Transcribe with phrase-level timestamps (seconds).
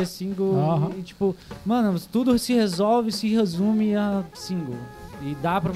[0.00, 0.58] é single.
[0.58, 0.90] Aham.
[0.98, 4.76] E, tipo, mano, tudo se resolve, se resume a single.
[5.22, 5.72] E dá pra.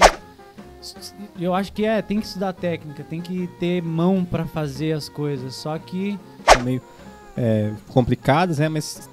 [1.39, 5.09] Eu acho que é, tem que estudar técnica, tem que ter mão pra fazer as
[5.09, 5.55] coisas.
[5.55, 6.17] Só que.
[6.45, 6.81] são meio
[7.37, 8.69] é, complicadas, né?
[8.69, 9.09] Mas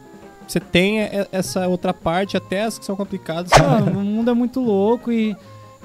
[0.47, 1.01] você tem
[1.33, 3.51] essa outra parte, até as que são complicadas.
[3.59, 5.37] Mano, o mundo é muito louco e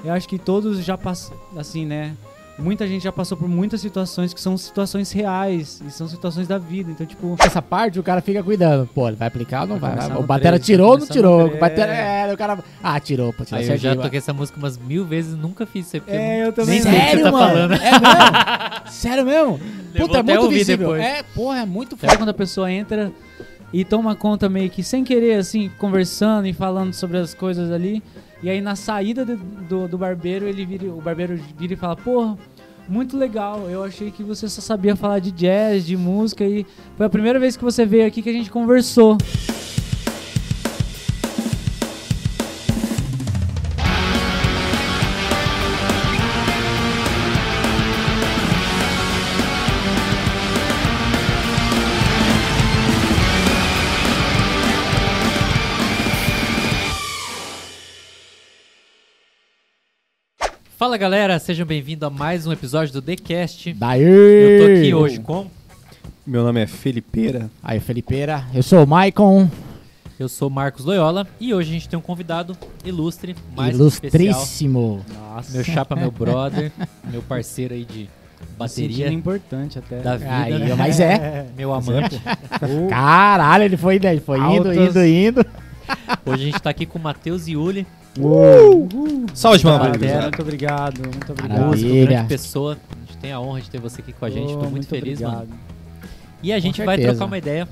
[0.04, 2.16] eu acho que todos já passam, assim, né?
[2.58, 6.58] Muita gente já passou por muitas situações que são situações reais e são situações da
[6.58, 6.90] vida.
[6.90, 8.86] Então, tipo, Essa parte o cara fica cuidando.
[8.94, 10.16] Pô, ele vai aplicar ou não Vai vai?
[10.18, 11.46] O batera três, tirou ou não tirou?
[11.46, 12.58] O batera, é, o cara...
[12.82, 15.64] Ah, tirou, pô, tirou Aí eu já toquei essa música umas mil vezes e nunca
[15.66, 17.48] fiz isso É, eu não- também nem sei o que você Sério, tá mano?
[17.48, 17.72] falando.
[17.74, 18.86] É mesmo?
[18.92, 19.60] Sério mesmo?
[19.94, 20.88] Levou Puta, é muito visível.
[20.92, 21.02] depois.
[21.02, 22.16] É, porra, é muito foda.
[22.16, 23.10] quando a pessoa entra
[23.72, 28.02] e toma conta meio que sem querer, assim, conversando e falando sobre as coisas ali.
[28.42, 31.94] E aí na saída do, do, do barbeiro, ele vira, o barbeiro vira e fala,
[31.94, 32.36] porra,
[32.88, 33.70] muito legal.
[33.70, 36.66] Eu achei que você só sabia falar de jazz, de música e
[36.96, 39.16] foi a primeira vez que você veio aqui que a gente conversou.
[60.82, 63.72] Fala galera, sejam bem-vindos a mais um episódio do TheCast.
[63.74, 64.02] Daí!
[64.02, 65.46] Eu tô aqui hoje com.
[66.26, 67.48] Meu nome é Felipeira.
[67.62, 68.44] Aí, Felipeira.
[68.52, 69.48] Eu sou o Maicon,
[70.18, 74.22] Eu sou Marcos Loyola e hoje a gente tem um convidado ilustre, mais que especial.
[74.24, 75.06] ilustríssimo.
[75.14, 76.72] Nossa, Meu chapa, meu brother,
[77.08, 78.10] meu parceiro aí de
[78.58, 80.00] bateria importante até.
[80.00, 80.74] da vida, Aí, né?
[80.74, 81.46] mas é.
[81.56, 82.20] Meu amante.
[82.90, 85.46] Caralho, ele foi, ele foi indo, indo, indo.
[86.26, 87.86] Hoje a gente tá aqui com o Matheus Iuli,
[89.34, 89.88] Salve de palmas.
[89.88, 91.58] Muito obrigado, muito obrigado.
[91.58, 91.66] Maravilha.
[91.66, 92.78] músico, grande pessoa.
[92.90, 94.86] A gente tem a honra de ter você aqui com a gente, tô Ô, muito,
[94.86, 95.34] feliz, mano.
[95.36, 95.58] obrigado.
[96.42, 97.66] E a gente vai trocar uma ideia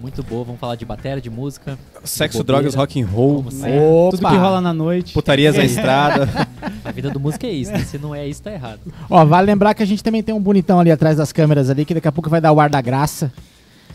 [0.00, 1.76] muito boa, vamos falar de bateria, de música.
[2.04, 2.60] Sexo, Bobeira.
[2.60, 3.44] drogas, rock and roll.
[3.64, 4.16] É, Opa.
[4.16, 5.12] Tudo que rola na noite.
[5.12, 6.28] putarias na estrada.
[6.84, 7.80] A vida do músico é isso, né?
[7.80, 8.80] Se não é isso, tá errado.
[9.10, 11.84] Ó, vale lembrar que a gente também tem um bonitão ali atrás das câmeras ali,
[11.84, 13.32] que daqui a pouco vai dar o ar da graça.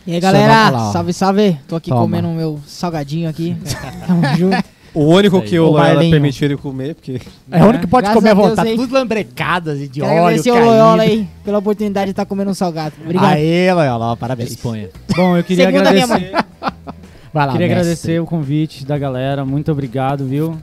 [0.06, 1.58] E aí, galera, salve, salve.
[1.68, 2.02] Tô aqui Toma.
[2.02, 3.56] comendo o meu salgadinho aqui.
[4.06, 4.64] Tamo junto.
[4.94, 7.20] O único que o O Loyola permitiu ele comer, porque
[7.52, 8.70] É o único que pode Graças comer à a Deus vontade.
[8.70, 8.76] aí.
[8.76, 10.68] Tudo lambrecadas e de Quero óleo agradecer o caído.
[10.70, 12.94] Loyola aí pela oportunidade de estar comendo um salgado.
[13.04, 13.26] Obrigado.
[13.34, 14.50] Aê, Loyola, ó, parabéns.
[14.50, 14.90] Disponha.
[15.16, 16.46] Bom, eu queria Segunda minha agradecer.
[17.34, 17.82] Vai lá, Queria mestre.
[17.82, 20.56] agradecer o convite da galera, muito obrigado, viu?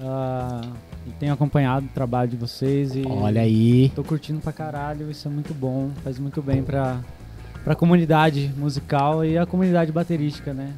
[0.00, 3.90] Eu tenho acompanhado o trabalho de vocês e Olha aí.
[3.96, 6.98] tô curtindo pra caralho, isso é muito bom, faz muito bem pra,
[7.64, 10.68] pra comunidade musical e a comunidade baterística, né?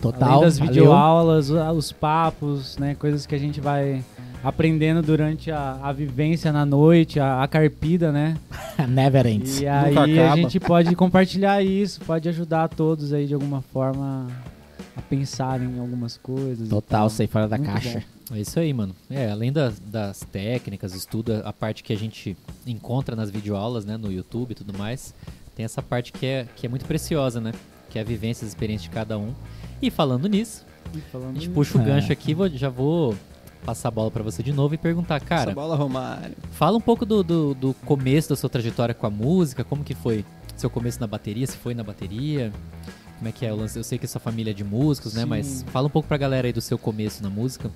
[0.00, 0.28] Total.
[0.30, 0.72] Além das valeu.
[0.72, 2.94] videoaulas, o- os papos, né?
[2.94, 4.02] Coisas que a gente vai
[4.42, 8.36] aprendendo durante a, a vivência na noite, a, a carpida, né?
[8.88, 9.60] Never ends.
[9.60, 14.26] E Nunca aí a gente pode compartilhar isso, pode ajudar todos aí de alguma forma
[14.96, 16.68] a pensarem em algumas coisas.
[16.68, 17.10] Total, tal.
[17.10, 18.02] sair fora da Muito caixa.
[18.30, 18.36] bom.
[18.36, 18.94] É isso aí, mano.
[19.10, 23.96] É, além das, das técnicas, estuda a parte que a gente encontra nas videoaulas, né,
[23.96, 25.12] no YouTube e tudo mais,
[25.56, 27.52] tem essa parte que é, que é muito preciosa, né?
[27.90, 29.32] Que é a vivência, as experiências de cada um.
[29.82, 30.64] E falando nisso,
[30.94, 31.84] E a falando gente puxa o É.
[31.84, 33.14] gancho aqui, vou- já vou
[33.64, 36.34] passar a bola pra você de novo e perguntar, cara, essa bola Romário.
[36.52, 39.94] fala um pouco do, do, do começo da sua trajetória com a música, como que
[39.94, 40.24] foi
[40.56, 42.52] seu começo na bateria, se foi na bateria,
[43.18, 43.78] como é que é o lance?
[43.78, 45.22] Eu sei que sua família é de músicos, né?
[45.22, 45.26] Sim.
[45.28, 47.70] Mas fala um pouco pra galera aí do seu começo na música.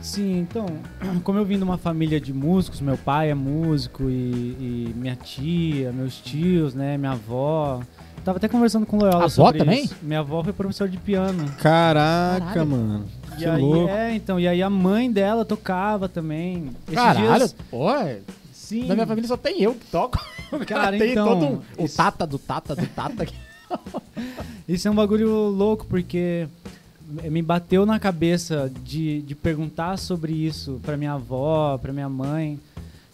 [0.00, 0.66] Sim, então,
[1.24, 5.16] como eu vim de uma família de músicos, meu pai é músico e, e minha
[5.16, 7.80] tia, meus tios, né, minha avó.
[8.28, 9.84] Tava até conversando com o Loyola Avó sobre também?
[9.84, 9.96] isso.
[10.02, 11.46] Minha avó foi professora de piano.
[11.62, 12.66] Caraca, Caralho.
[12.66, 13.04] mano.
[13.32, 13.88] E Que aí, louco.
[13.88, 16.70] é, então, e aí a mãe dela tocava também.
[16.86, 17.90] Esses Caralho, dias- pô.
[17.90, 18.18] é-
[18.52, 18.84] sim.
[18.86, 20.18] Na minha família só tem eu que toco.
[20.52, 23.26] O Cara, tem então, todo um- o isso- tata do tata do tata.
[24.68, 26.46] Isso é um bagulho louco, porque
[27.24, 32.60] me bateu na cabeça de, de perguntar sobre isso pra minha avó, pra minha mãe,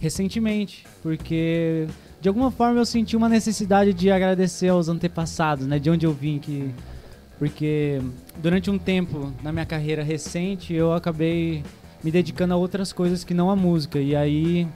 [0.00, 0.84] recentemente.
[1.02, 1.86] Porque,
[2.24, 5.78] de alguma forma, eu senti uma necessidade de agradecer aos antepassados, né?
[5.78, 6.70] De onde eu vim, que...
[7.38, 8.00] Porque
[8.38, 11.62] durante um tempo, na minha carreira recente, eu acabei
[12.02, 13.98] me dedicando a outras coisas que não a música.
[13.98, 14.66] E aí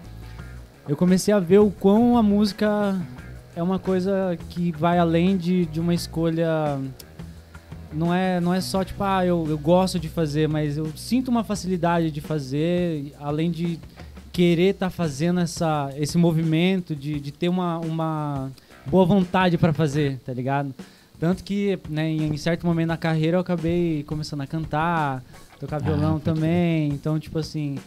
[0.86, 3.00] eu comecei a ver o quão a música
[3.56, 6.78] é uma coisa que vai além de, de uma escolha.
[7.90, 11.28] Não é, não é só tipo, ah, eu, eu gosto de fazer, mas eu sinto
[11.28, 13.80] uma facilidade de fazer, além de
[14.38, 18.52] querer estar fazendo essa, esse movimento, de, de ter uma, uma
[18.86, 20.72] boa vontade pra fazer, tá ligado?
[21.18, 25.24] Tanto que, né, em, certo momento na carreira eu acabei começando a cantar,
[25.58, 27.78] tocar violão pode também, então, tipo assim.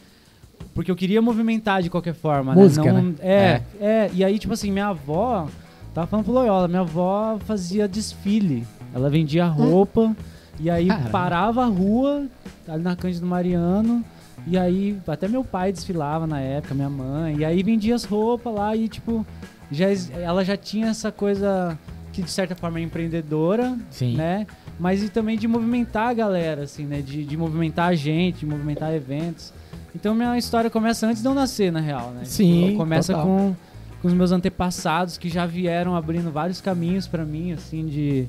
[0.75, 3.01] Porque eu queria movimentar de qualquer forma, Música, né?
[3.01, 3.15] né?
[3.21, 5.47] É, é, e aí, tipo assim, minha avó,
[5.93, 10.13] tava falando pro Loyola, minha avó fazia desfile Ela vendia roupa
[10.59, 11.09] e aí Caramba.
[11.11, 12.27] parava a rua
[12.67, 14.03] ali na Cândido Mariano.
[14.47, 17.37] E aí até meu pai desfilava na época, minha mãe.
[17.37, 19.25] E aí vendia as roupas lá e tipo,
[19.71, 19.87] já,
[20.19, 21.77] ela já tinha essa coisa
[22.11, 24.15] que de certa forma é empreendedora, Sim.
[24.15, 24.45] né?
[24.79, 27.01] Mas e também de movimentar a galera, assim, né?
[27.01, 29.53] De, de movimentar a gente, de movimentar eventos.
[29.95, 32.21] Então minha história começa antes de eu nascer, na real, né?
[32.25, 33.27] Sim, Tipo, começa total.
[33.27, 33.55] com,
[34.01, 38.25] com os meus antepassados que já vieram abrindo vários caminhos pra mim, assim, de,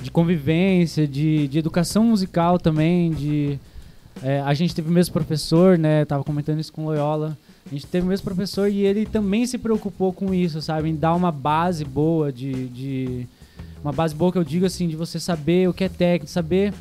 [0.00, 3.58] de convivência, de, de educação musical também, de...
[4.22, 6.04] é, a gente teve o mesmo professor, né?
[6.04, 7.36] Tava comentando isso com o Loyola.
[7.66, 10.88] A gente teve o mesmo professor e ele também se preocupou com isso, sabe?
[10.90, 13.26] Em dar uma base boa de, de-
[13.82, 16.72] Uma base boa que eu digo assim, de você saber o que é técnico, saber.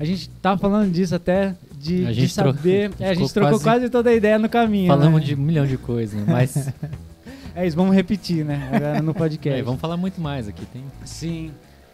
[0.00, 2.90] A gente tava falando disso até, de, A de saber.
[2.98, 4.88] é, a gente trocou quase- quase toda a ideia no caminho.
[4.88, 5.26] Falamos né?
[5.26, 6.24] de um milhão de coisas, né?
[6.26, 6.68] Mas
[7.54, 8.70] É isso, vamos repetir, né?
[8.72, 9.60] Agora no podcast.
[9.60, 10.64] é, vamos falar muito mais aqui.
[10.66, 10.82] Tem...
[11.04, 11.50] Sim.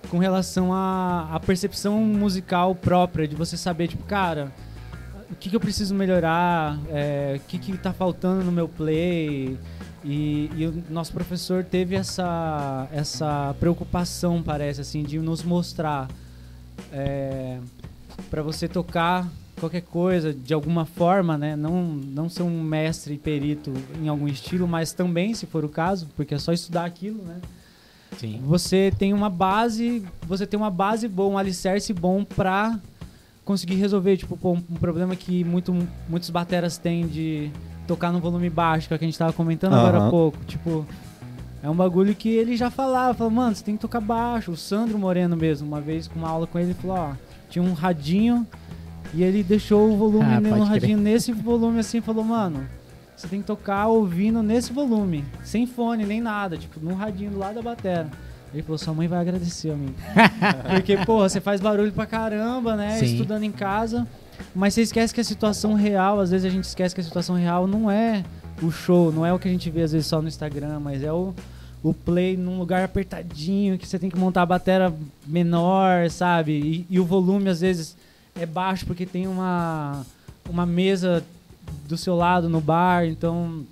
[0.08, 4.52] Com relação à, à percepção musical própria, de você saber, tipo, cara,
[5.30, 9.58] o que, que eu preciso melhorar, é, o que, que tá faltando no meu play.
[10.04, 16.08] E, e o nosso professor teve essa, essa preocupação, parece, assim, de nos mostrar
[16.92, 17.58] é,
[18.30, 19.28] para você tocar
[19.58, 21.56] qualquer coisa de alguma forma, né?
[21.56, 25.68] Não, não ser um mestre e perito em algum estilo, mas também, se for o
[25.68, 27.40] caso, porque é só estudar aquilo, né?
[28.16, 28.40] Sim.
[28.44, 32.80] você tem uma base, você tem uma base boa, um alicerce bom pra
[33.48, 35.74] conseguir resolver, tipo, pô, um problema que muito,
[36.06, 37.50] muitos bateras têm de
[37.86, 40.36] tocar no volume baixo, que é que a gente tava comentando agora há pouco.
[40.44, 40.84] Tipo,
[41.62, 44.50] é um bagulho que ele já falava, falou, mano, você tem que tocar baixo.
[44.50, 47.12] O Sandro Moreno mesmo, uma vez com uma aula com ele, ele falou, ó,
[47.48, 48.46] tinha um radinho
[49.14, 52.68] e ele deixou o volume Ah, no radinho nesse volume assim, falou, mano,
[53.16, 57.38] você tem que tocar ouvindo nesse volume, sem fone, nem nada, tipo, no radinho do
[57.38, 58.10] lado da batera.
[58.52, 59.94] Ele falou, sua mãe vai agradecer, amigo.
[60.74, 62.98] Porque, porra, você faz barulho pra caramba, né?
[62.98, 63.06] Sim.
[63.06, 64.06] Estudando em casa.
[64.54, 67.36] Mas você esquece que a situação real, às vezes a gente esquece que a situação
[67.36, 68.24] real não é
[68.62, 71.02] o show, não é o que a gente vê às vezes só no Instagram, mas
[71.02, 71.34] é o,
[71.82, 74.92] o play num lugar apertadinho, que você tem que montar a bateria
[75.26, 76.52] menor, sabe?
[76.52, 77.96] E, e o volume às vezes
[78.34, 80.04] é baixo porque tem uma,
[80.48, 81.24] uma mesa
[81.86, 83.64] do seu lado no bar, então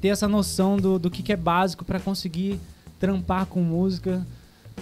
[0.00, 2.60] ter essa noção do, do que, que é básico para conseguir
[3.06, 4.24] trampar com música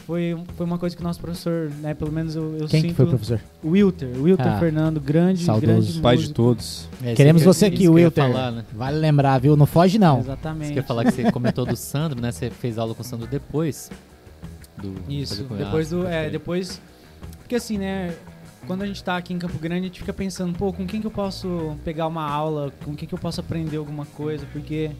[0.06, 2.90] foi, foi uma coisa que o nosso professor, né, pelo menos eu, eu Quem sinto...
[2.90, 3.40] que foi o professor?
[3.64, 5.66] Wilter, Wilter Ah, Fernando, grande, saudoso.
[5.66, 6.88] grande Pai de todos.
[7.04, 8.26] É, Queremos você aqui, Wilter.
[8.28, 8.64] falar, né?
[8.72, 9.56] Vale lembrar, viu?
[9.56, 10.20] Não foge, não.
[10.20, 10.72] Exatamente.
[10.72, 12.32] que eu ia falar que você comentou do Sandro, né?
[12.32, 13.90] Você fez aula com o Sandro depois
[14.78, 16.06] do Isso, depois do.
[16.06, 16.80] É, depois.
[17.38, 18.14] Porque assim, né?
[18.66, 21.00] Quando a gente tá aqui em Campo Grande, a gente fica pensando, pô, com quem
[21.00, 24.90] que eu posso pegar uma aula, com quem que eu posso aprender alguma coisa, porque.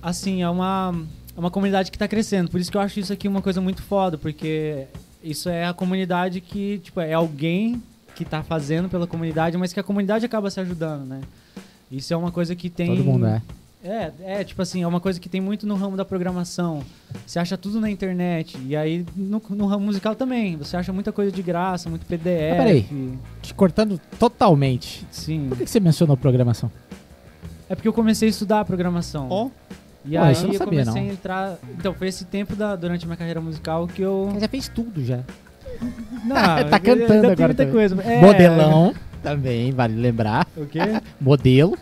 [0.00, 0.94] Assim, é uma,
[1.38, 2.50] é uma comunidade que tá crescendo.
[2.50, 4.88] Por isso que eu acho isso aqui uma coisa muito foda, porque
[5.22, 7.80] isso é a comunidade que, tipo, é alguém
[8.16, 11.20] que tá fazendo pela comunidade, mas que a comunidade acaba se ajudando, né?
[11.92, 12.88] Isso é uma coisa que tem.
[12.88, 13.40] Todo mundo é.
[13.84, 16.82] É, é, tipo assim, é uma coisa que tem muito no ramo da programação.
[17.24, 18.58] Você acha tudo na internet.
[18.66, 20.56] E aí, no, no ramo musical também.
[20.56, 22.56] Você acha muita coisa de graça, muito PDF.
[22.56, 23.18] Mas peraí.
[23.40, 25.06] Te cortando totalmente.
[25.12, 25.46] Sim.
[25.48, 26.68] Por que que você mencionou programação?
[27.68, 29.28] É porque eu comecei a estudar programação.
[29.30, 29.48] Ó,
[30.04, 31.10] E Pô, aí eu não eu sabia, comecei não.
[31.10, 31.58] a entrar.
[31.78, 34.34] Então, foi esse tempo da, durante a minha carreira musical que eu.
[34.40, 35.18] Já fez tudo já.
[36.24, 36.34] Não,
[36.70, 37.72] Tá cantando ainda agora muita também.
[37.72, 38.02] coisa.
[38.02, 38.94] É, Modelão.
[39.22, 40.46] Também, vale lembrar.
[40.56, 40.78] O quê?
[41.20, 41.76] Modelo.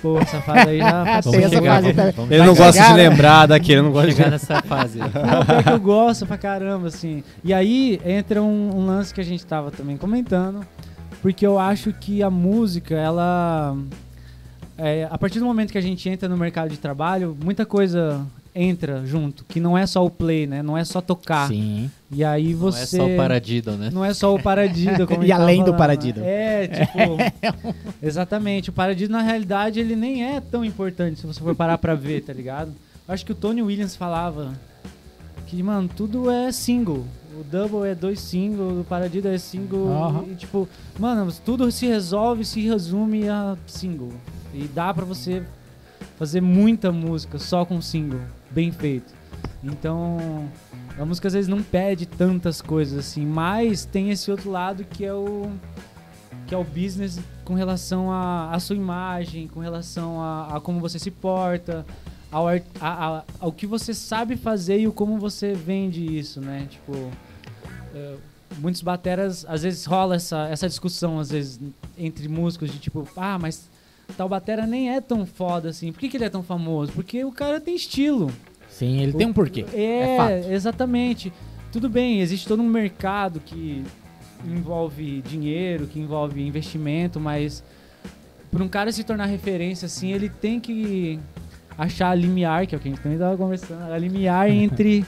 [0.00, 1.32] Pô, essa fase aí já passou.
[1.34, 1.60] chegar, fase
[1.92, 2.12] vamos- também.
[2.12, 2.94] vamos ele não gosta de né?
[3.08, 4.98] lembrar daqui, ele não gosta de chegar nessa fase.
[5.00, 7.22] Não, que eu gosto pra caramba, assim.
[7.44, 10.60] E aí entra um, um lance que a gente tava também comentando,
[11.20, 13.76] porque eu acho que a música, ela.
[14.78, 18.24] É, a partir do momento que a gente entra no mercado de trabalho, muita coisa
[18.54, 20.62] entra junto, que não é só o play, né?
[20.62, 21.48] Não é só tocar.
[21.48, 21.90] Sim.
[22.10, 22.96] E aí Não você.
[22.96, 23.90] é só o paradiddle, né?
[23.92, 25.84] Não é só o paradiddle, como E além do né?
[26.24, 27.74] É, tipo.
[28.02, 28.70] exatamente.
[28.70, 32.22] O paradiddle, na realidade, ele nem é tão importante se você for parar pra ver,
[32.22, 32.72] tá ligado?
[33.06, 34.52] Eu acho que o Tony Williams falava
[35.46, 37.04] que, mano, tudo é single.
[37.38, 39.88] O double é dois singles, o paradiddle é single.
[40.28, 40.68] E, tipo,
[40.98, 44.12] mano, tudo se resolve, se resume a single.
[44.52, 45.42] E dá pra você
[46.16, 49.12] fazer muita música só com single, bem feito.
[49.62, 50.48] Então,
[50.98, 55.04] a música às vezes não pede tantas coisas assim, mas tem esse outro lado que
[55.04, 55.50] é o
[56.46, 60.98] que é o business com relação à sua imagem, com relação a, a como você
[60.98, 61.84] se porta,
[62.32, 66.66] ao, a- a- ao que você sabe fazer e o como você vende isso, né?
[66.70, 67.10] Tipo,
[68.58, 71.60] muitos bateras, às vezes rola essa, essa discussão, às vezes,
[71.96, 73.68] entre músicos de tipo, ah, mas
[74.16, 75.92] tal batera nem é tão foda assim.
[75.92, 76.92] Por que, que ele é tão famoso?
[76.92, 78.30] Porque o cara tem estilo.
[78.68, 79.64] Sim, ele tem um porquê.
[79.72, 81.32] É, É exatamente.
[81.72, 83.84] tudo bem, existe todo um mercado que
[84.44, 87.62] envolve dinheiro, que envolve investimento, mas
[88.50, 91.18] para um cara se tornar referência assim, ele tem que
[91.76, 95.04] achar a limiar, que é o que a gente também estava conversando, a limiar entre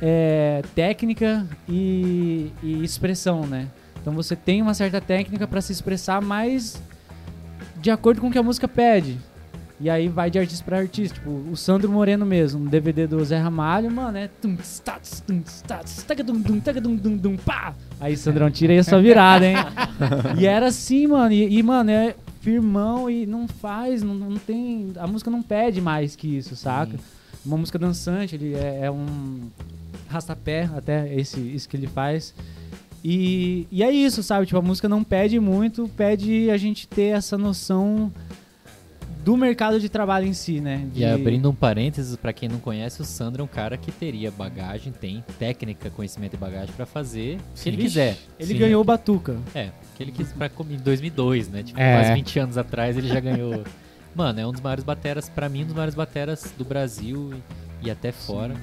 [0.00, 3.68] é, técnica e, e expressão, né?
[4.00, 6.80] Então você tem uma certa técnica para se expressar mais
[7.76, 9.18] de acordo com o que a música pede.
[9.78, 11.14] E aí vai de artista pra artista.
[11.14, 14.28] Tipo, o Sandro Moreno mesmo, no DVD do Zé Ramalho, mano, é.
[17.38, 17.74] pá!
[17.98, 19.56] Aí, Sandrão, tira aí a sua virada, hein?
[20.38, 21.32] e era assim, mano.
[21.32, 24.92] E, e, mano, é firmão e não faz, não, não tem.
[24.98, 26.98] A música não pede mais que isso, saca?
[27.44, 29.48] Uma música dançante, ele é, é um
[30.10, 32.34] rastapé, até esse, isso que ele faz.
[33.02, 34.44] E, e é isso, sabe?
[34.46, 38.12] Tipo, a música não pede muito, pede a gente ter essa noção
[39.24, 40.86] do mercado de trabalho em si, né?
[40.92, 43.90] De- E abrindo um parênteses, pra quem não conhece, o Sandro é um cara que
[43.92, 48.16] teria bagagem, tem técnica, conhecimento e bagagem pra fazer se ele quiser.
[48.38, 48.58] Ele Sim.
[48.58, 49.36] ganhou o Batuca.
[49.54, 51.62] É, que ele quis pra em 2002, né?
[51.62, 51.96] Tipo, É.
[51.96, 53.62] quase 20 anos atrás ele já ganhou.
[54.14, 57.32] Mano, é um dos maiores bateras, pra mim, um dos maiores bateras do Brasil
[57.82, 58.54] e, e até fora.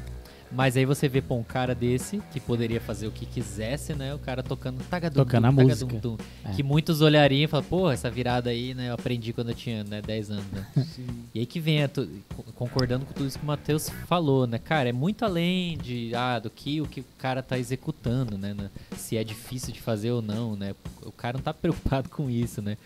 [0.52, 4.14] Mas aí você vê, pô, um cara desse, que poderia fazer o que quisesse, né?
[4.16, 6.00] O cara tocando tagadum, Tocando a tagadum, música.
[6.00, 6.18] tum.
[6.46, 6.52] É.
[6.54, 8.90] Que muitos olhariam e falam, pô, essa virada aí, né?
[8.90, 10.66] Eu aprendi quando eu tinha né, 10 anos, né?
[11.36, 12.08] E aí que vem, tu-
[12.56, 14.58] concordando com tudo isso que o Matheus falou, né?
[14.58, 18.54] Cara, é muito além de, ah, do que o que o cara tá executando, né?
[18.54, 18.70] né?
[18.96, 20.74] Se é difícil de fazer ou não, né?
[21.06, 22.78] O cara não tá preocupado com isso, né?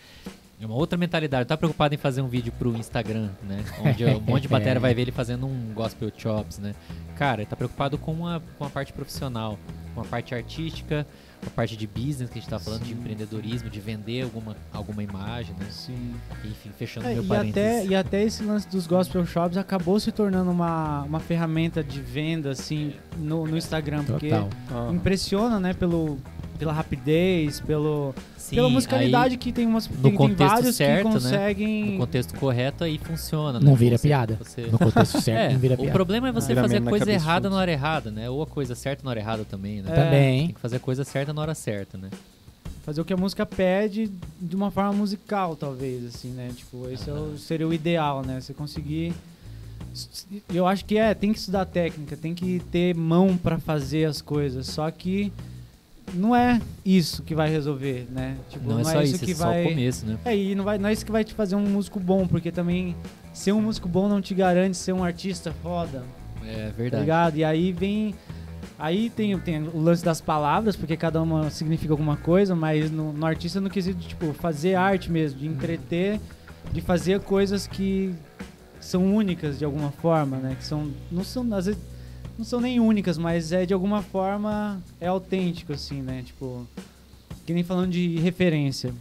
[0.62, 3.64] É uma outra mentalidade, tá preocupado em fazer um vídeo pro Instagram, né?
[3.84, 6.72] Onde um monte de batera vai ver ele fazendo um gospel chops, né?
[7.16, 9.58] Cara, ele tá preocupado com a, com a parte profissional,
[9.92, 11.04] com a parte artística,
[11.40, 12.94] com a parte de business que a gente tá falando, de Sim.
[12.94, 15.66] empreendedorismo, de vender alguma, alguma imagem, né?
[15.68, 16.14] Sim.
[16.44, 17.80] Enfim, fechando É, meu e, parênteses.
[17.80, 22.00] até, e até esse lance dos gospel shops acabou se tornando uma, uma ferramenta de
[22.00, 24.04] venda, assim, no, no Instagram.
[24.04, 24.94] Porque Total.
[24.94, 26.18] impressiona, né, pelo,
[26.62, 30.76] pela rapidez, pelo, Sim, pela musicalidade aí, que tem umas no tem, tem contexto vários
[30.76, 31.12] certo, que né?
[31.20, 33.66] conseguem no contexto correto aí funciona, né?
[33.66, 34.38] Não vira Você- piada.
[34.40, 35.92] você- No contexto certo, É, não vira o piada.
[35.92, 38.30] problema é você Vira fazer na coisa errada na hora errada, né?
[38.30, 39.90] Ou a coisa certa na hora errada também, né?
[39.90, 39.94] É.
[40.04, 40.46] Também.
[40.46, 42.08] Tem que fazer a coisa certa na hora certa, né?
[42.84, 46.50] fazer o que a música pede de uma forma musical, talvez, assim, né?
[46.54, 48.40] Tipo, esse é o- seria o ideal, né?
[48.40, 49.12] Você conseguir.
[50.52, 54.20] Eu acho que é, tem que estudar técnica, tem que ter mão pra fazer as
[54.22, 54.66] coisas.
[54.66, 55.32] Só que
[56.14, 58.36] não é isso que vai resolver, né?
[58.50, 59.64] Tipo, Não, é só isso, que é só vai.
[59.64, 60.18] o começo, né?
[60.24, 62.50] É, e não, vai, não é isso que vai te fazer um músico bom, porque
[62.50, 62.94] também
[63.32, 66.02] ser um músico bom não te garante ser um artista foda,
[66.44, 67.02] É tá verdade.
[67.02, 67.36] ligado?
[67.36, 68.14] E aí vem.
[68.78, 73.12] Aí tem, tem o lance das palavras, porque cada uma significa alguma coisa, mas no,
[73.12, 76.20] no artista no quesito de tipo, fazer arte mesmo, de entreter,
[76.72, 78.12] de fazer coisas que
[78.80, 80.56] são únicas de alguma forma, né?
[80.58, 80.90] Que são.
[81.10, 81.80] Não são, às vezes,
[82.38, 86.22] não são nem únicas, mas é de alguma forma é autêntico, assim, né?
[86.24, 86.66] Tipo.
[87.46, 88.94] Que nem falando de referência.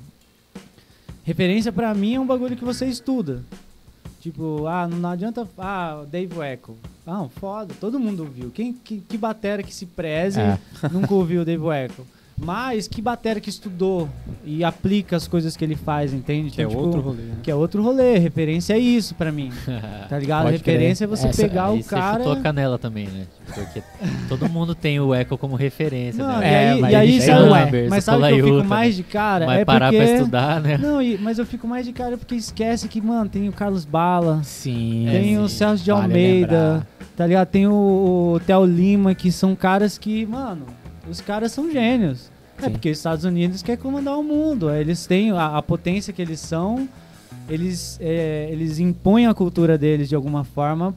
[1.23, 3.43] Referência pra mim é um bagulho que você estuda.
[4.19, 5.47] Tipo, ah, não adianta.
[5.57, 6.75] Ah, Dave Echo.
[7.05, 8.51] Ah, foda, todo mundo ouviu.
[8.51, 10.59] Quem, que, que batera que se preze É.
[10.91, 12.05] nunca ouviu o Dave Echo.
[12.43, 14.09] Mas que batera que estudou
[14.43, 16.49] e aplica as coisas que ele faz, entende?
[16.49, 17.21] Que é Então, tipo, outro rolê.
[17.21, 17.33] né?
[17.43, 18.17] Que é outro rolê.
[18.17, 19.51] Referência é isso pra mim.
[20.09, 20.43] Tá ligado?
[20.43, 22.17] Pode referência é você Essa- pegar o você cara.
[22.17, 23.25] chutou a canela também, né?
[23.53, 23.81] Porque
[24.27, 26.45] todo mundo tem o Echo como referência, Não, né?
[26.49, 27.87] e É, aí, mas e aí isso sabe, é.
[27.89, 29.45] mas Você sabe que eu fico mais de cara?
[29.45, 30.03] Vai é parar porque...
[30.05, 30.77] pra estudar, né?
[30.77, 33.85] Não, e- mas eu fico mais de cara porque esquece que, mano, tem o Carlos
[33.85, 35.07] Bala, Sim.
[35.09, 35.57] tem o sim.
[35.57, 36.87] Celso de Vale Almeida, lembrar.
[37.15, 37.47] tá ligado?
[37.47, 37.71] Tem o,
[38.35, 40.65] o Theo Lima, que são caras que, mano,
[41.11, 42.31] os caras são gênios.
[42.57, 42.71] É Sim.
[42.71, 44.69] porque os Estados Unidos quer comandar o mundo.
[44.71, 46.87] Eles têm a, a potência que eles são,
[47.49, 50.93] eles, é, eles impõem a cultura deles de alguma forma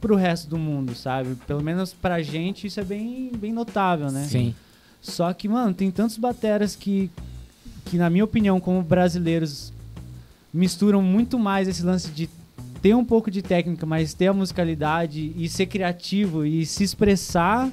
[0.00, 1.34] pro resto do mundo, sabe?
[1.46, 4.24] Pelo menos pra gente isso é bem, bem notável, né?
[4.24, 4.54] Sim.
[5.00, 7.10] Só que, mano, tem tantos bateras que,
[7.86, 9.72] que, na minha opinião, como brasileiros,
[10.52, 12.28] misturam muito mais esse lance de
[12.82, 17.70] ter um pouco de técnica, mas ter a musicalidade e ser criativo e se expressar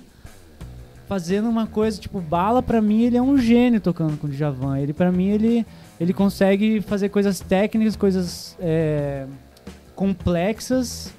[1.11, 4.79] fazendo uma coisa, tipo, Bala pra mim ele é um gênio tocando com o Djavan.
[4.79, 5.65] Ele pra mim ele
[5.99, 9.25] ele consegue fazer coisas técnicas, coisas é,
[9.93, 11.13] complexas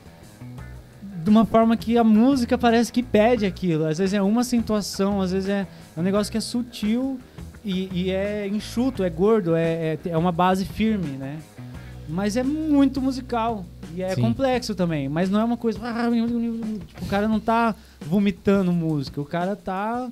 [1.22, 3.84] de uma forma que a música parece que pede aquilo.
[3.84, 7.20] Às vezes é uma acentuação, às vezes é, é um negócio que é sutil
[7.62, 11.38] e, e é enxuto, é gordo, é, é, é uma base firme, né?
[12.08, 13.66] Mas é muito musical.
[13.94, 14.22] E é Sim.
[14.22, 15.08] complexo também.
[15.08, 15.78] Mas não é uma coisa.
[15.78, 19.20] Tipo, o cara não tá vomitando música.
[19.20, 20.08] O cara tá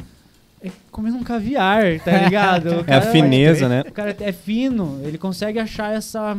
[0.62, 2.66] é, comendo um caviar, tá ligado?
[2.66, 3.82] O É a cara- fineza, né?
[3.88, 6.36] o cara é fino, ele consegue achar essa,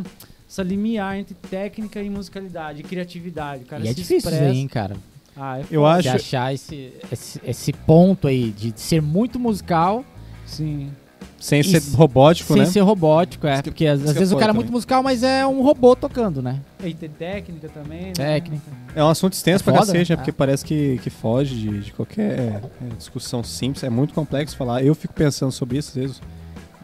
[0.47, 3.63] essa limiar entre técnica e musicalidade, e criatividade.
[3.63, 4.51] O cara E é se difícil isso expressa.
[4.51, 4.95] aí, hein, cara.
[5.35, 10.03] Ah, é Eu acho- De achar esse, esse, esse ponto aí de ser muito musical
[10.45, 10.91] Sim.
[11.41, 11.71] Sem Isso.
[11.89, 12.67] ser robótico, sem né?
[12.67, 13.53] ser robótico, é.
[13.55, 14.61] Isso que- Porque às, isso às que é vezes o cara é também.
[14.63, 16.59] muito musical, mas é um robô tocando, né?
[16.83, 18.11] E tem técnica também, né?
[18.13, 18.63] Técnica.
[18.95, 20.15] É um assunto extenso É pra foda, cacete, né?
[20.15, 20.17] né?
[20.17, 22.61] Porque parece que, que foge de, de qualquer é,
[22.95, 23.83] discussão simples.
[23.83, 24.83] É muito complexo falar.
[24.83, 26.21] Eu fico pensando sobre isso, às vezes.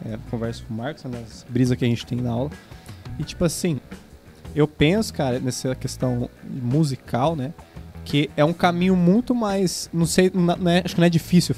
[0.04, 2.50] É, converso com o Marcos, né, nas brisas que a gente tem na aula.
[3.18, 3.80] E tipo assim,
[4.56, 7.52] eu penso, cara, nessa questão musical, né?
[8.04, 9.88] Que é um caminho muito mais.
[9.92, 11.54] Não sei, não é- acho que não é difícil,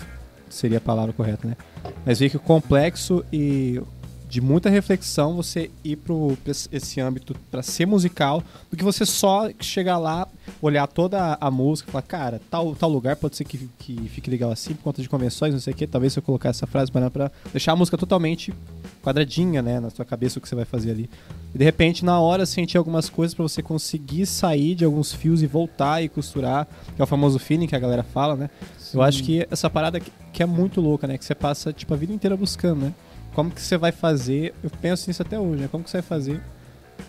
[0.54, 1.56] seria a palavra correta, né?
[2.04, 3.80] Mas veio que complexo e
[4.28, 8.40] de muita reflexão você ir pro pra esse- âmbito pra ser musical
[8.70, 10.28] do que você só chegar lá,
[10.62, 14.30] olhar toda a música e falar, cara, tal, tal lugar pode ser que, que fique
[14.30, 15.84] legal assim por conta de convenções, não sei o que.
[15.84, 18.54] Talvez se eu colocar essa frase para pra deixar a música totalmente
[19.02, 21.10] quadradinha, né, na sua cabeça o que você vai fazer ali.
[21.54, 25.42] E de repente, na hora, sentir algumas coisas pra você conseguir sair de alguns fios
[25.42, 28.50] e voltar e costurar, que é o famoso feeling que a galera fala, né?
[28.92, 31.16] Eu acho que essa parada que, é muito louca, né?
[31.16, 32.94] Que você passa, tipo, a vida inteira buscando, né?
[33.34, 34.54] Como que você vai fazer...
[34.62, 35.68] Eu penso nisso até hoje, né?
[35.70, 36.40] Como que você vai fazer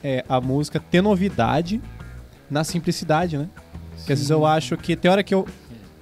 [0.03, 1.81] é, a música ter novidade
[2.49, 3.49] na simplicidade, né?
[3.97, 4.95] Porque às vezes eu acho que...
[4.95, 5.47] Tem hora que eu...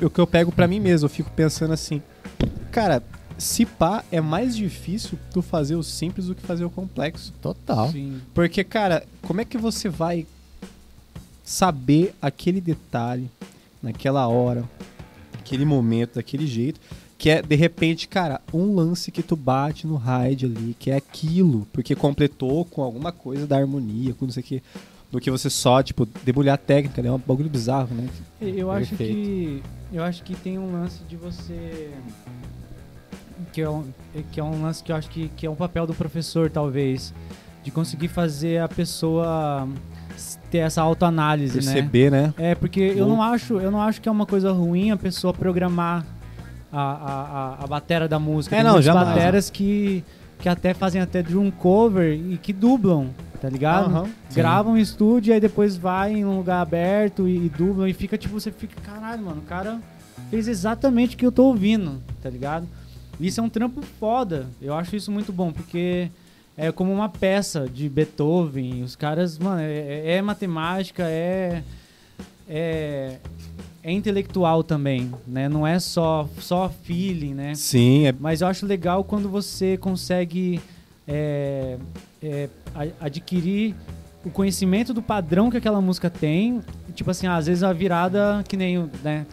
[0.01, 2.01] O que eu pego pra mim mesmo, eu fico pensando assim...
[2.71, 3.01] Cara,
[3.39, 7.33] se pá, é mais difícil tu fazer o simples do que fazer o complexo.
[7.41, 7.89] Total.
[7.91, 8.21] Sim.
[8.33, 10.27] Porque, cara, como é que você vai
[11.43, 13.29] saber aquele detalhe
[13.81, 14.63] naquela hora,
[15.39, 16.79] aquele momento, daquele jeito,
[17.17, 20.95] que é, de repente, cara, um lance que tu bate no raid ali, que é
[20.95, 24.63] aquilo, porque completou com alguma coisa da harmonia, com não sei o que,
[25.11, 27.09] do que você só, tipo, debulhar a técnica, né?
[27.09, 28.07] É um bagulho bizarro, né?
[28.39, 29.13] Eu acho Perfeito.
[29.13, 31.91] que eu acho que tem um lance de você
[33.51, 33.85] que é um,
[34.31, 37.13] que é um lance que eu acho que, que é um papel do professor talvez
[37.63, 39.67] de conseguir fazer a pessoa
[40.49, 41.73] ter essa autoanálise, né?
[41.73, 42.33] Perceber, né?
[42.37, 45.33] É, porque eu não acho, eu não acho que é uma coisa ruim a pessoa
[45.33, 46.05] programar
[46.71, 48.55] a, a, a, a batera da música.
[48.55, 49.09] É, Tem não, jamais.
[49.09, 50.03] bateras que,
[50.39, 53.09] que até fazem até drum cover e que dublam,
[53.41, 53.85] tá ligado?
[53.89, 54.09] Aham.
[54.33, 57.93] Gravam em estúdio e aí depois vai em um lugar aberto e, e dublam e
[57.93, 59.79] fica tipo, você fica, caralho, mano, o cara
[60.29, 62.67] fez exatamente o que eu tô ouvindo, tá ligado?
[63.19, 64.47] Isso é um trampo foda.
[64.61, 66.09] Eu acho isso muito bom, porque
[66.57, 68.83] é como uma peça de Beethoven.
[68.83, 71.63] Os caras, mano, é, é matemática, é,
[72.47, 73.17] é
[73.81, 75.47] é intelectual também, né?
[75.47, 77.55] Não é só só feeling, né?
[77.55, 80.59] Sim, é Mas eu acho legal quando você consegue
[81.07, 81.77] é,
[82.21, 82.49] é,
[82.99, 83.75] adquirir
[84.23, 86.61] o conhecimento do padrão que aquela música tem.
[86.93, 89.25] Tipo assim, às vezes a virada que nem o, né?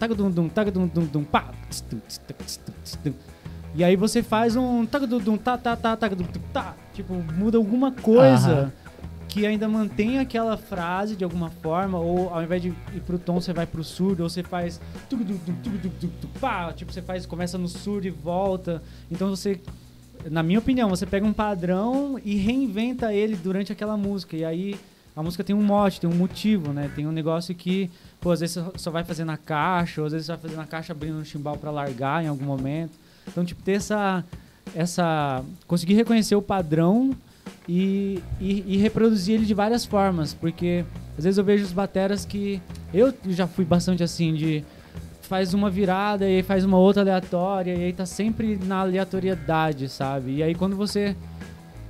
[3.76, 6.74] E aí você faz um tagadum-dum, tá, tá, tá, tagadum-dum, tá.
[6.94, 8.72] Tipo, muda alguma coisa
[9.28, 13.38] que ainda mantém aquela frase de alguma forma, ou ao invés de ir pro tom,
[13.38, 14.80] você vai pro surdo, ou você faz.
[16.40, 18.82] pá, tipo, você faz, começa no surdo e volta.
[19.10, 19.60] Então você.
[20.30, 24.34] Na minha opinião, você pega um padrão e reinventa ele durante aquela música.
[24.34, 24.74] E aí
[25.14, 26.90] a música tem um mote, tem um motivo, né?
[26.96, 30.14] Tem um negócio que, pô, às vezes você só vai fazer na caixa, ou às
[30.14, 32.98] vezes você vai fazer na caixa abrindo um chimbal pra largar em algum momento.
[33.28, 34.24] Então, tipo, ter essa.
[34.74, 37.16] essa conseguir reconhecer o padrão
[37.68, 40.84] e, e, e reproduzir ele de várias formas, porque
[41.18, 42.60] às vezes eu vejo os bateras que
[42.92, 44.64] eu já fui bastante assim de
[45.22, 49.88] faz uma virada e aí faz uma outra aleatória e aí tá sempre na aleatoriedade,
[49.88, 50.36] sabe?
[50.36, 51.16] E aí quando você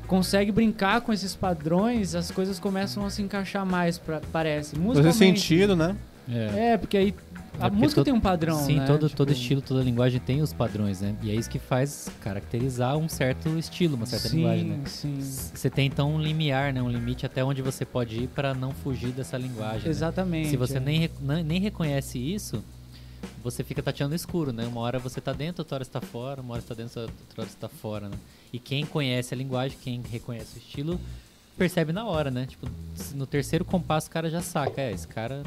[0.07, 4.77] consegue brincar com esses padrões, as coisas começam a se encaixar mais, pra, parece.
[4.95, 5.97] fazer sentido, né?
[6.73, 7.15] É, porque aí
[7.61, 8.87] a É música todo- tem um padrão, Sim, né?
[8.87, 11.17] todo, Tipo, todo estilo, toda linguagem tem os padrões, né?
[11.23, 14.81] E é isso que faz caracterizar um certo estilo, uma certa sim, linguagem, né?
[14.87, 16.83] Sim, Você tem então um limiar, né?
[16.83, 19.85] Um limite até onde você pode ir para não fugir dessa linguagem.
[19.85, 19.91] né?
[19.91, 20.49] Exatamente.
[20.51, 20.81] Se você é.
[20.81, 21.11] nem,
[21.45, 22.63] nem, reconhece isso,
[23.43, 24.67] você fica tateando escuro, né?
[24.67, 27.49] Uma hora você tá dentro, outra hora está fora, uma hora está dentro, outra hora
[27.49, 28.17] está fora, né?
[28.53, 31.01] E quem conhece a linguagem, quem reconhece o estilo,
[31.57, 32.47] percebe na hora, né?
[32.47, 32.67] Tipo,
[33.15, 35.43] no terceiro compasso o cara já saca, é, esse cara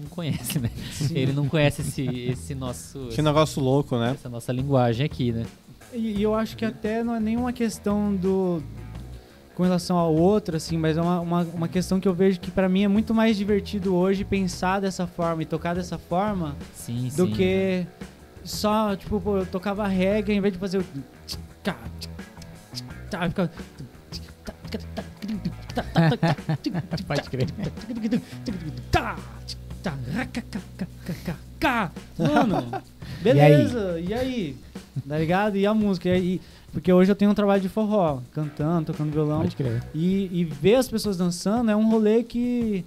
[0.00, 0.70] não conhece, né?
[0.92, 1.16] Sim.
[1.16, 3.08] Ele não conhece esse, esse nosso...
[3.10, 4.12] Que negócio louco, né?
[4.12, 5.46] Essa nossa linguagem aqui, né?
[5.92, 8.62] E, e eu acho que até não é nenhuma questão do.
[9.54, 12.50] com relação ao outro, assim, mas é uma, uma, uma questão que eu vejo que
[12.50, 17.10] pra mim é muito mais divertido hoje pensar dessa forma e tocar dessa forma Sim,
[17.16, 17.32] do sim.
[17.32, 17.86] que
[18.42, 20.84] só, tipo, pô, eu tocava reggae ao invés de fazer o.
[23.08, 23.50] ficava-
[27.06, 27.48] Pode crer.
[32.18, 32.82] Mano,
[33.22, 34.56] beleza, e aí?
[35.08, 35.56] Tá ligado?
[35.56, 36.08] E a música?
[36.08, 36.40] E aí?
[36.72, 39.42] Porque hoje eu tenho um trabalho de forró, cantando, tocando violão.
[39.42, 39.82] Pode crer.
[39.94, 42.84] E, e ver as pessoas dançando é um rolê que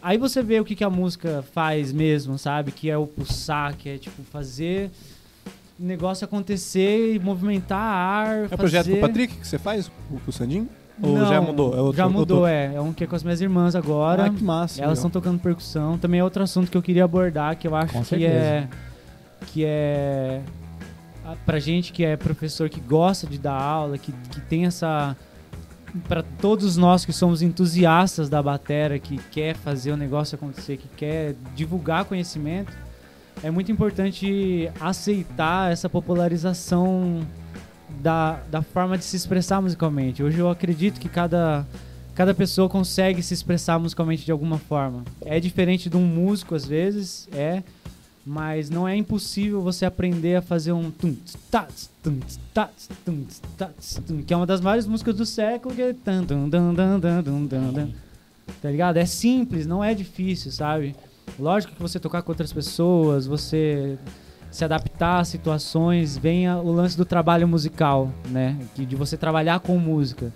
[0.00, 2.72] Aí você vê o que, que a música faz mesmo, sabe?
[2.72, 4.90] Que é o pulsar, que é tipo fazer
[5.78, 8.38] o negócio acontecer e movimentar a ar.
[8.50, 8.92] É o projeto fazer...
[8.92, 9.90] com o Patrick que você faz?
[10.26, 10.68] O Sandinho?
[11.00, 11.74] Ou Não, já mudou?
[11.76, 12.52] É outro, já mudou, outro...
[12.52, 12.74] é.
[12.74, 14.26] É um que é com as minhas irmãs agora.
[14.26, 14.82] Ah, que massa.
[14.82, 15.96] Elas estão tocando percussão.
[15.98, 18.32] Também é outro assunto que eu queria abordar, que eu acho Com que certeza.
[18.34, 18.68] é.
[19.46, 20.40] Que é.
[21.24, 25.16] a- Pra gente que é professor que gosta de dar aula, que, que tem essa.
[26.08, 30.88] Pra todos nós que somos entusiastas da batera, que quer fazer o negócio acontecer, que
[30.88, 32.72] quer divulgar conhecimento,
[33.42, 37.20] é muito importante aceitar essa popularização
[38.00, 40.22] da, da forma de se expressar musicalmente.
[40.22, 41.66] Hoje eu acredito que cada,
[42.14, 45.04] cada pessoa consegue se expressar musicalmente de alguma forma.
[45.20, 47.62] É diferente de um músico às vezes, é,
[48.24, 51.16] mas não é impossível você aprender a fazer um tum
[51.50, 52.18] tats, tum
[52.54, 53.24] tats, tum
[53.56, 56.74] tats, tum, que é uma das maiores músicas do século, que é tan, dun, dun,
[56.74, 57.92] dun, dun, dun.
[58.60, 58.96] Tá ligado?
[58.96, 60.94] É simples, não é difícil, sabe?
[61.38, 63.98] Lógico que você tocar com outras pessoas, você
[64.52, 68.56] se adaptar a situações, vem o lance do trabalho musical, né?
[68.76, 70.30] De você trabalhar com música.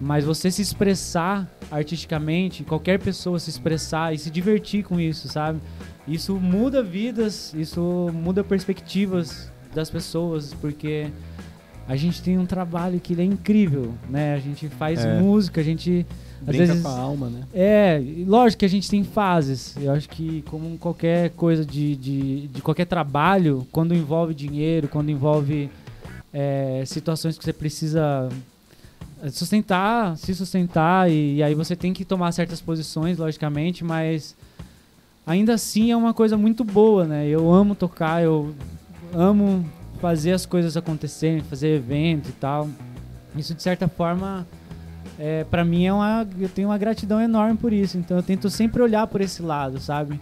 [0.00, 5.60] Mas você se expressar artisticamente, qualquer pessoa se expressar e se divertir com isso, sabe?
[6.08, 11.06] Isso muda vidas, isso muda perspectivas das pessoas, porque
[11.86, 14.34] a gente tem um trabalho que é incrível, né?
[14.34, 15.20] A gente faz É.
[15.20, 16.04] música, a gente
[16.40, 17.42] às Brinca vezes com a alma, né?
[17.52, 19.76] é, lógico que a gente tem fases.
[19.76, 25.10] Eu acho que, como qualquer coisa de, de, de qualquer trabalho, quando envolve dinheiro, quando
[25.10, 25.70] envolve
[26.32, 28.28] é, situações que você precisa
[29.30, 34.34] sustentar, se sustentar, e, e aí você tem que tomar certas posições, logicamente, mas
[35.26, 37.26] ainda assim é uma coisa muito boa, né?
[37.26, 38.54] Eu amo tocar, eu
[39.12, 39.64] amo
[40.00, 42.68] fazer as coisas acontecerem, fazer evento e tal.
[43.36, 44.46] Isso, de certa forma,
[45.20, 47.98] é, para mim é uma eu tenho uma gratidão enorme por isso.
[47.98, 50.18] Então eu tento sempre olhar por esse lado sabe?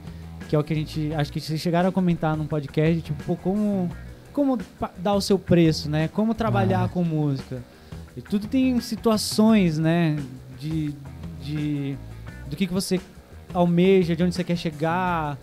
[0.48, 3.22] Que é o que a gente acho que vocês chegaram a comentar num podcast tipo
[3.22, 3.88] pô, como
[4.32, 4.58] como
[4.98, 6.08] dar o seu preço né?
[6.08, 6.88] Como trabalhar Ah.
[6.88, 7.62] com música.
[8.16, 10.16] E tudo tem situações né?
[10.58, 10.92] De,
[11.40, 11.96] de
[12.50, 13.00] do que que você
[13.54, 15.38] almeja de onde você quer chegar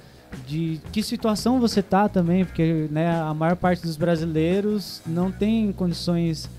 [0.45, 5.71] de que situação você tá também porque né a maior parte dos brasileiros não tem
[5.71, 6.49] condições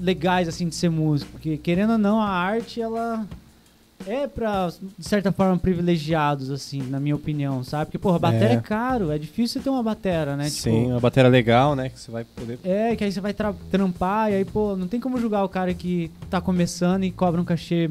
[0.00, 3.26] legais assim de ser músico, porque querendo ou não a arte ela
[4.06, 7.86] é pra, de certa forma privilegiados assim, na minha opinião, sabe?
[7.86, 8.60] Porque porra, batera é, É.
[8.60, 10.48] caro, é difícil você ter uma batera, né?
[10.50, 11.88] Sim, Tipo, uma bateria legal, né?
[11.88, 12.58] Que você vai poder.
[12.62, 15.48] é, que aí você vai tra- trampar e aí, pô, não tem como julgar o
[15.48, 17.90] cara que tá começando e cobra um cachê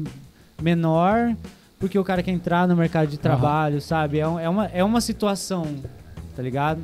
[0.62, 1.34] menor
[1.78, 4.18] porque o cara quer entrar no mercado de trabalho, sabe?
[4.18, 5.66] É, é uma, é uma situação,
[6.34, 6.80] tá ligado?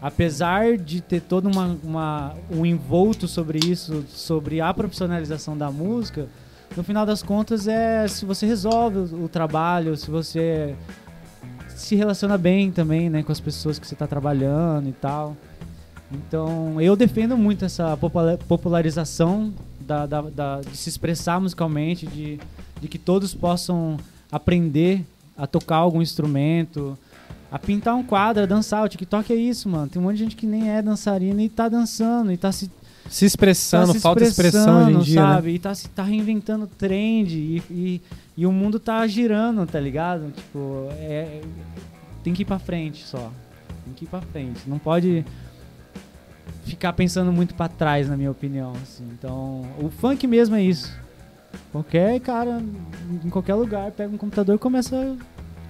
[0.00, 6.28] Apesar de ter todo uma, uma- um envolto sobre isso, sobre a profissionalização da música,
[6.76, 10.74] no final das contas é se você resolve o, o trabalho, se você
[11.68, 15.36] se relaciona bem também, né, com as pessoas que você está trabalhando e tal.
[16.12, 22.38] Então, eu defendo muito essa popula- popularização da, da- da- de se expressar musicalmente, de,
[22.80, 23.96] de que todos possam
[24.30, 25.04] aprender
[25.36, 26.96] a tocar algum instrumento,
[27.50, 28.84] a pintar um quadro, a dançar.
[28.84, 29.88] O TikTok é isso, mano.
[29.88, 32.70] Tem um monte de gente que nem é dançarina e tá dançando, e tá se
[33.08, 35.20] Se expressando, tá se falta expressão hoje em dia.
[35.26, 35.34] né?
[35.34, 35.50] sabe?
[35.54, 38.02] E tá, se- tá reinventando trend e, e,
[38.36, 40.32] e o mundo tá girando, tá ligado?
[40.32, 41.40] Tipo, é,
[42.24, 43.30] tem que ir pra frente só.
[43.84, 44.60] Tem que ir pra frente.
[44.66, 45.24] Não pode
[46.64, 48.72] ficar pensando muito pra trás, na minha opinião.
[48.82, 49.04] assim.
[49.16, 50.92] Então, o funk mesmo é isso.
[51.72, 52.60] Qualquer cara,
[53.24, 55.16] em qualquer lugar, pega um computador e começa a,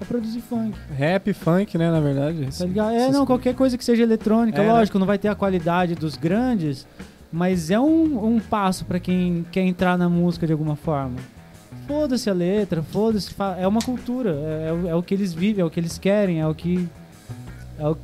[0.01, 0.77] a produzir funk.
[0.97, 1.91] Rap, funk, né?
[1.91, 2.49] Na verdade.
[2.57, 2.93] Tá ligado?
[2.95, 4.73] É, não, qualquer coisa que seja eletrônica, É, né?
[4.73, 6.87] lógico, não vai ter a qualidade dos grandes,
[7.33, 11.17] mas é um, um passo pra quem quer entrar na música de alguma forma.
[11.87, 15.63] Foda-se a letra, foda-se, é uma cultura, é, é o- é o que eles vivem,
[15.63, 16.89] é o que eles querem, é o que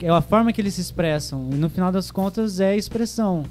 [0.01, 1.49] é, é a forma que eles se expressam.
[1.53, 3.45] E no final das contas é expressão.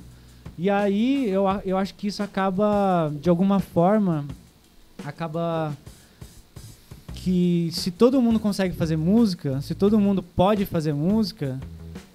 [0.57, 4.23] E aí eu, eu acho que isso acaba, de alguma forma,
[5.03, 5.73] acaba
[7.23, 11.59] que se todo mundo consegue fazer música, se todo mundo pode fazer música,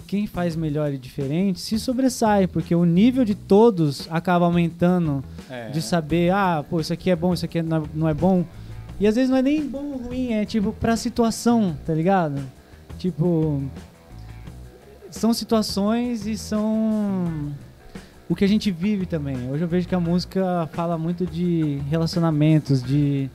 [0.07, 5.69] quem faz melhor e diferente se sobressai, porque o nível de todos acaba aumentando É.
[5.71, 8.45] de saber, ah, pô, isso aqui é bom, isso aqui não é- não é bom.
[8.99, 12.41] E às vezes não é nem bom ou ruim, é tipo pra situação, tá ligado?
[12.99, 13.63] Tipo,
[15.11, 17.53] são situações e são
[18.29, 19.51] o que a gente vive também.
[19.51, 23.31] Hoje eu vejo que a música fala muito de relacionamentos, de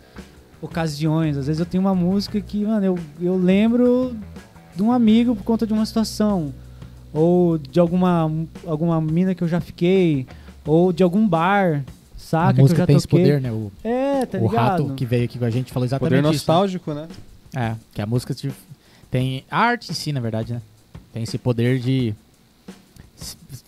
[0.61, 1.37] ocasiões.
[1.37, 4.15] Às vezes eu tenho uma música que, mano, eu, eu lembro
[4.75, 6.53] de um amigo por conta de uma situação.
[7.13, 8.31] Ou de alguma,
[8.65, 10.25] alguma mina que eu já fiquei.
[10.65, 12.53] Ou de algum bar, A saca?
[12.53, 13.25] que eu música já tem esse toquei.
[13.25, 13.51] poder, né?
[13.51, 14.83] O, É, tá o ligado?
[14.85, 16.33] rato que veio aqui com a gente falou exatamente Poder isso.
[16.45, 17.07] nostálgico, né?
[17.55, 18.51] É, que a música te-
[19.09, 19.43] tem.
[19.51, 20.61] A arte em si, na verdade, né?
[21.11, 22.13] Tem esse poder de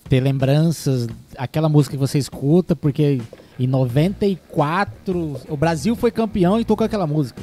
[0.07, 3.19] ter lembranças, aquela música que você escuta, porque
[3.59, 7.41] em 94 o Brasil foi campeão e tocou aquela música.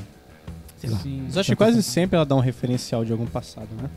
[0.78, 0.98] Sei lá.
[0.98, 1.22] Sim.
[1.26, 3.88] Mas eu acho que quase sempre ela dá um referencial de algum passado, né?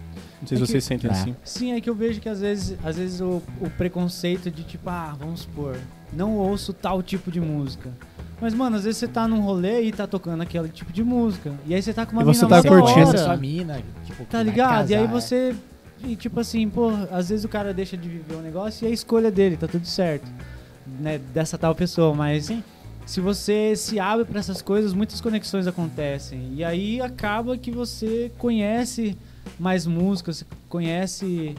[0.41, 1.13] Não sei É se que- vocês sentem É.
[1.13, 1.35] assim.
[1.43, 4.89] Sim, é que eu vejo que às vezes, às vezes o, o preconceito de tipo,
[4.89, 5.77] ah, vamos supor,
[6.11, 7.89] não ouço tal tipo de música.
[8.41, 11.53] Mas, mano, às vezes você tá num rolê e tá tocando aquele tipo de música.
[11.65, 13.07] E aí você tá com uma E você mina tá curtindo.
[13.07, 14.89] hora, sua mina, tipo, Tá ligado?
[14.89, 15.21] e aí casar, é.
[15.21, 15.55] você.
[16.03, 18.91] E tipo assim, pô, às vezes o cara deixa de viver um negócio e é
[18.91, 20.29] a escolha dele, tá tudo certo.
[20.85, 22.63] Né, dessa tal pessoa, mas Sim.
[23.05, 26.53] se você se abre pra essas coisas, muitas conexões acontecem.
[26.55, 29.17] E aí acaba que você conhece
[29.59, 31.55] mais músicas, você conhece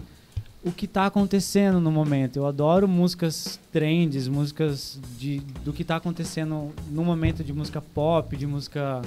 [0.64, 2.36] o que tá acontecendo no momento.
[2.36, 8.34] Eu adoro músicas trends, músicas de, do que tá acontecendo no momento de música pop,
[8.34, 9.02] de música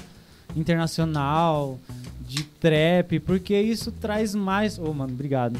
[0.55, 1.79] internacional,
[2.21, 4.77] de trap, porque isso traz mais.
[4.77, 5.59] Ô, mano, obrigado.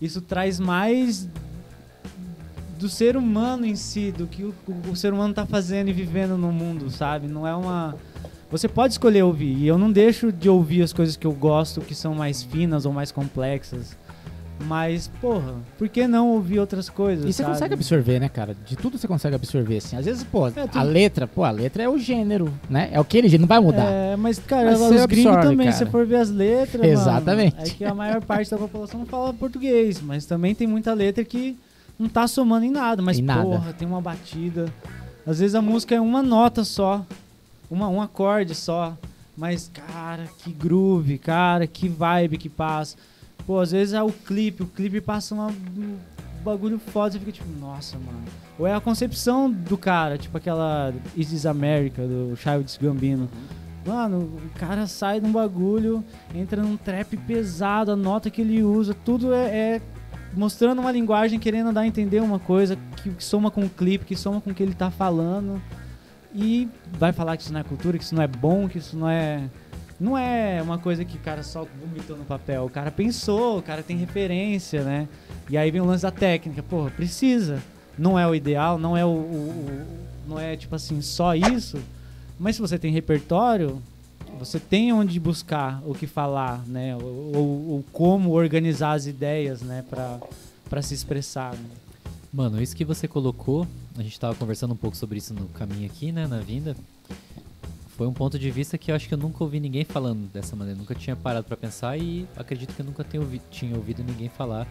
[0.00, 1.28] Isso traz mais
[2.78, 4.54] do ser humano em si, do que o,
[4.90, 7.26] o ser humano tá fazendo e vivendo no mundo, sabe?
[7.26, 7.96] Não é uma.
[8.50, 11.80] Você pode escolher ouvir, e eu não deixo de ouvir as coisas que eu gosto,
[11.82, 13.96] que são mais finas ou mais complexas.
[14.64, 17.24] Mas, porra, por que não ouvir outras coisas?
[17.24, 17.52] E você sabe?
[17.54, 18.56] consegue absorver, né, cara?
[18.66, 19.96] De tudo você consegue absorver, assim.
[19.96, 22.88] Às vezes, pô, É, tudo- a letra, pô, a letra é o gênero, né?
[22.90, 23.88] É aquele gênero, não vai mudar.
[23.88, 27.56] É, mas, cara, Mas os gringos também, se for ver as letras, mano, Exatamente.
[27.56, 31.24] é que a maior parte da população não fala português, mas também tem muita letra
[31.24, 31.56] que
[31.98, 33.42] não tá somando em nada, mas Em nada.
[33.42, 34.72] porra, tem uma batida.
[35.26, 37.04] Às vezes a música é uma nota só,
[37.70, 38.96] uma, um acorde só,
[39.36, 42.96] mas, cara, que groove, cara, que vibe que passa.
[43.46, 45.96] Pô, às vezes é o clipe, o clipe passa uma- um
[46.44, 48.22] bagulho foda, você fica tipo, nossa, mano.
[48.58, 53.28] Ou é a concepção do cara, tipo aquela Is This America, do Childish Gambino.
[53.86, 58.62] Mano, o cara sai de um bagulho, entra num trap pesado, a nota que ele
[58.62, 59.82] usa, tudo é, é
[60.34, 64.04] mostrando uma linguagem, querendo dar a entender uma coisa que, que soma com o clipe,
[64.04, 65.60] que soma com o que ele tá falando.
[66.34, 68.96] E vai falar que isso não é cultura, que isso não é bom, que isso
[68.96, 69.48] não é.
[69.98, 72.64] Não é uma coisa que o cara só vomitou no papel.
[72.66, 75.08] O cara pensou, o cara tem referência, né?
[75.50, 76.62] E aí vem o lance da técnica.
[76.62, 77.60] Porra, precisa.
[77.98, 79.86] Não é o ideal, não é o, o- o-
[80.28, 81.78] não é tipo assim, só isso.
[82.38, 83.82] Mas se você tem repertório,
[84.38, 86.96] você tem onde buscar o que falar, né?
[86.96, 87.02] Ou,
[87.36, 89.84] ou- ou como organizar as ideias, né?
[89.88, 90.20] Pra,
[90.68, 91.54] pra se expressar.
[91.54, 91.64] né?
[92.32, 95.86] Mano, isso que você colocou, a gente tava conversando um pouco sobre isso no caminho
[95.86, 96.76] aqui, né, na vinda.
[97.96, 100.54] Foi um ponto de vista que eu acho que eu nunca ouvi ninguém falando dessa
[100.54, 100.78] maneira.
[100.78, 104.28] Nunca tinha parado pra pensar e acredito que eu nunca tenha ouvi- tinha ouvido ninguém
[104.28, 104.68] falar.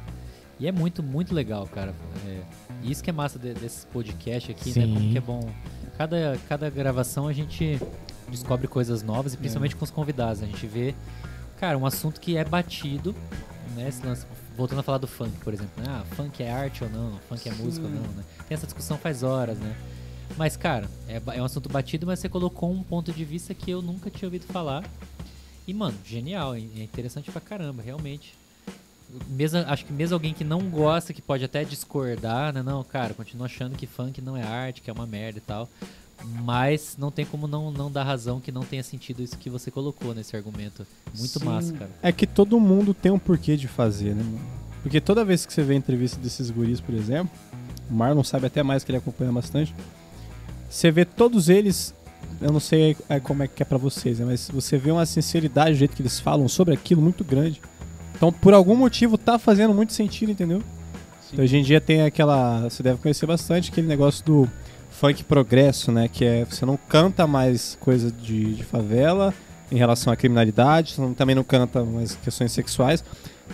[0.60, 1.93] E é muito, muito legal, cara.
[2.26, 2.41] É,
[2.84, 4.86] e isso que é massa de, desses podcasts aqui, né?
[4.86, 4.93] Sim.
[4.93, 5.50] Como que é bom.
[5.98, 7.80] Cada, cada gravação a gente
[8.30, 10.42] descobre coisas novas e principalmente com os convidados.
[10.42, 10.94] A gente vê,
[11.60, 13.16] cara, um assunto que é batido,
[13.76, 13.88] né?
[13.88, 15.72] Esse lance, voltando a falar do funk, por exemplo.
[15.78, 15.86] Né?
[15.88, 17.20] Ah, funk é arte ou não?
[17.30, 18.24] Funk é música ou não, né?
[18.48, 19.76] Tem essa discussão faz horas, né?
[20.36, 23.72] Mas, cara, é, é um assunto batido, mas você colocou um ponto de vista que
[23.72, 24.84] eu nunca tinha ouvido falar.
[25.66, 28.34] E, mano, genial, é é interessante pra caramba, realmente.
[29.30, 32.62] Mesmo, acho que mesmo alguém que não gosta, que pode até discordar, né?
[32.62, 35.70] Não, cara, continua achando que funk não é arte, que é uma merda e tal.
[36.44, 39.72] Mas não tem como não, não dar razão que não tenha sentido isso que você
[39.72, 40.86] colocou nesse argumento.
[41.18, 41.46] Muito Sim.
[41.46, 41.90] massa, cara.
[42.02, 44.40] É que todo mundo tem um porquê de fazer, né, mano?
[44.82, 47.32] Porque toda vez que você vê a entrevista desses guris, por exemplo,
[47.90, 49.76] o Marlon sabe até mais que ele acompanha bastante.
[50.70, 51.94] Você vê todos eles,
[52.42, 55.06] eu não sei é, como é que é pra vocês, né, mas você vê uma
[55.06, 57.62] sinceridade do jeito que eles falam sobre aquilo muito grande.
[58.16, 60.62] Então, por algum motivo, tá fazendo muito sentido, entendeu?
[61.32, 62.62] Então, hoje em dia tem aquela.
[62.62, 64.50] Você deve conhecer bastante aquele negócio do
[65.00, 66.08] funk progresso, né?
[66.08, 69.34] Que é você não canta mais coisa de, de favela
[69.72, 73.04] em relação à criminalidade, você também não canta mais questões sexuais.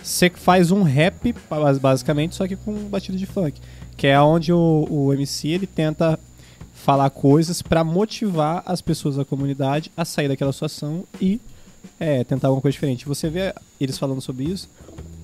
[0.02, 3.60] Você faz um rap, bas- basicamente, só que com batida de funk.
[3.96, 6.18] Que é onde o, o MC ele tenta
[6.74, 11.40] falar coisas pra motivar as pessoas da comunidade a sair daquela situação e
[11.98, 13.06] é, tentar alguma coisa diferente.
[13.06, 14.68] Você vê eles falando sobre isso,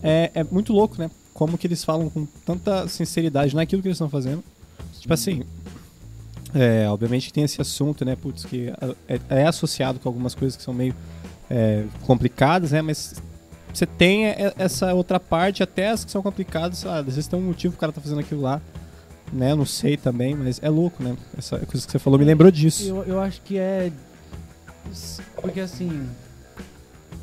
[0.03, 1.11] é, é muito louco, né?
[1.35, 4.43] Como que eles falam com tanta sinceridade naquilo que eles estão fazendo.
[5.01, 5.43] Tipo assim,
[6.55, 8.17] é, obviamente que tem esse assunto, né?
[8.17, 8.73] Putz, que
[9.09, 10.95] é, é associado com algumas coisas que são meio
[11.49, 12.83] é, complicadas, né?
[12.83, 13.21] Mas
[13.73, 14.25] você tem
[14.59, 17.79] essa outra parte, até as que são complicadas, ah, às vezes tem um motivo que
[17.79, 18.61] o cara tá fazendo aquilo lá,
[19.33, 19.55] né?
[19.55, 21.17] Não sei também, mas é louco, né?
[21.37, 22.87] Essa coisa que você falou me lembrou disso.
[22.89, 23.93] Eu, eu acho que é.
[25.37, 26.09] Porque assim.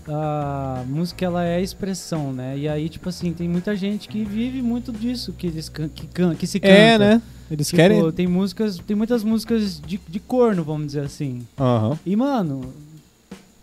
[0.09, 2.57] A música ela é expressão, né?
[2.57, 6.07] E aí, tipo assim, tem muita gente que vive muito disso, que, eles can, que,
[6.07, 6.73] can, que se canta.
[6.73, 7.21] É, né?
[7.49, 8.11] Eles Tipo, querem.
[8.11, 11.45] Tem músicas, tem muitas músicas de, de corno, vamos dizer assim.
[11.59, 11.97] Aham.
[12.05, 12.73] E, mano,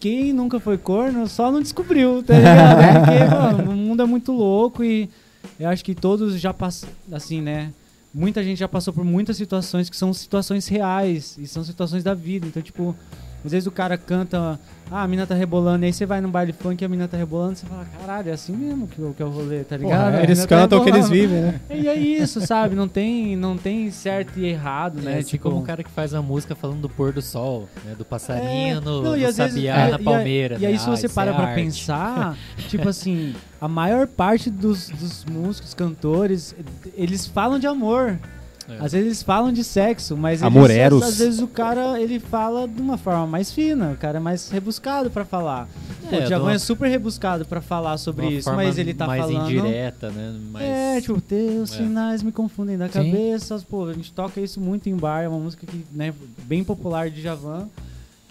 [0.00, 3.04] quem nunca foi corno só não descobriu, tá ligado?
[3.04, 3.24] Porque,
[3.58, 5.08] mano, o mundo é muito louco e
[5.58, 7.72] eu acho que todos já passam, assim, né?
[8.12, 12.14] Muita gente já passou por muitas situações que são situações reais e são situações da
[12.14, 12.46] vida.
[12.46, 12.94] Então, tipo,
[13.44, 14.58] às vezes o cara canta,
[14.90, 17.06] ah, a mina tá rebolando, e aí você vai num baile funk e a mina
[17.06, 19.76] tá rebolando, você fala, caralho, é assim mesmo que, o- que é o rolê, tá
[19.76, 20.04] ligado?
[20.10, 21.60] Porra, A eles tá cantam o que eles vivem, né?
[21.70, 22.74] E é isso, sabe?
[22.74, 25.18] Não tem, não tem certo e errado, É, né?
[25.18, 27.94] assim como um cara que faz uma música falando do pôr do sol, né?
[27.96, 30.56] Do passarinho É, no, não, e no às vezes- sabiá e- na e a- palmeira.
[30.60, 30.78] E aí, né?
[30.78, 31.54] se Ah, você isso para é pra arte.
[31.62, 32.36] pensar,
[32.68, 36.54] tipo assim, a maior parte dos, dos músicos, cantores,
[36.96, 38.18] eles falam de amor.
[38.68, 38.76] É.
[38.84, 41.02] Às vezes eles falam de sexo, mas Amor eles, eros.
[41.02, 44.48] às vezes o cara ele fala de uma forma mais fina, o cara é mais
[44.48, 45.68] rebuscado pra falar.
[46.08, 48.94] Pô, É, o Djavan uma- é super rebuscado pra falar sobre isso, forma mas ele
[48.94, 49.50] tá mais falando.
[49.50, 50.34] indireta, né?
[50.50, 50.64] Mais...
[50.66, 51.76] É, tipo, teus É.
[51.76, 52.92] sinais me confundem da Sim.
[53.12, 53.62] cabeça.
[53.68, 56.12] Pô, a gente toca isso muito em bar, é uma música que, né,
[56.44, 57.68] bem popular de Javan.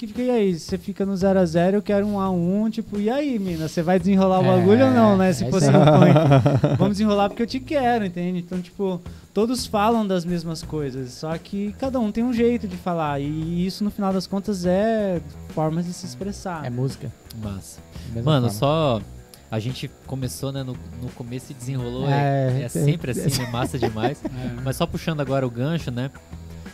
[0.04, 2.70] Que fica, e aí, você fica no 0 a 0 eu quero um a 1
[2.70, 5.32] tipo, e aí, mina, você vai desenrolar o É, bagulho ou não, né?
[5.32, 6.14] Se é fosse isso no aí.
[6.14, 6.76] funk.
[6.78, 8.40] Vamos desenrolar porque eu te quero, entende?
[8.40, 9.02] Então, tipo,
[9.34, 13.20] todos falam das mesmas coisas, só que cada um tem um jeito de falar.
[13.22, 16.66] E isso, no final das contas, é formas de se expressar.
[16.66, 17.12] É música.
[17.42, 17.80] Massa.
[18.14, 18.50] Mano, forma.
[18.50, 19.02] só.
[19.50, 20.64] A gente começou, né?
[20.64, 22.10] No, no começo e desenrolou.
[22.10, 23.50] É, É, é sempre assim, né?
[23.52, 24.20] Massa demais.
[24.66, 26.10] Mas só puxando agora o gancho, né?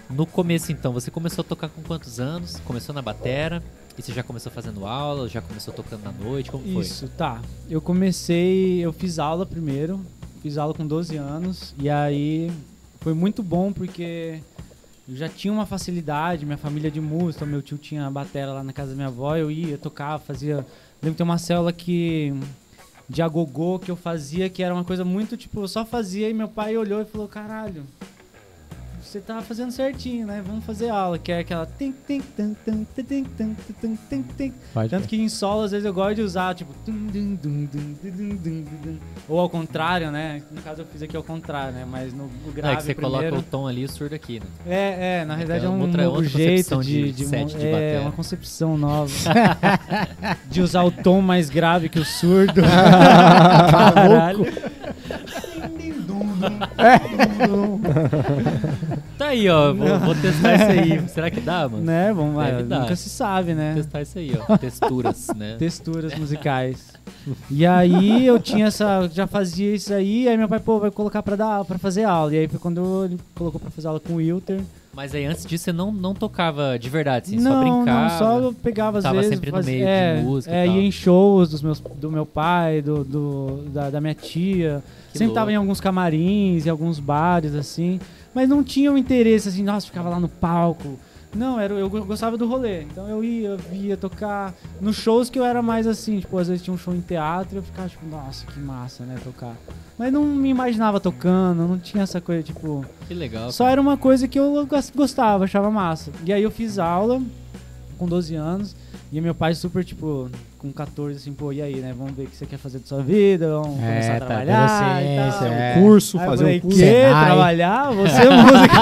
[0.09, 2.59] No começo, então, você começou a tocar com quantos anos?
[2.65, 3.61] Começou na batera?
[3.95, 5.29] E você já começou fazendo aula?
[5.29, 6.49] Já começou tocando na noite?
[6.49, 6.81] Como foi?
[6.81, 7.39] Isso, tá.
[7.69, 10.03] Eu comecei, eu fiz aula primeiro,
[10.41, 12.51] fiz aula com 12 anos, e aí
[13.01, 14.41] foi muito bom porque
[15.07, 18.63] eu já tinha uma facilidade, minha família de música, meu tio tinha a batera lá
[18.63, 20.65] na casa da minha avó, eu ia, tocava, fazia.
[21.01, 22.33] Lembro que tem uma célula que.
[23.07, 26.33] de agogô que eu fazia, que era uma coisa muito tipo, eu só fazia e
[26.33, 27.83] meu pai olhou e falou: caralho.
[29.09, 30.39] Você tá fazendo certinho, né?
[30.45, 31.65] Vamos fazer aula, que é aquela.
[34.87, 36.71] tanto que em solo, às vezes, eu gosto de usar, tipo...
[39.27, 40.43] Ou ao contrário, né?
[40.51, 41.87] No caso, eu fiz aqui ao contrário, né?
[41.89, 43.17] Mas no, grave é que você primeiro...
[43.31, 44.45] coloca o tom ali e o surdo aqui, né?
[44.67, 47.11] É, é, na É realidade é é um outra- novo outra jeito de...
[47.11, 48.01] de de de é, bateria.
[48.01, 49.11] uma concepção nova.
[50.51, 52.61] de usar o tom mais grave que o surdo.
[53.71, 54.45] Caralho.
[56.77, 56.99] Tá
[59.29, 59.73] aí, ó.
[59.73, 61.07] Vou, vou testar isso aí.
[61.09, 61.83] Será que dá, mano?
[61.83, 62.11] né?
[62.13, 62.79] Vamos lá, Deve dar.
[62.81, 63.73] nunca se sabe, né?
[63.73, 64.57] Vou testar isso aí, ó.
[64.59, 65.55] Texturas, né?
[65.57, 66.93] texturas musicais.
[67.49, 71.21] E aí eu tinha essa, já fazia isso aí, aí meu pai, pô, vai colocar
[71.23, 72.33] pra dar, para fazer aula.
[72.33, 74.61] E aí foi quando ele colocou pra fazer aula com o Wilter.
[74.93, 78.01] Mas aí antes disso você não, não tocava de verdade, assim, não, só brincava.
[78.09, 80.57] não, só eu pegava às Tava vezes, sempre no fazia- meio de é, música e
[80.57, 80.75] É, tal.
[80.75, 84.83] ia em shows dos meus, do meu pai, do, do- da, da minha tia.
[85.11, 85.51] Que sempre tava louco.
[85.53, 87.99] em alguns camarins, em alguns bares, assim.
[88.33, 90.99] Mas não tinha o interesse, assim, nossa, ficava lá no palco.
[91.35, 92.81] Não, era, eu go- gostava do rolê.
[92.83, 94.53] Então eu ia, via tocar.
[94.81, 97.57] Nos shows que eu era mais assim, tipo, às vezes tinha um show em teatro
[97.59, 99.55] eu ficava tipo, nossa, que massa, né, tocar.
[99.97, 102.83] Mas não me imaginava tocando, não tinha essa coisa, tipo.
[103.07, 103.51] Que legal.
[103.51, 103.73] Só cara.
[103.73, 106.11] era uma coisa que eu gos- gostava, achava massa.
[106.25, 107.21] E aí eu fiz aula
[107.97, 108.75] com 12 anos.
[109.11, 111.95] E meu pai super, tipo, com 14, assim, pô, e aí, né?
[111.97, 114.25] Vamos ver o que você quer fazer da sua vida, vamos É, começar a tá,
[114.27, 115.51] trabalhar adolescência, tal.
[115.51, 115.73] é.
[115.81, 116.77] Curso, Aí eu fazer falei, um curso.
[116.77, 117.25] que?
[117.25, 117.91] Trabalhar?
[117.91, 118.75] Você é música.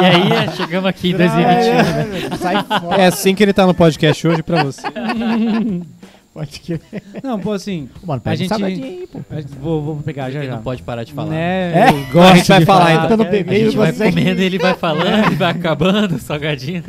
[0.00, 2.34] E aí, é, chegamos aqui em 2021.
[2.34, 3.02] É, Sai fora.
[3.02, 4.82] É assim que ele tá no podcast hoje pra você.
[6.32, 6.78] Pode que...
[7.24, 9.20] Não, pô, assim, Mano, A gente- um aí, pô.
[9.30, 10.54] a gente- vou, vou pegar já Ele já.
[10.56, 11.30] não pode parar de falar.
[11.30, 11.72] Né?
[11.88, 11.92] É?
[12.12, 13.04] Gosto A gente vai de falar, falar.
[13.14, 13.26] então.
[13.26, 16.84] É, beber A gente vai comendo, ele vai falando, ele vai acabando, salgadinho.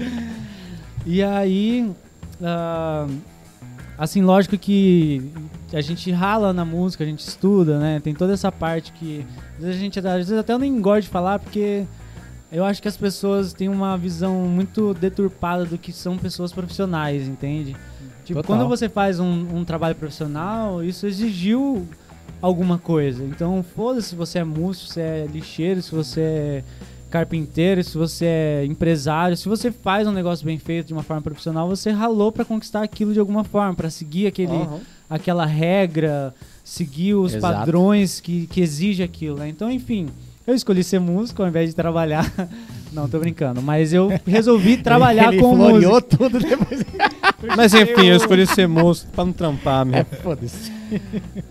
[1.05, 1.89] E aí,
[2.41, 3.07] ah,
[3.97, 5.31] assim, lógico que
[5.73, 7.99] a gente rala na música, a gente estuda, né?
[7.99, 9.25] Tem toda essa parte que
[9.57, 11.85] às vezes a gente às vezes até eu nem gosto de falar porque
[12.51, 17.27] eu acho que as pessoas têm uma visão muito deturpada do que são pessoas profissionais,
[17.27, 17.75] entende?
[18.23, 18.43] Tipo, Total.
[18.43, 21.87] quando você faz um, um trabalho profissional, isso exigiu
[22.41, 23.23] alguma coisa.
[23.23, 26.63] Então, foda-se se você é músico, se é lixeiro, se você é
[27.09, 31.21] carpinteiro, se você é empresário, se você faz um negócio bem feito de uma forma
[31.21, 34.67] profissional, você ralou pra conquistar aquilo de alguma forma, pra seguir aquele,
[35.09, 37.53] aquela regra, seguir os Exato.
[37.59, 39.47] padrões que, que exige aquilo, né?
[39.49, 40.07] Então, enfim,
[40.45, 42.31] eu escolhi ser músico ao invés de trabalhar.
[42.93, 46.17] Não, tô brincando, mas eu resolvi trabalhar ele com floreou música.
[46.17, 46.83] tudo depois.
[47.55, 50.05] Mas enfim, eu escolhi ser moço pra não trampar, É, meu.
[50.23, 50.71] foda-se.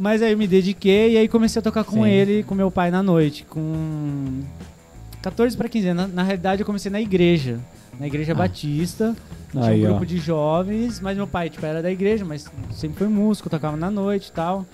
[0.01, 2.09] Mas aí eu me dediquei e aí comecei a tocar com Sim.
[2.11, 4.41] ele, com meu pai na noite, com
[5.27, 6.03] 14 para 15 anos.
[6.09, 7.59] Na, na realidade eu comecei na igreja,
[7.99, 8.37] na igreja Ah.
[8.37, 9.17] batista.
[9.51, 9.89] Tinha Aí, um ó.
[9.91, 13.77] grupo de jovens, mas meu pai tipo, era da igreja, mas sempre foi músico, tocava
[13.77, 14.65] na noite e tal.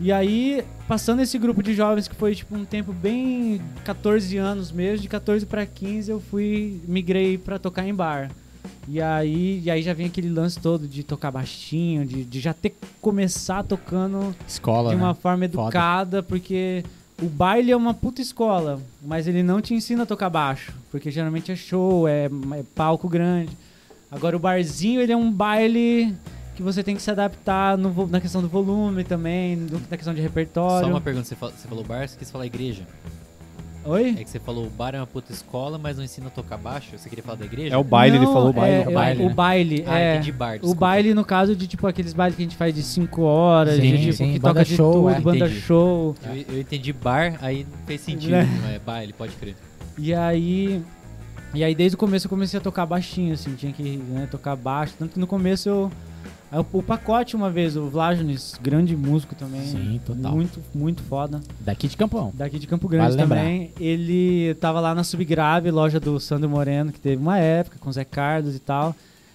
[0.00, 4.70] E aí, passando esse grupo de jovens que foi tipo um tempo bem 14 anos
[4.72, 8.30] mesmo, de 14 para 15 eu fui migrei pra tocar em bar.
[8.88, 12.52] E aí, e aí já vem aquele lance todo de tocar baixinho, de, de já
[12.54, 15.14] ter que começar tocando Escola, de uma né?
[15.20, 15.62] forma Foda.
[15.66, 16.84] educada, porque
[17.22, 21.10] o baile é uma puta escola, mas ele não te ensina a tocar baixo, porque
[21.10, 23.56] geralmente é show, é, é palco grande.
[24.10, 26.14] Agora o barzinho, ele é um baile
[26.54, 30.14] que você tem que se adaptar no na questão do volume também, do- na questão
[30.14, 30.88] de Só repertório.
[30.88, 32.86] uma pergunta, você você falou bar, você quis falar igreja.
[33.86, 34.16] Oi?
[34.18, 36.56] É que você falou o bar é uma puta escola, mas não ensina a tocar
[36.56, 36.88] baixo.
[36.98, 37.74] Você queria falar da igreja?
[37.74, 38.82] É o baile, ele Não, falou baile.
[38.82, 39.22] é, o é, baile.
[39.22, 39.34] o né?
[39.34, 40.14] baile, Ah, é.
[40.16, 42.82] entendi bar, O baile, no caso, de tipo aqueles bailes que a gente faz de
[42.82, 45.20] 5 horas, Sim, de tipo sim, que toca de show, tudo, é.
[45.20, 45.60] banda Entendi.
[45.60, 46.14] show.
[46.24, 48.32] Eu, eu entendi bar, aí não fez sentido.
[48.32, 48.60] Né?
[48.62, 49.54] Não é baile, pode crer.
[49.98, 50.82] E aí.
[51.54, 54.56] E aí desde o começo eu comecei a tocar baixinho, assim, tinha que né, tocar
[54.56, 54.94] baixo.
[54.98, 55.90] Tanto que no começo eu.
[56.50, 59.62] Aí O, pacote uma vez, o Vlajonis, grande músico também.
[59.66, 60.32] Sim, total.
[60.32, 61.40] Muito, muito foda.
[61.60, 62.32] Daqui de Campão.
[62.34, 63.36] Daqui de Campo Grande Vale lembrar.
[63.38, 63.70] também.
[63.80, 67.92] Ele tava lá na Subgrave, loja do Sandro Moreno, que teve uma época com o
[67.92, 68.94] Zé Carlos e tal.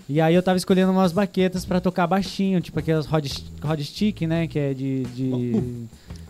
[0.09, 3.25] E aí eu tava escolhendo umas baquetas pra tocar baixinho, tipo aquelas rod,
[3.63, 4.47] rod stick, né?
[4.47, 5.03] Que é de.
[5.15, 5.85] de...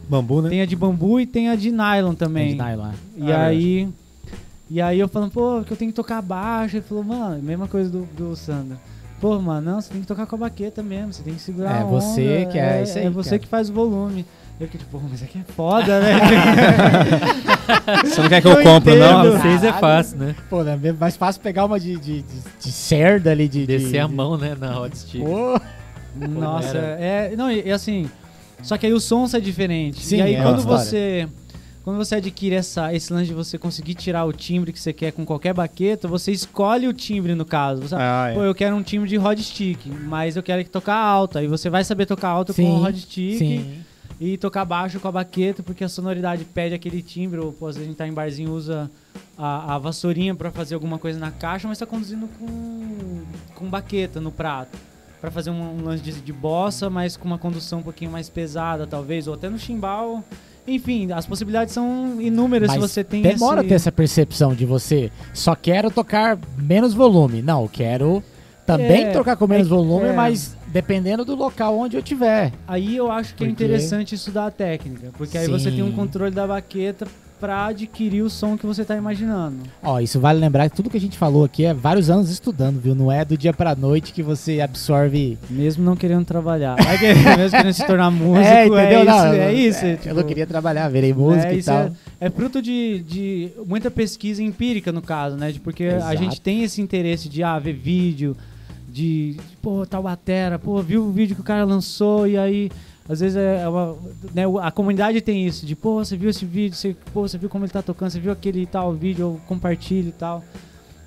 [0.08, 0.50] Bambu, né?
[0.50, 2.50] Tem a de bambu e tem a de nylon também.
[2.50, 2.92] Tem de nylon.
[3.18, 3.90] E Ah, aí.
[4.70, 6.78] E aí eu falando, pô, que eu tenho que tocar baixo.
[6.78, 8.78] Ele falou, mano, mesma coisa do, do Sandro.
[9.22, 11.78] Pô, mano, não, você tem que tocar com a baqueta mesmo, você tem que segurar
[11.78, 13.40] É a você onda, que é isso aí, É você cara.
[13.40, 14.26] que faz o volume.
[14.60, 16.20] Eu fiquei tipo, pô, mas aqui é foda, né?
[18.06, 19.26] Você não quer que eu Eu compre, não?
[19.26, 19.42] entendo.
[19.42, 20.36] Vocês é fácil, né?
[20.50, 20.80] Pô, né?
[20.84, 23.66] é mais fácil pegar uma de, de, de, de cerda ali, de...
[23.66, 25.24] Descer de, a mão, né, na hot stick.
[25.24, 25.60] Pô,
[26.16, 27.34] Nossa, é.
[27.36, 28.10] Não, e, e assim.
[28.62, 30.06] Só que aí o som sai diferente.
[30.06, 31.28] Sim, e aí é quando você.
[31.84, 35.12] Quando você adquire essa, esse lance de você conseguir tirar o timbre que você quer
[35.12, 37.82] com qualquer baqueta, você escolhe o timbre no caso.
[37.82, 38.34] Você, Ah, é.
[38.36, 41.40] Pô, eu quero um timbre de rod stick, mas eu quero que tocar alto.
[41.40, 43.80] Aí você vai saber tocar alto com Sim, o rod stick sim.
[44.20, 47.40] e tocar baixo com a baqueta, porque a sonoridade pede aquele timbre.
[47.40, 48.90] Ou, pô, às vezes a gente tá em barzinho usa
[49.36, 53.24] a, a vassourinha pra fazer alguma coisa na caixa, mas tá conduzindo com,
[53.56, 54.78] com baqueta no prato.
[55.20, 58.30] Pra fazer um, um lance de, de bossa, mas com uma condução um pouquinho mais
[58.30, 60.24] pesada, talvez, ou até no chimbal.
[60.68, 63.70] Enfim, as possibilidades são inúmeras Mas se você tem Demora esse...
[63.70, 67.42] ter essa percepção de você só quero tocar menos volume.
[67.42, 68.24] Não, eu quero
[68.66, 70.14] também É, tocar com menos é- volume, é.
[70.14, 72.54] mas dependendo do local onde eu tiver.
[72.68, 75.92] Aí eu acho que é Porque- interessante estudar a técnica, porque aí você tem um
[75.92, 77.08] controle da baqueta
[77.42, 79.58] pra adquirir o som que você tá imaginando.
[79.82, 82.80] Ó, isso vale lembrar que tudo que a gente falou aqui é vários anos estudando,
[82.80, 82.94] viu?
[82.94, 85.40] Não é do dia pra noite que você absorve.
[85.50, 86.76] Mesmo não querendo trabalhar.
[87.00, 89.02] Que- mesmo querendo se tornar músico, é, é, entendeu?
[89.02, 89.10] isso.
[89.10, 91.80] Não, é isso eu tipo, não queria trabalhar, virei música é, e tal.
[91.80, 95.52] é, é fruto de, de muita pesquisa empírica, no caso, né?
[95.52, 96.18] De porque a Exato.
[96.18, 98.38] gente tem esse interesse de ah, ver vídeo,
[98.88, 102.70] de, de, pô, tal batera, pô, viu o vídeo que o cara lançou e aí.
[103.10, 103.98] Às vezes é uma,
[104.34, 107.50] né, a comunidade tem isso, de pô, você viu esse vídeo, você, pô, você viu
[107.50, 110.44] como ele tá tocando, você viu aquele tal vídeo, eu compartilho e tal.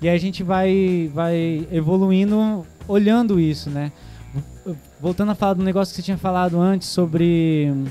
[0.01, 3.91] E aí a gente vai, vai evoluindo olhando isso, né?
[4.99, 7.85] Voltando a falar do negócio que você tinha falado antes sobre hum,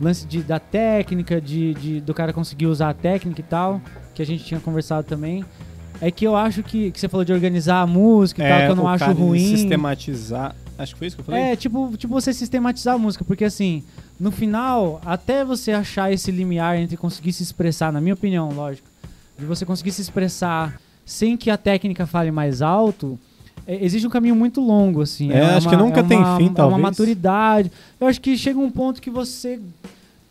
[0.00, 3.80] lance de, da técnica, de, de- do cara conseguir usar a técnica e tal,
[4.14, 5.44] que a gente tinha conversado também.
[6.00, 8.72] É que eu acho que, que você falou de organizar a música e tal, que
[8.72, 9.38] eu não É, acho ruim.
[9.56, 10.54] Sistematizar.
[10.78, 11.40] Acho que foi isso que eu falei.
[11.42, 13.82] É, tipo, tipo você sistematizar a música, porque assim,
[14.20, 18.86] no final, até você achar esse limiar entre conseguir se expressar, na minha opinião, lógico,
[19.38, 23.18] de você conseguir se expressar sem que a técnica fale mais alto,
[23.66, 25.30] é, exige um caminho muito longo, assim.
[25.32, 26.82] É, acho que nunca tem uma- fim, É uma talvez.
[26.82, 27.72] maturidade.
[28.00, 29.58] Eu acho que chega um ponto que você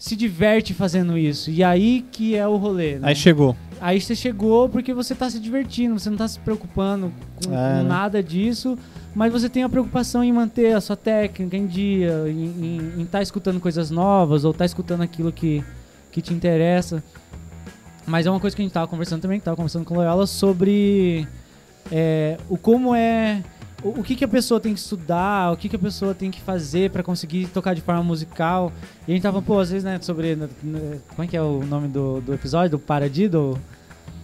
[0.05, 1.49] se diverte fazendo isso.
[1.49, 3.07] E aí que é o rolê, né?
[3.07, 3.57] Aí chegou.
[3.81, 7.11] Aí você chegou porque você tá se divertindo, você não tá se preocupando
[7.43, 7.83] com, É, com né?
[7.83, 8.77] nada disso,
[9.15, 13.59] mas você tem a preocupação em manter a sua técnica em dia, em estar escutando
[13.59, 15.63] coisas novas ou estar escutando aquilo que,
[16.11, 17.03] que te interessa.
[18.05, 19.97] Mas é uma coisa que a gente tava conversando também, que tava conversando com o
[19.97, 21.27] Loyola sobre
[21.91, 23.41] é, o como é.
[23.85, 26.31] O, o que, que a pessoa tem que estudar, o que, que a pessoa tem
[26.31, 28.73] que fazer pra conseguir tocar de forma musical.
[29.07, 30.35] E a gente tava, pô, às vezes, né, sobre.
[30.35, 30.49] né,
[31.09, 32.71] como é que é o nome do, do episódio?
[32.71, 33.59] Do Paradido?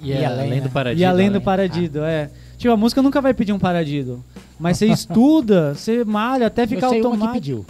[0.01, 0.67] E, E é além, além né?
[0.67, 1.01] do paradiso.
[1.01, 1.39] e além do né?
[1.39, 2.31] paradido, é.
[2.57, 4.23] Tipo, a música nunca vai pedir um paradido.
[4.59, 7.63] Mas você estuda, você malha até ficar que automático.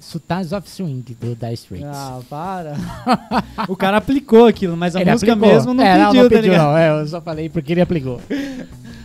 [0.00, 1.86] Sultans of Swing, do Dire Straits.
[1.86, 2.74] Ah, para.
[3.68, 5.54] o cara aplicou aquilo, mas a Ele música aplicou.
[5.54, 6.66] mesmo não é, pediu, não, não tá pediu, ligado?
[6.66, 6.78] não.
[6.78, 8.20] É, eu só falei porque ele aplicou.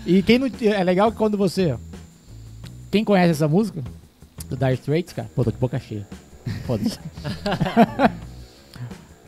[0.06, 0.50] E quem não.
[0.62, 1.76] É legal quando você.
[2.92, 3.84] Quem conhece essa música?
[4.50, 5.30] Do Dire Straits, cara.
[5.36, 6.08] Pô, tô de boca cheia.
[6.66, 7.00] Foda-se.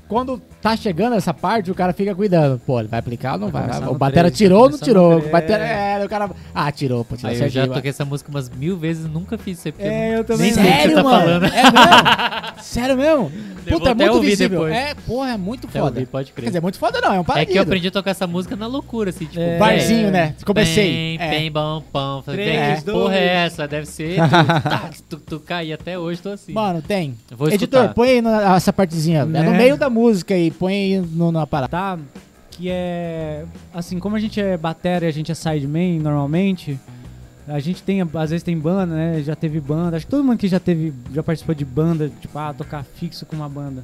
[0.08, 0.40] Quando
[0.70, 2.60] tá chegando essa parte, o cara fica cuidando.
[2.66, 3.68] Pô, ele vai aplicar ou não vai?
[3.68, 5.18] começar O batera três, tirou ou não tirou?
[5.20, 6.32] O batera, é, o cara.
[6.56, 9.60] Ah, tirou, pô, tirou Aí eu já toquei essa música umas mil vezes nunca fiz
[9.60, 9.74] isso aí.
[9.78, 11.20] É, eu também nem Sério, tá mano?
[11.20, 11.46] falando.
[11.46, 12.62] É mesmo?
[12.64, 13.32] Sério mesmo?
[13.70, 14.62] Puta, é muito visível.
[14.62, 14.74] depois.
[14.76, 15.92] É, porra, é muito Até foda.
[16.00, 16.46] ouvir, pode Quer crer.
[16.48, 17.52] dizer, muito foda não, é um É paradido.
[17.52, 19.40] que eu aprendi a tocar essa música na loucura, assim, tipo...
[19.40, 19.58] É.
[19.58, 20.36] Barzinho, né?
[20.46, 21.18] Comecei.
[21.18, 21.30] Bem, É.
[21.30, 22.22] bem, bom, pão.
[22.24, 23.16] Falei, Três, que porra dois.
[23.16, 23.68] é essa?
[23.68, 24.16] Deve ser...
[24.16, 24.30] Tu,
[24.70, 26.54] tá, tu, tu cai até hoje, tô assim.
[26.54, 27.16] Mano, tem.
[27.36, 28.22] Vou Editor, põe aí
[28.56, 29.22] essa partezinha.
[29.22, 29.58] É no Né?
[29.58, 31.70] meio da música aí, põe aí no, na parada.
[31.70, 32.00] tá?
[32.52, 33.46] Que é.
[33.74, 36.80] Assim, como a gente é batera e a gente é sideman normalmente,
[37.48, 39.22] a gente tem, às vezes tem banda, né?
[39.22, 39.98] Já teve banda.
[39.98, 43.26] Acho que todo mundo que já teve, já participou de banda, tipo, ah, tocar fixo
[43.26, 43.84] com uma banda.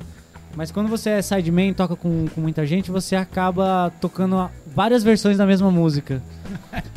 [0.56, 5.04] Mas quando você é sideman e toca com, com muita gente, você acaba tocando várias
[5.04, 6.22] versões da mesma música.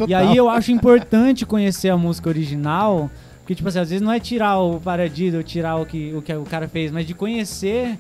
[0.07, 3.09] E aí eu acho importante conhecer a música original,
[3.39, 6.35] porque, tipo assim, às vezes não é tirar o paradido tirar o que, o que
[6.35, 7.99] o cara fez, mas de conhecer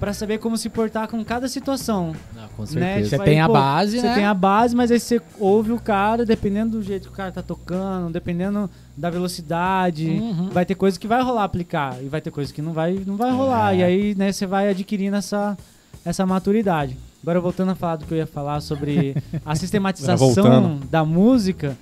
[0.00, 2.14] pra saber como se portar com cada situação.
[2.34, 2.68] Não, com Né?
[2.68, 3.08] certeza.
[3.08, 4.14] Você Tipo, tem aí, a base, Você né?
[4.14, 7.30] tem a base, mas aí você ouve o cara, dependendo do jeito que o cara
[7.32, 10.08] tá tocando, dependendo da velocidade.
[10.08, 10.48] Uhum.
[10.50, 13.16] Vai ter coisa que vai rolar aplicar e vai ter coisa que não vai, não
[13.16, 13.74] vai rolar.
[13.74, 13.78] É.
[13.78, 15.56] E aí, né, você vai adquirindo essa,
[16.04, 16.96] essa maturidade.
[17.22, 19.16] Agora, voltando a falar do que eu ia falar sobre
[19.46, 21.76] a sistematização da música,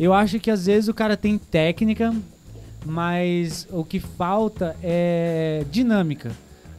[0.00, 2.14] eu acho que às vezes o cara tem técnica,
[2.86, 6.30] mas o que falta é dinâmica.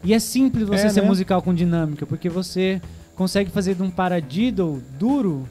[0.03, 1.07] E é simples você É, ser né?
[1.07, 2.81] musical com dinâmica, porque você
[3.15, 5.47] consegue fazer de um paradiddle duro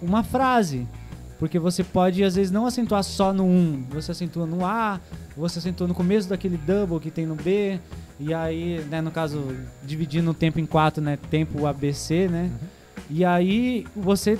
[0.00, 0.86] uma frase.
[1.38, 3.86] Porque você pode, às vezes, não acentuar só no 1.
[3.90, 5.00] Você acentua no A,
[5.36, 7.80] você acentua no começo daquele double que tem no B.
[8.20, 9.42] E aí, né, no caso,
[9.84, 11.18] dividindo o tempo em quatro, né?
[11.30, 12.48] Tempo ABC, né?
[13.10, 14.38] E aí, você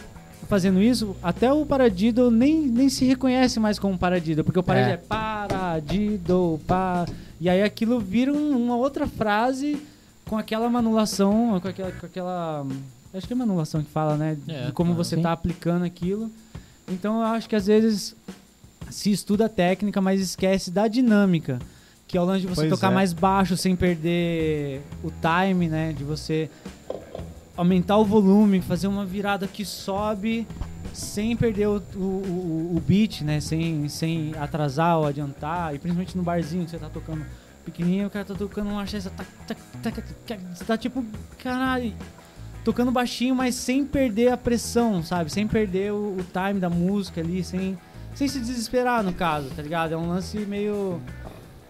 [0.49, 4.45] fazendo isso, até o paradiddle nem, nem se reconhece mais como paradiddle.
[4.45, 5.07] Porque o paradiddle é, É.
[5.09, 7.05] paradiddle, pa...
[7.43, 9.83] E aí aquilo vira um- uma outra frase
[10.29, 12.65] com aquela manulação, com aquela, com aquela...
[13.13, 14.39] Acho que é manulação que fala, né?
[14.47, 15.23] É, de como você sim.
[15.23, 16.31] tá aplicando aquilo.
[16.89, 18.15] Então eu acho que às vezes
[18.89, 21.59] se estuda a técnica, mas esquece da dinâmica.
[22.07, 22.95] Que é o lance de você Pois tocar é.
[22.95, 25.93] mais baixo sem perder o time, né?
[25.93, 26.49] De você
[27.57, 30.47] aumentar o volume, fazer uma virada que sobe
[30.93, 33.41] sem perder o, o, o, beat, né?
[33.41, 35.75] Sem, sem atrasar ou adiantar.
[35.75, 37.25] E principalmente no barzinho que você tá tocando
[37.65, 39.11] pequenininho, o cara tá tocando uma chesta.
[39.11, 41.05] Tá, tá, tá, tá, tá, você tá tipo,
[41.39, 41.95] caralho,
[42.65, 45.31] tocando baixinho, mas sem perder a pressão, sabe?
[45.31, 47.79] Sem perder o, o time da música ali, sem,
[48.15, 49.95] sem se desesperar, no caso, tá ligado?
[49.95, 51.01] É um lance meio.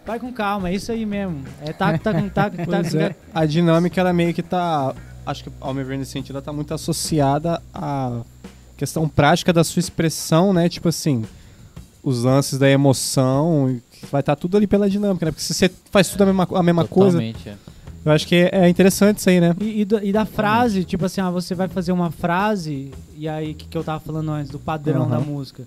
[0.04, 1.44] Vai com calma, é isso aí mesmo.
[1.60, 3.14] É tac, tac, tac, tac, é.
[3.32, 4.94] A dinâmica, ela meio que tá.
[5.24, 8.22] Acho que, ao meu ver, nesse sentido, ela tá muito associada à
[8.82, 10.68] questão prática da sua expressão, né?
[10.68, 11.24] Tipo assim,
[12.02, 13.78] os lances da emoção.
[14.10, 15.30] Vai estar tudo ali pela dinâmica, né?
[15.30, 17.54] Porque se você faz tudo a mesma, a mesma coisa, Totalmente, é.
[18.04, 19.54] eu acho que é, é interessante isso aí, né?
[19.60, 23.28] E, e da, e da frase, tipo assim, ah, você vai fazer uma frase, e
[23.28, 25.10] aí que, que eu tava falando antes, do padrão Aham.
[25.10, 25.62] da música.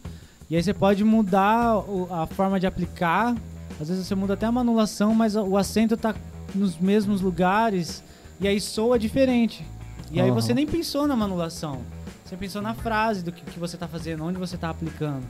[0.49, 3.33] E aí você pode mudar o- a forma de aplicar.
[3.79, 6.13] Às vezes você muda até a manulação, mas o acento tá
[6.53, 8.03] nos mesmos lugares,
[8.41, 9.65] e aí soa diferente.
[10.11, 10.41] E aí Aham.
[10.41, 11.79] você nem pensou na manulação.
[12.25, 15.23] Você pensou na frase do que, que você tá fazendo, onde você tá aplicando.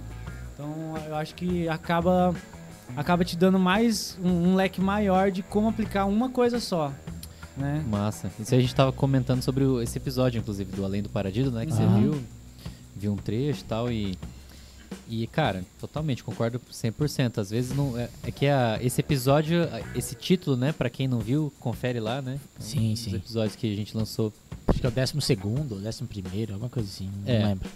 [0.53, 2.33] Então eu acho que acaba
[2.95, 6.93] acaba te dando mais um, um leque maior de como aplicar uma coisa só,
[7.57, 7.83] né?
[7.87, 8.31] Massa.
[8.39, 11.51] Isso aí a gente tava comentando sobre o- esse episódio, inclusive, do Além do Paradido,
[11.51, 11.65] né?
[11.65, 11.99] Que você Aham.
[11.99, 12.23] viu,
[12.95, 14.17] viu um trecho e tal, e...
[15.07, 17.37] E, cara, totalmente, concordo 100%.
[17.37, 17.97] Às vezes não...
[17.97, 20.71] É, é que a, esse episódio, esse título, né?
[20.71, 22.39] Pra quem não viu, confere lá, né?
[22.59, 23.15] Sim, Os sim.
[23.15, 24.33] episódios que a gente lançou.
[24.67, 27.09] Acho que é o décimo segundo, décimo primeiro, alguma coisa assim.
[27.25, 27.39] É.
[27.39, 27.69] Não lembro.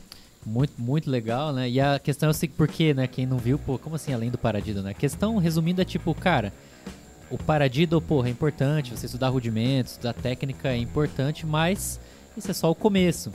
[0.46, 1.70] Muito, muito legal, né?
[1.70, 3.08] E a questão é o seguinte, porque, né?
[3.08, 4.92] Quem não viu, pô, como assim além do paradido, né?
[4.92, 6.54] A questão, resumindo, é tipo, cara,
[7.30, 12.00] o paradido, porra, é importante, você estudar rudimentos, estudar técnica é importante, mas
[12.36, 13.32] isso é só o começo.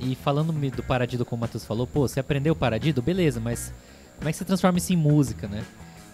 [0.00, 3.72] E falando do paradido, como o Matheus falou, pô, você aprendeu o paradido, beleza, mas
[4.18, 5.64] como é que você transforma isso em música, né?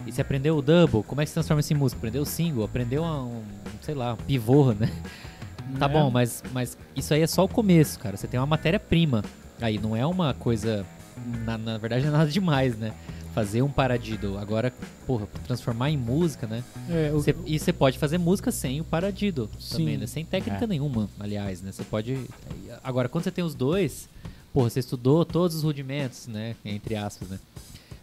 [0.07, 1.99] E você aprendeu o double, como é que você transforma isso em música?
[1.99, 3.43] Aprendeu o single, aprendeu um,
[3.81, 4.91] sei lá, um pivô, né?
[5.79, 5.89] Tá É.
[5.89, 8.17] bom, mas, mas isso aí é só o começo, cara.
[8.17, 9.25] Você tem uma matéria-prima.
[9.61, 10.85] Aí não é uma coisa.
[11.45, 12.93] Na, na verdade, não é nada demais, né?
[13.35, 14.39] Fazer um paradido.
[14.39, 14.73] Agora,
[15.07, 16.63] porra, transformar em música, né?
[16.89, 19.97] É, o- Cê- e você pode fazer música sem o paradido também, Sim.
[19.99, 20.07] né?
[20.07, 20.67] Sem técnica É.
[20.67, 21.73] nenhuma, aliás, né?
[21.73, 22.17] Você pode.
[22.83, 24.09] Agora, quando você tem os dois,
[24.53, 26.55] porra, você estudou todos os rudimentos, né?
[26.65, 27.39] Entre aspas, né?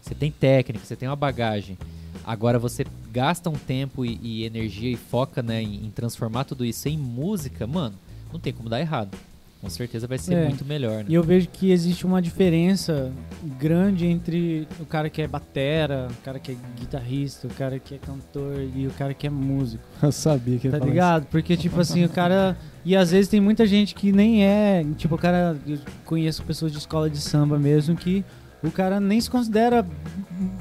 [0.02, 1.78] Você tem técnica, você tem uma bagagem.
[2.24, 6.64] Agora você gasta um tempo e, e energia e foca, né, em, em transformar tudo
[6.64, 7.94] isso em música, mano,
[8.32, 9.16] não tem como dar errado.
[9.62, 10.48] Com certeza vai ser É.
[10.48, 11.04] muito melhor, né?
[11.08, 13.12] E eu vejo que existe uma diferença
[13.60, 17.94] grande entre o cara que é batera, o cara que é guitarrista, o cara que
[17.94, 19.84] é cantor e o cara que é músico.
[20.02, 21.26] Eu sabia que ia Tá falar ligado?
[21.26, 22.56] Porque, tipo assim, o cara.
[22.84, 24.84] E às vezes tem muita gente que nem é.
[24.96, 25.56] Tipo, o cara.
[25.64, 28.24] Eu conheço pessoas de escola de samba mesmo que
[28.64, 29.86] o cara nem se considera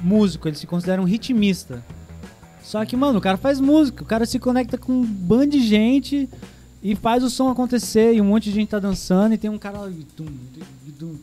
[0.03, 1.83] músico, ele se considera um ritmista.
[2.61, 5.59] Só que, mano, o cara faz música, o cara se conecta com um bando de
[5.67, 6.29] gente
[6.81, 9.57] e faz o som acontecer e um monte de gente tá dançando e tem um
[9.57, 10.25] cara lá, tum,
[10.97, 11.15] tum,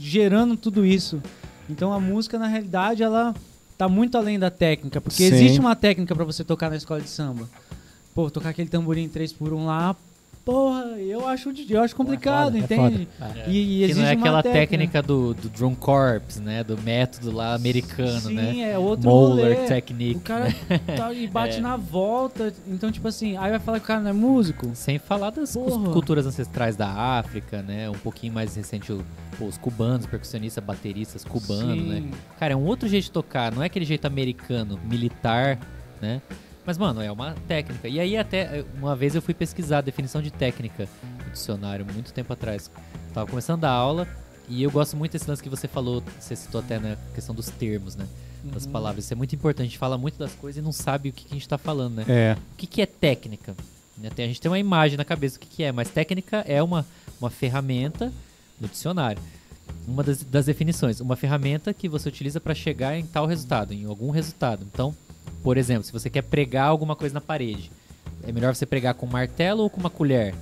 [0.00, 1.22] gerando tudo isso.
[1.68, 3.34] Então a música, na realidade, ela
[3.76, 5.34] tá muito além da técnica, porque Sim.
[5.34, 7.48] existe uma técnica pra você tocar na escola de samba.
[8.14, 9.94] Pô, tocar aquele tamborim 3 por 1 lá,
[10.46, 13.08] porra, eu acho, eu acho complicado, é entende?
[13.18, 13.44] foda.
[13.48, 16.62] E, e Que existe não é uma aquela técnica, técnica do, do drum corps, né?
[16.62, 18.60] Do método lá americano, Sim, né?
[18.70, 19.54] é outro Molar rolê.
[19.66, 20.16] technique.
[20.18, 20.46] O cara
[20.96, 21.60] tá e bate É.
[21.60, 22.54] na volta.
[22.68, 24.70] Então, tipo assim, aí vai falar que o cara não é músico?
[24.74, 25.90] Sem falar das Porra.
[25.92, 27.90] culturas ancestrais da África, né?
[27.90, 29.04] Um pouquinho mais recente, o-
[29.36, 31.88] pô, os cubanos, percussionistas, bateristas cubanos, Sim.
[31.88, 32.02] né?
[32.38, 35.58] Cara, é um outro jeito de tocar, não é aquele jeito americano, militar,
[36.00, 36.22] né?
[36.66, 37.86] Mas, mano, é uma técnica.
[37.88, 40.88] E aí, até uma vez eu fui pesquisar a definição de técnica
[41.24, 42.70] no dicionário, muito tempo atrás.
[43.14, 44.06] Tava começando a aula
[44.48, 47.48] e eu gosto muito desse lance que você falou, você citou até na questão dos
[47.50, 48.06] termos, né?
[48.44, 48.72] Das Uhum.
[48.72, 49.04] palavras.
[49.04, 49.66] Isso é muito importante.
[49.66, 51.56] A gente fala muito das coisas e não sabe o que, que a gente tá
[51.56, 52.04] falando, né?
[52.08, 52.36] É.
[52.52, 53.54] O que, que é técnica?
[53.96, 56.62] Né, A gente tem uma imagem na cabeça do que, que é, mas técnica é
[56.62, 56.84] uma,
[57.20, 58.12] uma ferramenta
[58.60, 59.20] no dicionário.
[59.86, 63.84] Uma das, das definições, uma ferramenta que você utiliza para chegar em tal resultado, em
[63.84, 64.64] algum resultado.
[64.72, 64.94] Então,
[65.46, 67.70] por exemplo, se você quer pregar alguma coisa na parede,
[68.26, 70.34] é melhor você pregar com um martelo ou com uma colher?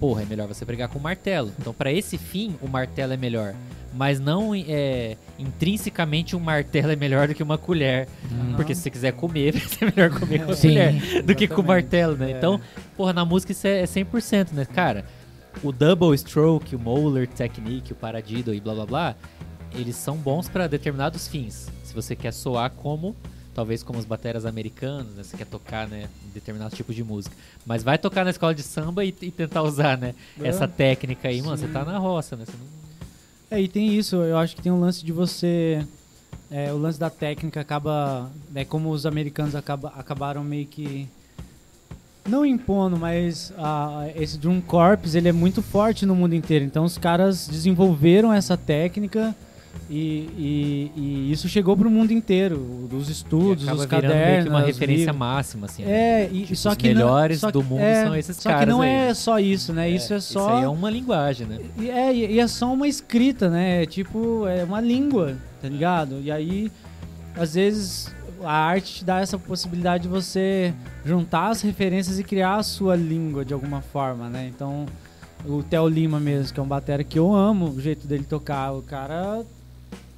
[0.00, 1.52] Porra, é melhor você pregar com um martelo.
[1.58, 3.54] Então, para esse fim, o martelo é melhor.
[3.92, 8.08] Mas não é, intrinsecamente um martelo é melhor do que uma colher.
[8.32, 8.54] Uhum.
[8.54, 10.68] Porque se você quiser comer, ser melhor comer com a Sim.
[10.68, 12.32] colher do que com o martelo, né?
[12.32, 12.38] É.
[12.38, 12.58] Então,
[12.96, 14.64] porra, na música isso é, é 100%, né?
[14.64, 15.04] Cara,
[15.62, 19.16] o double stroke, o molar technique, o paradiddle e blá blá blá,
[19.74, 21.68] eles são bons para determinados fins.
[21.84, 23.14] Se você quer soar como,
[23.58, 25.24] talvez como os bateras americanos, né?
[25.24, 27.34] Você quer tocar, né, em determinados tipos de música.
[27.66, 30.46] Mas vai tocar na escola de samba e, e tentar usar, né, É.
[30.46, 31.72] essa técnica aí, mano, você Sim.
[31.72, 32.44] tá na roça, né?
[32.48, 32.78] Não...
[33.50, 35.84] É, e tem isso, eu acho que tem um lance de você.
[36.48, 38.30] é, o lance da técnica acaba.
[38.54, 41.08] É como os americanos acaba, acabaram meio que.
[42.28, 43.52] Não impondo, mas
[44.14, 46.64] esse Drum Corps ele é muito forte no mundo inteiro.
[46.64, 49.34] Então os caras desenvolveram essa técnica
[49.90, 52.88] e, e- e isso chegou pro mundo inteiro.
[52.92, 54.44] Os estudos, acaba os virando meio cadernos.
[54.44, 55.16] que uma referência livros.
[55.16, 55.84] máxima, assim.
[55.84, 55.90] né?
[56.24, 58.48] É, e Tipo, só os que não- melhores só do mundo é, são esses Só
[58.50, 58.90] caras que não aí.
[58.90, 59.88] é só isso, né?
[59.88, 60.40] isso é só.
[60.48, 61.58] Isso aí é uma linguagem, né?
[61.78, 63.82] E é, e e é só uma escrita, né?
[63.82, 66.20] É tipo, é uma língua, tá ligado?
[66.22, 66.70] E aí,
[67.36, 70.72] às vezes, a arte te dá essa possibilidade de você
[71.04, 74.50] juntar as referências e criar a sua língua de alguma forma, né?
[74.54, 74.84] Então,
[75.46, 78.72] o Theo Lima mesmo, que é um batera que eu amo o jeito dele tocar,
[78.72, 79.44] o cara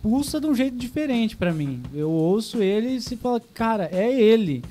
[0.03, 1.83] pulsa de um jeito diferente pra mim.
[1.95, 4.65] Eu ouço ele e se fala, cara, é ele.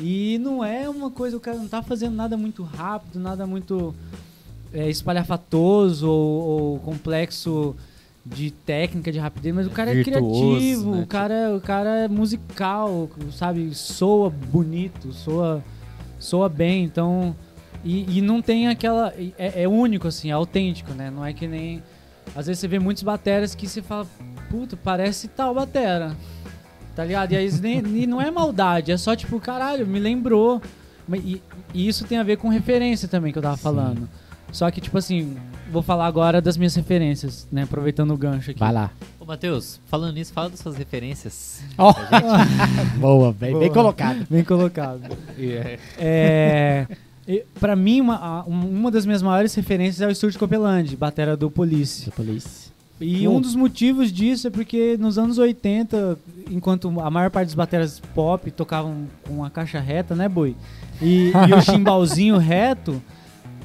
[0.00, 3.94] E não é uma coisa, o cara não tá fazendo nada muito rápido, nada muito
[4.72, 7.76] é, espalhafatoso ou, ou complexo
[8.24, 11.02] de técnica, de rapidez, mas o cara é Virtuoso, criativo, né?
[11.02, 13.74] o, cara, o cara é musical, sabe?
[13.74, 15.62] Soa bonito, soa,
[16.18, 17.34] soa bem, então.
[17.84, 19.12] E, e não tem aquela.
[19.36, 21.10] É, é único, assim, é autêntico, né?
[21.10, 21.82] Não é que nem.
[22.34, 24.06] Às vezes você vê muitos bateras que você fala,
[24.52, 26.14] puta, parece tal batera.
[26.94, 27.32] Tá ligado?
[27.32, 30.60] E aí nem, e não é maldade, é só tipo, caralho, me lembrou.
[31.14, 31.42] E,
[31.72, 34.08] e isso tem a ver com referência também que eu tava falando.
[34.52, 35.36] Só que, tipo assim,
[35.70, 37.62] vou falar agora das minhas referências, né?
[37.62, 38.60] Aproveitando o gancho aqui.
[38.60, 38.90] Vai lá.
[39.18, 41.62] Ô, Matheus, falando nisso, fala das suas referências.
[41.78, 41.94] Ó.
[43.00, 43.72] Boa, bem, bem Boa.
[43.72, 44.26] colocado.
[44.28, 45.00] Bem colocado.
[45.98, 46.86] É,
[47.26, 51.36] e, pra mim, uma, um- uma das minhas maiores referências é o Estúdio Copelandi, batera
[51.36, 52.10] do Police.
[52.10, 52.71] Police.
[53.02, 56.18] E um dos motivos disso é porque nos anos 80,
[56.50, 60.56] enquanto a maior parte dos bateras pop tocavam com a caixa reta, né, boi?
[61.00, 63.02] E, e o chimbalzinho reto,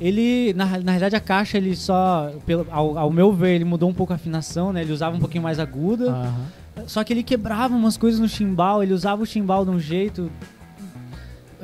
[0.02, 3.90] ele, na, na realidade, a caixa, ele só, pelo, ao, ao meu ver, ele mudou
[3.90, 4.82] um pouco a afinação, né?
[4.82, 6.12] Ele usava um pouquinho mais aguda.
[6.12, 6.46] Aham.
[6.86, 10.32] Só que ele quebrava umas coisas no chimbal, ele usava o chimbal de um jeito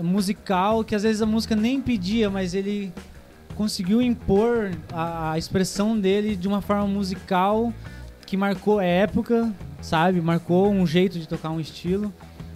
[0.01, 2.91] musical que às vezes a música nem pedia, mas ele
[3.53, 7.71] conseguiu impor a, a expressão dele de uma forma musical
[8.25, 9.51] que marcou a época,
[9.81, 10.19] sabe?
[10.21, 12.11] Marcou um jeito de tocar um estilo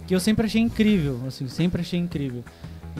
[0.06, 2.42] que eu sempre achei incrível, assim, sempre achei incrível.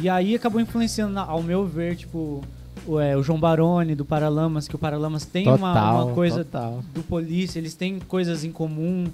[0.01, 2.43] E aí acabou influenciando, ao meu ver, tipo,
[2.87, 6.45] o, é, o João Baroni do Paralamas, que o Paralamas tem uma- Total, uma coisa
[6.45, 6.85] total.
[6.95, 9.07] do Police, eles têm coisas em comum.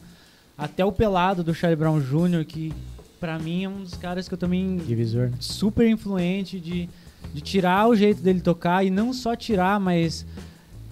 [0.59, 2.73] Até o pelado do Charlie Brown Jr., que
[3.19, 5.31] pra mim é um dos caras que eu também Divisor.
[5.41, 6.89] super influente de,
[7.33, 10.25] de tirar o jeito dele tocar e não só tirar, mas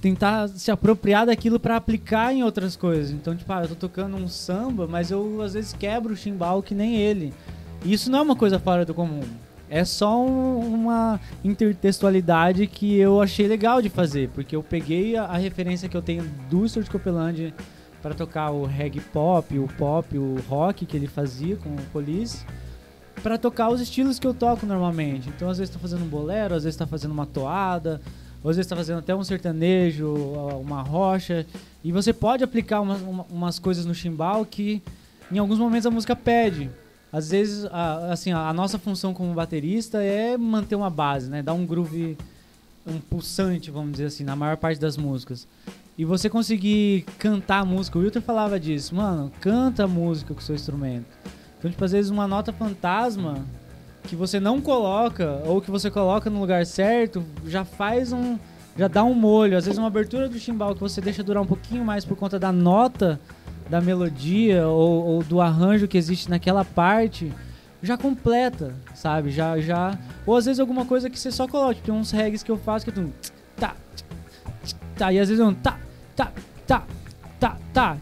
[0.01, 3.13] tentar se apropriar daquilo pra aplicar em outras coisas.
[3.13, 6.63] Então, tipo, ah, eu tô tocando um samba, mas eu às vezes quebro o chimbal
[6.63, 7.33] que nem ele.
[7.85, 9.23] E isso não é uma coisa fora do comum.
[9.71, 15.25] É só um- uma intertextualidade que eu achei legal de fazer, porque eu peguei a,
[15.25, 17.55] a referência que eu tenho do Stuart Copeland
[18.03, 22.45] para tocar o reggae pop, o pop, o rock que ele fazia com o Police
[23.23, 25.29] pra tocar os estilos que eu toco normalmente.
[25.29, 28.01] Então, às vezes tá fazendo um bolero, às vezes tá fazendo uma toada,
[28.45, 30.13] às vezes tá fazendo até um sertanejo,
[30.61, 31.47] uma rocha.
[31.85, 34.83] E você pode aplicar uma- uma- umas coisas no chimbal que
[35.31, 36.71] em alguns momentos a música pede.
[37.13, 41.43] Às vezes, a, assim, a, a nossa função como baterista é manter uma base, né?
[41.43, 42.17] Dar um groove,
[42.87, 45.47] um pulsante, vamos dizer assim, na maior parte das músicas.
[45.97, 50.41] E você conseguir cantar a música, o Wilton falava disso, mano, canta a música com
[50.41, 51.05] o seu instrumento.
[51.63, 53.47] Então, tipo, às vezes uma nota fantasma
[54.03, 58.37] que você não coloca, ou que você coloca no lugar certo, já faz um.
[58.77, 59.57] já dá um molho.
[59.57, 62.37] Às vezes uma abertura do chimbal que você deixa durar um pouquinho mais por conta
[62.37, 63.21] da nota
[63.71, 67.33] da melodia ou, ou do arranjo que existe naquela parte,
[67.81, 69.31] já completa, sabe?
[69.31, 69.97] Já, já.
[70.27, 71.75] Ou às vezes alguma coisa que você só coloca.
[71.75, 73.13] Tipo, tem uns regs que eu faço que é um
[73.55, 73.77] tá,
[74.97, 75.79] tá, e às vezes é um tá,
[76.17, 76.33] tá,
[76.67, 76.85] tá,
[77.39, 77.97] tá, tá,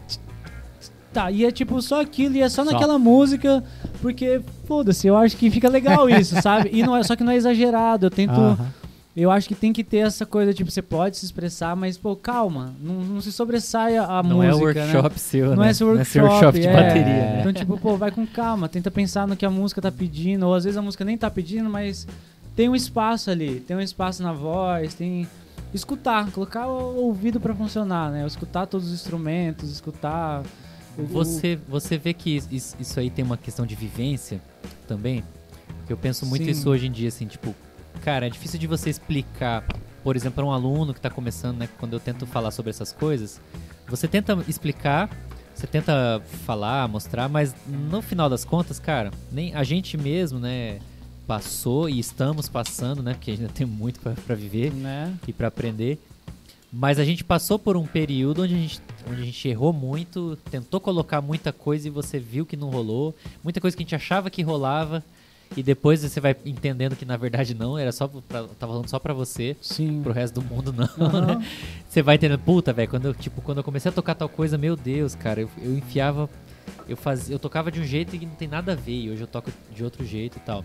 [1.13, 1.31] tá.
[1.31, 2.71] E é tipo só aquilo, e é só Só.
[2.71, 3.63] naquela música,
[4.01, 6.69] porque, foda-se, eu acho que fica legal isso, sabe?
[6.73, 8.31] E não é, só que não é exagerado, eu tento.
[8.31, 8.67] Aham.
[9.13, 12.15] Eu acho que tem que ter essa coisa, tipo, você pode se expressar, mas, pô,
[12.15, 14.93] calma, não, não se sobressaia a Não música, é o né?
[14.93, 15.67] workshop seu, Não né?
[15.67, 16.73] é esse Não workshop, workshop de é.
[16.73, 17.37] bateria, né?
[17.41, 20.53] Então, tipo, pô, vai com calma, tenta pensar no que a música tá pedindo, ou
[20.53, 22.07] às vezes a música nem tá pedindo, mas
[22.55, 25.27] tem um espaço ali, tem um espaço na voz, tem
[25.73, 28.25] escutar, colocar o ouvido pra funcionar, né?
[28.25, 30.41] Escutar todos os instrumentos, escutar
[30.97, 34.41] Você, você vê que is- is- isso aí tem uma questão de vivência
[34.87, 35.23] também?
[35.79, 36.51] Porque eu penso muito Sim.
[36.51, 37.55] isso hoje em dia, assim, tipo,
[38.03, 39.63] cara, é difícil de você explicar,
[40.03, 42.91] por exemplo, para um aluno que tá começando, né, quando eu tento falar sobre essas
[42.91, 43.39] coisas,
[43.87, 45.09] você tenta explicar,
[45.55, 50.79] você tenta falar, mostrar, mas no final das contas, cara, nem a gente mesmo, né,
[51.25, 55.13] passou e estamos passando, né, porque ainda tem muito pra viver né?
[55.27, 55.99] e para aprender.
[56.71, 60.37] Mas a gente passou por um período onde a, gente, onde a gente errou muito,
[60.49, 63.13] tentou colocar muita coisa e você viu que não rolou.
[63.43, 65.03] Muita coisa que a gente achava que rolava
[65.55, 68.99] e depois você vai entendendo que na verdade não, era só pra, tava falando só
[68.99, 70.01] pra você, Sim.
[70.01, 71.25] pro resto do mundo não, Aham.
[71.35, 71.47] né?
[71.89, 74.57] Você vai entendendo, puta, velho, quando eu, tipo, quando eu comecei a tocar tal coisa,
[74.57, 76.29] meu Deus, cara, eu, eu enfiava
[76.87, 79.21] eu fazia, eu tocava de um jeito que não tem nada a ver, e hoje
[79.21, 80.63] eu toco de outro jeito e tal.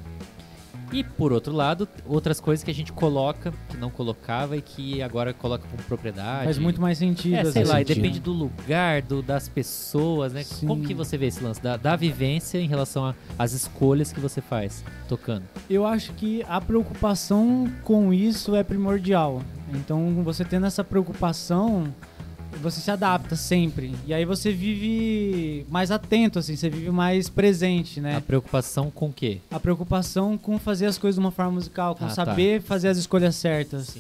[0.93, 5.03] E por outro lado, outras coisas que a gente coloca, que não colocava e que
[5.03, 6.45] agora coloca com propriedade.
[6.45, 7.37] Faz muito mais sentido.
[7.37, 8.03] É, sei lá, e sentido.
[8.03, 10.43] depende do lugar, do, das pessoas, né?
[10.43, 10.67] Sim.
[10.67, 14.41] Como que você vê esse lance da, da vivência em relação às escolhas que você
[14.41, 15.45] faz tocando?
[15.69, 19.43] Eu acho que a preocupação com isso é primordial.
[19.75, 21.93] Então, você tendo essa preocupação,
[22.63, 23.93] você se adapta sempre.
[24.07, 28.17] E aí você vive mais atento, assim, você vive mais presente, né?
[28.17, 29.39] A preocupação com o quê?
[29.51, 32.15] A preocupação com fazer as coisas de uma forma musical, com Ah, tá.
[32.15, 33.97] saber fazer as escolhas certas.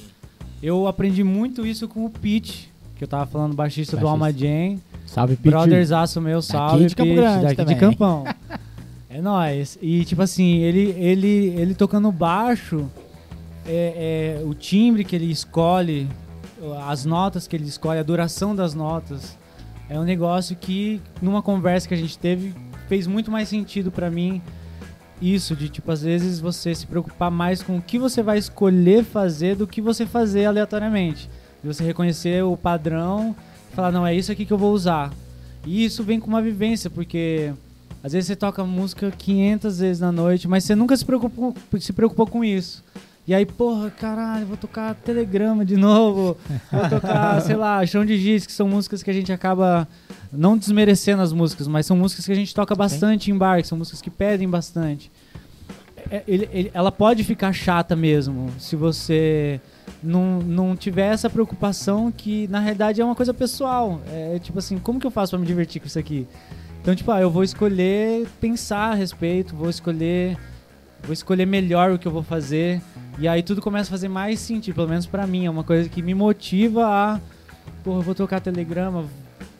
[0.63, 4.11] Eu aprendi muito isso com o Pete, que eu tava falando, baixista, do Baixista.
[4.13, 4.81] Alma Jam.
[5.07, 5.51] Salve, Pete.
[5.51, 7.75] Brotherzaço meu, salve, de Campo Pete, Grande daqui também.
[7.75, 8.25] de Campão.
[9.11, 9.79] é nóis.
[9.81, 12.91] E tipo assim, ele, ele, ele tocando baixo,
[13.67, 16.09] é, é, o timbre que ele escolhe,
[16.87, 19.37] as notas que ele escolhe, a duração das notas,
[19.89, 22.55] é um negócio que, numa conversa que a gente teve,
[22.89, 24.43] fez muito mais sentido pra mim.
[25.21, 29.05] Isso, de tipo, às vezes você se preocupar mais com o que você vai escolher
[29.05, 31.31] fazer do que você fazer aleatoriamente.
[31.63, 33.35] E você reconhecer o padrão
[33.71, 35.13] e falar, não, é isso aqui que eu vou usar.
[35.65, 37.53] E isso vem com uma vivência, porque
[38.03, 41.93] às vezes você toca música 500 vezes na noite, mas você nunca se preocupou, se
[41.93, 42.85] preocupou com isso.
[43.29, 46.37] E aí, porra, caralho, vou tocar Telegrama de novo,
[46.71, 49.89] vou tocar, sei lá, Chão de Giz, que são músicas que a gente acaba
[50.33, 53.67] não desmerecendo as músicas, mas são músicas que a gente toca bastante em bar, que
[53.67, 55.11] são músicas que pedem bastante.
[56.09, 59.61] É, ele- ele- ela pode ficar chata mesmo, se você
[60.01, 64.01] não, não tiver essa preocupação que na realidade é uma coisa pessoal.
[64.13, 66.29] É tipo assim, como que eu faço pra me divertir com isso aqui?
[66.81, 70.39] Então, tipo, ah, eu vou escolher pensar a respeito, vou escolher
[71.03, 72.81] vou escolher melhor o que eu vou fazer
[73.19, 75.89] e aí tudo começa a fazer mais sentido, pelo menos pra mim, é uma coisa
[75.89, 77.21] que me motiva a,
[77.83, 79.05] pô, eu vou tocar telegrama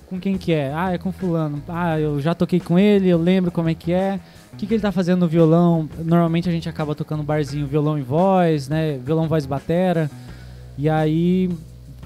[0.09, 0.73] com quem que é?
[0.75, 1.63] Ah, é com fulano.
[1.69, 4.21] Ah, eu já toquei com ele, eu lembro como é que é.
[4.53, 5.89] O que, que ele tá fazendo no violão?
[5.99, 8.99] Normalmente a gente acaba tocando barzinho violão e voz, né?
[8.99, 10.11] Violão, voz, batera.
[10.79, 11.51] E aí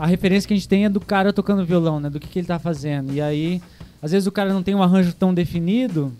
[0.00, 2.08] a referência que a gente tem é do cara tocando violão, né?
[2.08, 3.12] Do que, que ele tá fazendo.
[3.12, 3.60] E aí,
[4.00, 6.10] às vezes o cara não tem um arranjo tão definido.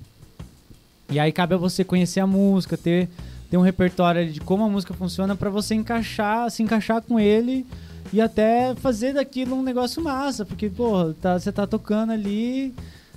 [1.09, 3.09] E aí cabe a você conhecer a música, ter,
[3.51, 7.19] ter um repertório ali de como a música funciona pra você encaixar, se encaixar com
[7.19, 7.67] ele
[8.13, 12.73] e até fazer daquilo um negócio massa, porque, pô, tá, você tá tocando ali,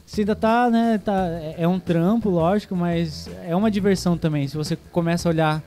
[0.05, 4.47] você ainda tá, né, tá, é- é um trampo, lógico, mas é uma diversão também,
[4.47, 5.63] se você começa a olhar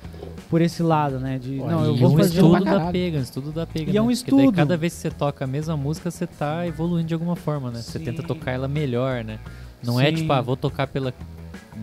[0.50, 3.18] por esse lado, né, de, Pô, não, eu E vou um fazer estudo da pega,
[3.18, 3.90] estudo da pega.
[3.90, 4.00] E é né?
[4.00, 4.56] um Porque daí estudo.
[4.56, 7.80] cada vez que você toca a mesma música, você tá evoluindo de alguma forma, né?
[7.82, 8.04] Você Sim.
[8.04, 9.38] tenta tocar ela melhor, né?
[9.82, 10.16] Não é Sim.
[10.16, 11.12] tipo, ah, vou tocar pela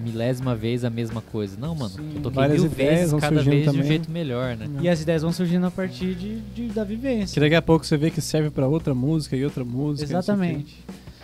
[0.04, 1.56] milésima vez a mesma coisa.
[1.60, 2.12] Não, mano, Sim.
[2.16, 3.88] eu toquei Várias mil vezes cada vez de um também.
[3.88, 4.68] jeito melhor, né?
[4.82, 7.40] E as ideias vão surgindo a partir de, de- da Que vivência.
[7.42, 10.10] daqui a pouco você vê que serve pra outra música e outra música.
[10.10, 10.76] Exatamente.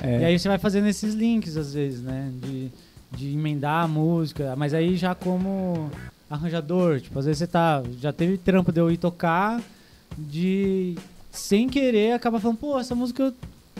[0.01, 0.21] É.
[0.21, 2.31] E aí você vai fazendo esses links, às vezes, né?
[2.41, 2.69] De,
[3.17, 4.55] de emendar a música.
[4.55, 5.89] Mas aí já como
[6.29, 7.81] arranjador, tipo, às vezes você tá.
[7.99, 9.61] Já teve trampo de eu ir tocar,
[10.17, 10.95] de
[11.31, 13.33] sem querer acaba falando, pô, essa música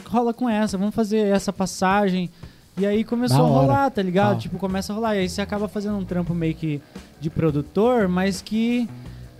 [0.04, 2.30] rola com essa, vamos fazer essa passagem.
[2.78, 3.60] E aí começou Da a hora.
[3.60, 4.36] rolar, tá ligado?
[4.36, 4.38] Ah.
[4.38, 5.14] Tipo, começa a rolar.
[5.16, 6.80] E aí você acaba fazendo um trampo meio que
[7.20, 8.88] de produtor, mas que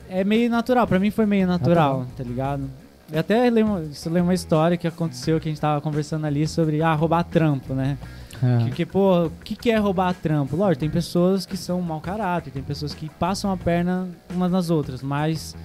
[0.08, 0.86] é meio natural.
[0.86, 2.64] Pra mim foi meio natural, tá ligado?
[3.12, 6.46] Eu até lembro, isso lembra uma história que aconteceu que a gente tava conversando ali
[6.46, 7.96] sobre ah, roubar trampo, né?
[8.42, 8.58] Ah.
[8.62, 10.54] Porque, pô, o que, que é roubar trampo?
[10.56, 14.70] Lógico, tem pessoas que são mau caráter, tem pessoas que passam a perna umas nas
[14.70, 15.56] outras, mas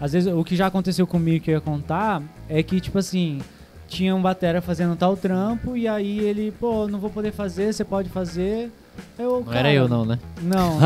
[0.00, 3.40] às vezes o que já aconteceu comigo que eu ia contar é que, tipo assim,
[3.92, 7.84] tinha um batera fazendo tal trampo e aí ele, pô, não vou poder fazer, você
[7.84, 8.70] pode fazer.
[9.18, 10.18] Eu, Não cara, era eu, não, né?
[10.42, 10.78] Não.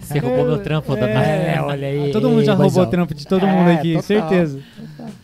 [0.00, 1.26] Você roubou meu trampo, é, danado.
[1.26, 2.10] É, olha aí.
[2.10, 4.02] Todo mundo já roubou o trampo de todo É, mundo aqui, total.
[4.02, 4.60] certeza.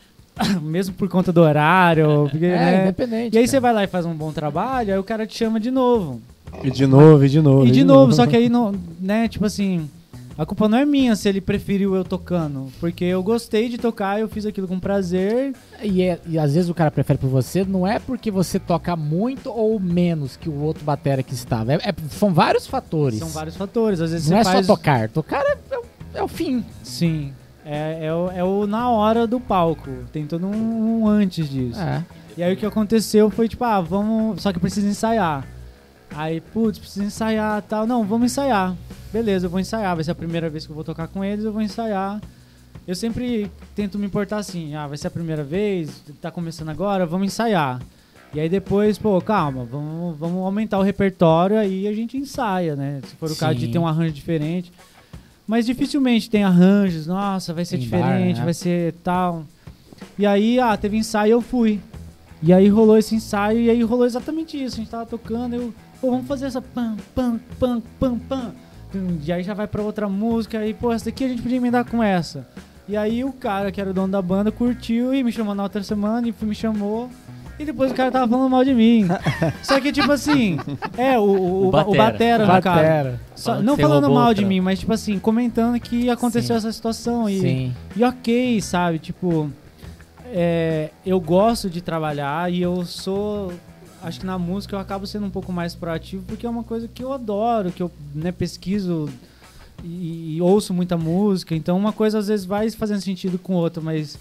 [0.62, 2.82] Mesmo por conta do horário, porque, É, né?
[2.82, 3.34] independente.
[3.34, 3.46] E aí cara.
[3.46, 6.20] você vai lá e faz um bom trabalho, aí o cara te chama de novo.
[6.62, 7.66] E de novo, e de novo.
[7.66, 9.88] E de novo, só que aí não, né, tipo assim,
[10.38, 14.18] a culpa não é minha se ele preferiu eu tocando, porque eu gostei de tocar,
[14.20, 15.54] eu fiz aquilo com prazer.
[15.82, 18.96] E, é- e às vezes o cara prefere por você, não é porque você toca
[18.96, 21.74] muito ou menos que o outro batera que estava.
[21.74, 23.18] É- é- são vários fatores.
[23.18, 25.08] São vários fatores, às vezes Não é faz só tocar.
[25.10, 26.64] Tocar é, é o- é o fim.
[26.82, 27.32] Sim.
[27.64, 29.90] É, é, o, é o na hora do palco.
[30.12, 31.78] Tem todo um, um antes disso.
[31.78, 32.02] É.
[32.36, 34.40] E aí o que aconteceu foi tipo, ah, vamos.
[34.40, 35.46] Só que precisa ensaiar.
[36.14, 37.86] Aí, putz, precisa ensaiar tal.
[37.86, 38.76] Não, vamos ensaiar.
[39.12, 39.94] Beleza, eu vou ensaiar.
[39.94, 42.20] Vai ser a primeira vez que eu vou tocar com eles, eu vou ensaiar.
[42.86, 47.06] Eu sempre tento me importar assim, ah, vai ser a primeira vez, tá começando agora,
[47.06, 47.80] vamos ensaiar.
[48.32, 53.00] E aí depois, pô, calma, vamos, vamos aumentar o repertório aí a gente ensaia, né?
[53.06, 53.72] Se for o caso de Sim.
[53.72, 54.72] ter um arranjo diferente.
[55.46, 58.44] Mas dificilmente tem arranjos, nossa, vai ser Tem bar, diferente, né?
[58.44, 59.44] vai ser tal.
[60.16, 61.80] E aí, ah, teve ensaio, eu fui.
[62.42, 64.76] E aí rolou esse ensaio e aí rolou exatamente isso.
[64.76, 68.52] A gente tava tocando, eu, pô, vamos fazer essa pam, pam, pam, pam, pam.
[69.24, 71.84] E aí já vai pra outra música, aí, pô, essa daqui a gente podia emendar
[71.84, 72.46] com essa.
[72.88, 75.62] E aí o cara que era o dono da banda curtiu e me chamou na
[75.62, 77.08] outra semana e me chamou.
[77.56, 79.06] E depois o cara tava falando mal de mim.
[79.62, 80.58] Só que, tipo assim,
[80.96, 81.92] é, o, o, O batera.
[81.92, 82.76] o batera, no caso.
[82.80, 83.20] Batera.
[83.36, 86.66] Só- não falando mal o de mim, mas tipo assim, comentando que aconteceu Sim.
[86.66, 87.28] essa situação.
[87.28, 87.74] E, Sim.
[87.94, 88.98] e ok, sabe?
[88.98, 89.52] Tipo,
[90.32, 93.52] é, eu gosto de trabalhar e eu sou.
[94.02, 96.88] Acho que na música eu acabo sendo um pouco mais proativo porque é uma coisa
[96.88, 99.08] que eu adoro, que eu né, pesquiso
[99.84, 101.54] e, e ouço muita música.
[101.54, 104.18] Então uma coisa às vezes vai fazendo sentido com outra, mas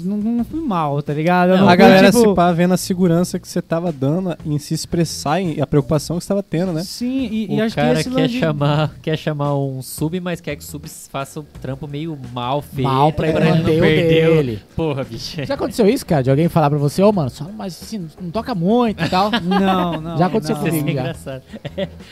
[0.00, 1.50] não, não fui mal, tá ligado?
[1.50, 4.58] Não, não a galera tipo, se pá vendo a segurança que você tava dando em
[4.58, 6.82] se expressar e a preocupação que você tava tendo, né?
[6.82, 10.18] Sim, e, O e acho que cara esse quer de- chamar, quer chamar um sub,
[10.20, 12.88] mas quer que o sub faça o trampo meio mal feito.
[12.88, 14.62] Mal pra ele ele não perder dele.
[14.76, 15.44] Porra, bicho.
[15.44, 16.22] Já aconteceu isso, cara?
[16.22, 19.30] De alguém falar pra você, ô, mano, só, mas assim, não toca muito e tal.
[19.42, 20.16] Não, não.
[20.18, 20.66] Já aconteceu não.
[20.66, 21.02] Isso é comigo, já.
[21.02, 21.42] engraçado.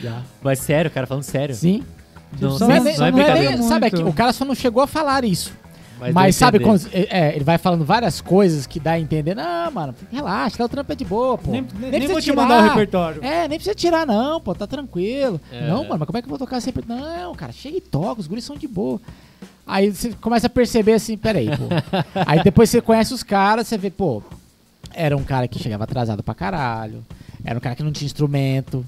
[0.00, 0.22] Já.
[0.42, 1.54] Mas sério, cara, falando sério.
[1.54, 1.82] Sim.
[2.40, 3.96] Não, Só Não é não, nem- não é não é nem- sabe, muito.
[3.96, 5.52] aqui, o cara só não chegou a falar isso.
[6.00, 9.70] Mas, Mas, sabe quando é, ele vai falando várias coisas que dá a entender, não,
[9.70, 11.50] mano, relaxa, dá o trampo é de boa, pô.
[11.50, 12.42] Nem, nem, nem vou te tirar.
[12.42, 13.22] mandar o repertório.
[13.22, 15.38] É, nem precisa tirar não, pô, tá tranquilo.
[15.52, 15.68] É.
[15.68, 16.82] Não, mano, mas como é que eu vou tocar sempre?
[16.88, 18.98] Não, cara, chega e toca, os guris são de boa.
[19.66, 21.68] Aí você começa a perceber assim, peraí, pô.
[22.26, 24.22] Aí depois você conhece os caras, você vê, pô,
[24.94, 27.04] era um cara que chegava atrasado pra caralho,
[27.44, 28.84] era um cara que não tinha instrumento,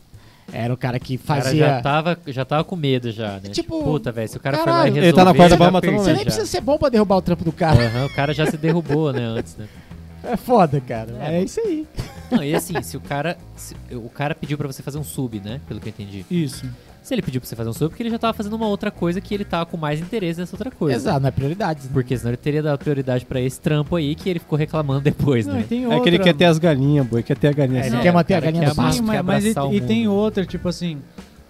[0.53, 1.67] era um cara que O cara fazia...
[1.67, 3.51] já tava, já tava com medo já, né?
[3.51, 4.73] Tipo, puta, velho, se o cara caralho.
[4.73, 5.07] for lá e resolver...
[5.09, 7.45] Ele tá na corda bamba, todo Você nem precisa ser bom pra derrubar o trampo
[7.45, 7.87] do cara.
[7.87, 9.67] Aham, o cara já se derrubou, né, antes, né?
[10.25, 11.11] É foda, cara.
[11.21, 11.41] É.
[11.41, 11.85] É, isso aí.
[12.31, 13.37] Não, e assim, se o cara...
[13.57, 15.61] se- o cara pediu pra você fazer um sub, né?
[15.67, 16.25] Pelo que eu entendi.
[16.31, 16.65] Isso.
[17.03, 18.69] Se ele pediu pra você fazer um sub, é porque ele já tava fazendo uma
[18.69, 20.97] outra coisa que ele tava com mais interesse nessa outra coisa.
[20.97, 21.81] Exato, não é prioridade.
[21.85, 21.91] Né?
[21.93, 25.45] Porque senão ele teria dado prioridade pra esse trampo aí que ele ficou reclamando depois,
[25.45, 25.65] Não, né?
[25.69, 26.03] tem É outra.
[26.05, 27.95] que ele quer ter as galinhas, boi, quer ter a galinha É, assim.
[27.95, 29.03] ele quer manter a galinha quer no pasto.
[29.03, 30.99] Mas, mas e, abraçar o e tem outra, tipo assim,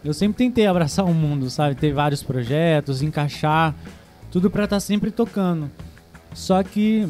[0.02, 1.74] eu sempre tentei abraçar o mundo, sabe?
[1.74, 3.74] Ter vários projetos, encaixar,
[4.30, 5.70] tudo pra estar sempre tocando.
[6.32, 7.06] Só que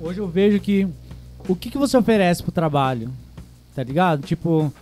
[0.00, 0.88] hoje eu vejo que
[1.46, 3.10] o que, que você oferece pro trabalho,
[3.74, 4.22] tá ligado?
[4.22, 4.72] Tipo,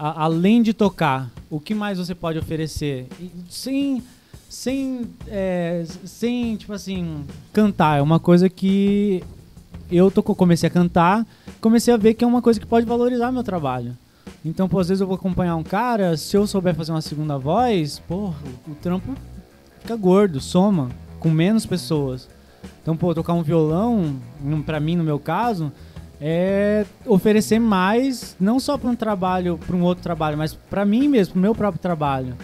[0.00, 3.06] a- além de tocar, o que mais você pode oferecer?
[3.20, 4.02] E sem,
[4.48, 7.22] sem, é, sem, tipo assim,
[7.52, 7.98] cantar.
[7.98, 9.22] É uma coisa que
[9.92, 11.26] eu tô, comecei a cantar,
[11.60, 13.94] comecei a ver que é uma coisa que pode valorizar meu trabalho.
[14.42, 17.36] Então, pô, às vezes eu vou acompanhar um cara, se eu souber fazer uma segunda
[17.36, 18.32] voz, pô,
[18.66, 19.14] o, trampo
[19.80, 20.88] fica gordo, soma,
[21.18, 22.26] com menos pessoas.
[22.80, 25.70] Então, pô, tocar um violão, um, pra mim, no meu caso,
[26.20, 31.08] é oferecer mais, não só para um trabalho, para um outro trabalho, mas para mim
[31.08, 32.34] mesmo, pro meu próprio trabalho.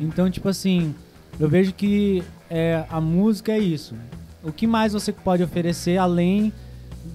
[0.00, 0.94] Então, tipo assim,
[1.38, 3.94] eu vejo que é, a música é isso.
[4.42, 6.50] O que mais você pode oferecer além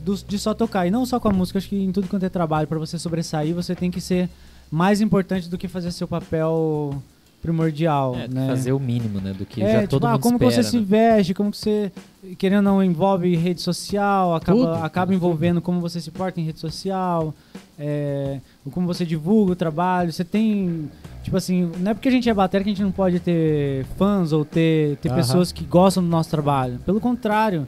[0.04, 0.86] do- de só tocar?
[0.86, 3.00] E não só com a música, acho que em tudo quanto é trabalho, para você
[3.00, 4.30] sobressair, você tem que ser
[4.70, 7.02] mais importante do que fazer seu papel
[7.46, 8.48] primordial, É, né?
[8.48, 9.34] fazer o mínimo, né?
[9.34, 10.64] Do que é, já tipo, todo ah, mundo como que espera.
[10.64, 10.86] você se né?
[10.88, 11.92] veste, como que você,
[12.38, 16.44] querendo ou não, envolve rede social, acaba, Tudo, acaba envolvendo como você se porta em
[16.44, 17.34] rede social,
[17.78, 18.40] é,
[18.72, 20.12] como você divulga o trabalho.
[20.12, 20.90] Você tem,
[21.24, 23.86] tipo assim, não é porque a gente é batera que a gente não pode ter
[23.98, 25.18] fãs ou ter, ter Aham.
[25.18, 26.80] pessoas que gostam do nosso trabalho.
[26.86, 27.68] Pelo contrário,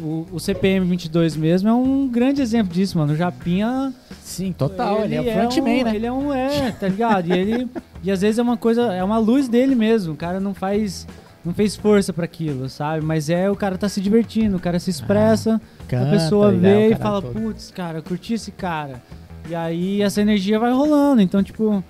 [0.00, 3.12] o, o CPM 22 mesmo é um grande exemplo disso, mano.
[3.12, 3.92] O Japinha
[4.22, 5.04] Sim, total.
[5.04, 5.96] Ele, é o frontman, um, né?
[5.96, 7.28] Ele é um, é, tá ligado?
[7.28, 7.68] E ele
[8.02, 10.14] e às vezes é uma coisa, é uma luz dele mesmo.
[10.14, 11.06] O cara não faz
[11.44, 13.04] não fez força pra aquilo, sabe?
[13.04, 16.56] Mas é o cara tá se divertindo, o cara se expressa, a Canta, pessoa ele
[16.56, 19.00] é o vê e fala, putz, cara, curti esse cara.
[19.48, 21.22] E aí essa energia vai rolando.
[21.22, 21.84] Então, tipo,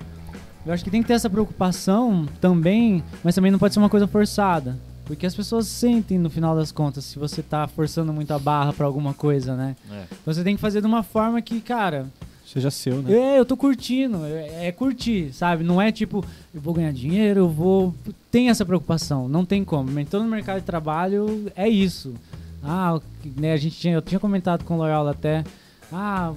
[0.67, 3.89] eu acho que tem que ter essa preocupação também, mas também não pode ser uma
[3.89, 4.77] coisa forçada.
[5.07, 8.73] Porque as pessoas sentem no final das contas se você tá forçando muito a barra
[8.73, 9.77] pra alguma coisa, né?
[9.91, 10.05] É.
[10.27, 12.07] Você tem que fazer de uma forma que, cara,
[12.45, 13.13] Seja seu, né?
[13.13, 15.63] é, eu tô curtindo, é, é curtir, sabe?
[15.63, 17.95] Não é tipo, eu vou ganhar dinheiro, eu vou.
[18.31, 19.99] Tem essa preocupação, não tem como.
[20.01, 22.15] Então no mercado de trabalho é isso.
[22.63, 23.01] Ah,
[23.37, 25.45] né, a gente tinha, eu tinha comentado com o Loyola até,
[25.93, 26.33] ah,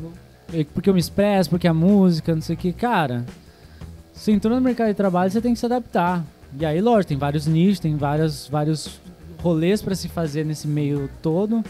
[0.76, 2.72] porque eu me expresso, porque a música, não sei o que.
[2.72, 3.26] Cara,
[4.14, 6.24] você entrou no mercado de trabalho, você tem que se adaptar.
[6.58, 9.00] E aí, lógico, tem vários nichos, tem vários, vários
[9.42, 11.64] rolês pra se fazer nesse meio todo.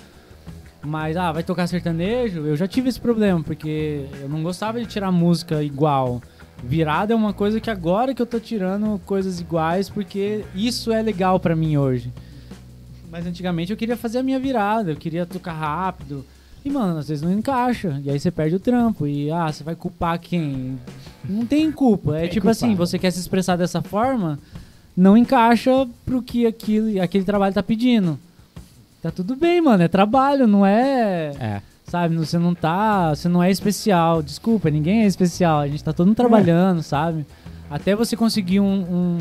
[0.82, 2.40] Mas, ah, vai tocar sertanejo?
[2.46, 6.22] Eu já tive esse problema, porque eu não gostava de tirar música igual.
[6.64, 11.02] Virada é uma coisa que agora que eu tô tirando coisas iguais, porque isso é
[11.02, 12.12] legal pra mim hoje.
[13.12, 16.26] Mas antigamente eu queria fazer a minha virada, eu queria tocar rápido.
[16.64, 18.00] E, mano, às vezes não encaixa.
[18.04, 19.08] E aí você perde o trampo.
[19.08, 20.78] E, ah, você vai culpar quem?
[21.28, 22.18] Não tem culpa.
[22.18, 24.38] É tipo assim, você quer se expressar dessa forma,
[25.00, 28.20] não encaixa pro que aquilo, aquele trabalho tá pedindo.
[29.02, 29.82] Tá tudo bem, mano.
[29.82, 31.32] É trabalho, não é.
[31.40, 31.62] É.
[31.88, 33.16] Sabe, você não tá.
[33.16, 34.22] Você não é especial.
[34.22, 35.60] Desculpa, ninguém é especial.
[35.62, 37.26] A gente tá todo mundo trabalhando, sabe?
[37.72, 39.18] Até você conseguir um, um-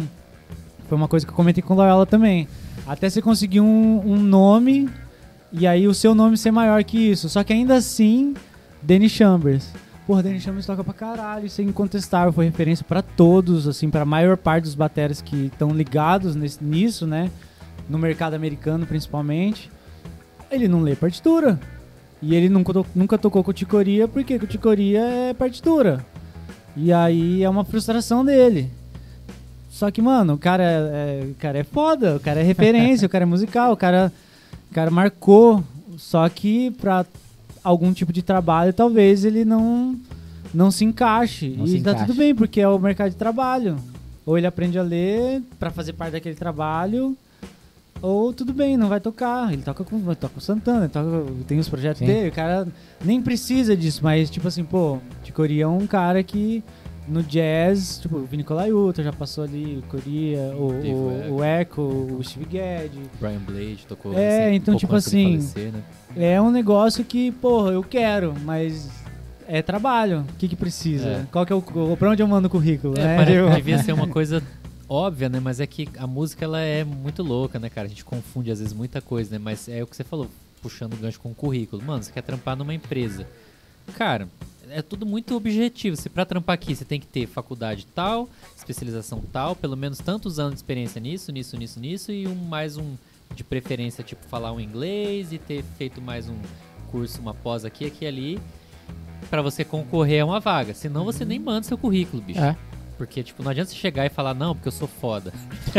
[0.89, 2.49] Foi uma coisa que eu comentei com o Loyola também.
[2.87, 4.89] Até você conseguir um, um nome
[5.53, 7.29] e aí o seu nome ser maior que isso.
[7.29, 8.35] Só que ainda assim,
[8.83, 9.69] Danny Chambers.
[10.09, 14.07] Porra, Danny Chambers toca pra caralho, isso é incontestável, foi referência pra todos, assim, pra
[14.07, 17.31] maior parte dos bateras que estão ligados nesse- nisso, né?
[17.91, 19.71] No mercado americano, principalmente.
[20.51, 21.61] Ele não lê partitura.
[22.23, 26.03] E ele nunca, nunca tocou com ticoria, porque com ticoria é partitura.
[26.75, 28.71] E aí é uma frustração dele.
[29.69, 30.77] Só que, mano, o cara é,
[31.23, 34.11] é- o cara é foda, o cara é referência, o cara é musical, o cara,
[34.71, 35.63] o cara marcou.
[35.99, 37.05] Só que pra
[37.63, 39.99] algum tipo de trabalho, talvez ele não,
[40.53, 41.55] não se encaixe.
[41.57, 42.07] Não e se tá encaixe.
[42.07, 43.77] tudo bem, porque é o mercado de trabalho.
[44.25, 47.17] Ou ele aprende a ler pra fazer parte daquele trabalho,
[48.01, 49.53] ou tudo bem, não vai tocar.
[49.53, 52.07] Ele toca com, toca com o Santana, toca, tem os projetos Sim.
[52.07, 52.29] dele.
[52.29, 52.69] O cara
[53.05, 56.63] nem precisa disso, mas tipo assim, pô, Ticoria é um cara que
[57.09, 61.81] no jazz, tipo, o Vini Colaiuta já passou ali, o Coria, o, o, o Echo,
[61.83, 62.93] o Steve Gadd.
[63.21, 64.13] Brian Blade tocou.
[64.17, 65.83] É, recém- então, pouco tipo assim, falecer, né?
[66.17, 68.89] É um negócio que, porra, eu quero, mas
[69.47, 70.21] é trabalho.
[70.21, 71.09] O que que precisa?
[71.09, 71.27] É.
[71.33, 71.63] Qual que é o,
[71.97, 73.17] pra onde eu mando o currículo, É, né?
[73.17, 74.43] pare- Eu- devia ser uma coisa
[74.89, 75.41] óbvia, né?
[75.41, 77.87] Mas é que a música ela é muito louca, né, cara?
[77.87, 79.39] A gente confunde às vezes muita coisa, né?
[79.39, 80.29] Mas é o que você falou,
[80.63, 81.83] puxando o gancho com o currículo.
[81.85, 83.27] Mano, você quer trampar numa empresa.
[83.97, 84.29] Cara,
[84.71, 85.97] é tudo muito objetivo.
[85.97, 90.39] Se pra trampar aqui você tem que ter faculdade tal, especialização tal, pelo menos tantos
[90.39, 92.97] anos de experiência nisso, nisso, nisso, nisso, e um mais um
[93.35, 96.37] de preferência, tipo, falar um inglês e ter feito mais um
[96.91, 98.41] curso, uma pós aqui, aqui e ali,
[99.29, 100.75] pra você concorrer a uma vaga.
[100.75, 102.41] Senão você nem manda seu currículo, bicho.
[102.41, 102.57] É.
[102.99, 105.33] Porque, tipo, não adianta você chegar e falar, não, porque eu sou foda.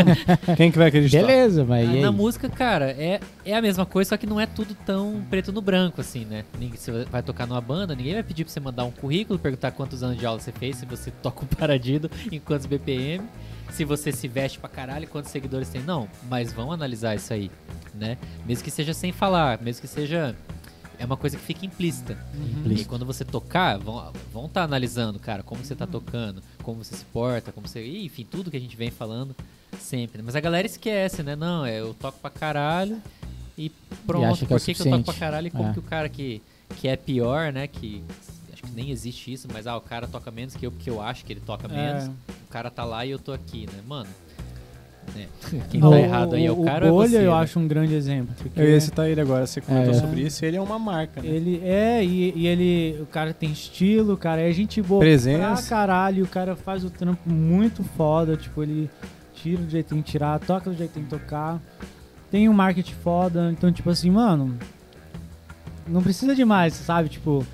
[0.56, 1.18] Quem que vai acreditar?
[1.18, 2.00] Beleza, mas e aí?
[2.00, 5.52] Na música, cara, é, é a mesma coisa, só que não é tudo tão preto
[5.52, 6.46] no branco, assim, né?
[6.58, 9.72] Ninguém, você vai tocar numa banda, ninguém vai pedir pra você mandar um currículo, perguntar
[9.72, 13.22] quantos anos de aula você fez, se você toca um paradido, em quantos BPM,
[13.70, 15.82] se você se veste pra caralho, quantos seguidores tem.
[15.82, 17.50] Não, mas vão analisar isso aí,
[17.94, 18.16] né?
[18.46, 20.34] Mesmo que seja sem falar, mesmo que seja...
[21.00, 22.16] É uma coisa que fica implícita.
[22.66, 26.94] E quando você tocar, vão vão estar analisando, cara, como você tá tocando, como você
[26.94, 27.84] se porta, como você.
[28.04, 29.34] Enfim, tudo que a gente vem falando
[29.78, 30.18] sempre.
[30.18, 30.24] né?
[30.26, 31.34] Mas a galera esquece, né?
[31.34, 33.00] Não, é, eu toco pra caralho
[33.56, 33.70] e
[34.06, 34.26] pronto.
[34.26, 35.72] acha que é Por que, que eu toco pra caralho e como É.
[35.72, 36.42] que o cara que,
[36.76, 37.66] que é pior, né?
[37.66, 38.04] Que
[38.52, 41.00] acho que nem existe isso, mas ah, o cara toca menos que eu porque eu
[41.00, 42.04] acho que ele toca menos.
[42.04, 42.08] É.
[42.44, 43.80] O cara tá lá e eu tô aqui, né?
[43.88, 44.10] Mano,
[45.70, 47.36] Quem O- tá errado aí é o cara ou é Bolha você, eu né?
[47.38, 48.34] acho um grande exemplo.
[48.38, 49.94] porque Eu ia citar ele agora, você comentou É.
[49.94, 51.28] sobre isso, ele é uma marca, né?
[51.28, 53.00] Ele é, e, e ele.
[53.02, 55.60] O cara tem estilo, o cara é gente boa Presença.
[55.60, 56.24] pra caralho.
[56.24, 58.36] O cara faz o trampo muito foda.
[58.36, 58.88] Tipo, ele
[59.34, 61.60] tira do jeito que tem que tirar, toca do jeito que tem que tocar.
[62.30, 63.50] Tem um marketing foda.
[63.52, 64.56] Então, tipo assim, mano.
[65.88, 67.08] Não precisa de mais, sabe?
[67.08, 67.44] Tipo,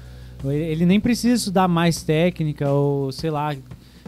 [0.44, 3.54] ele, ele nem precisa estudar mais técnica ou, sei lá,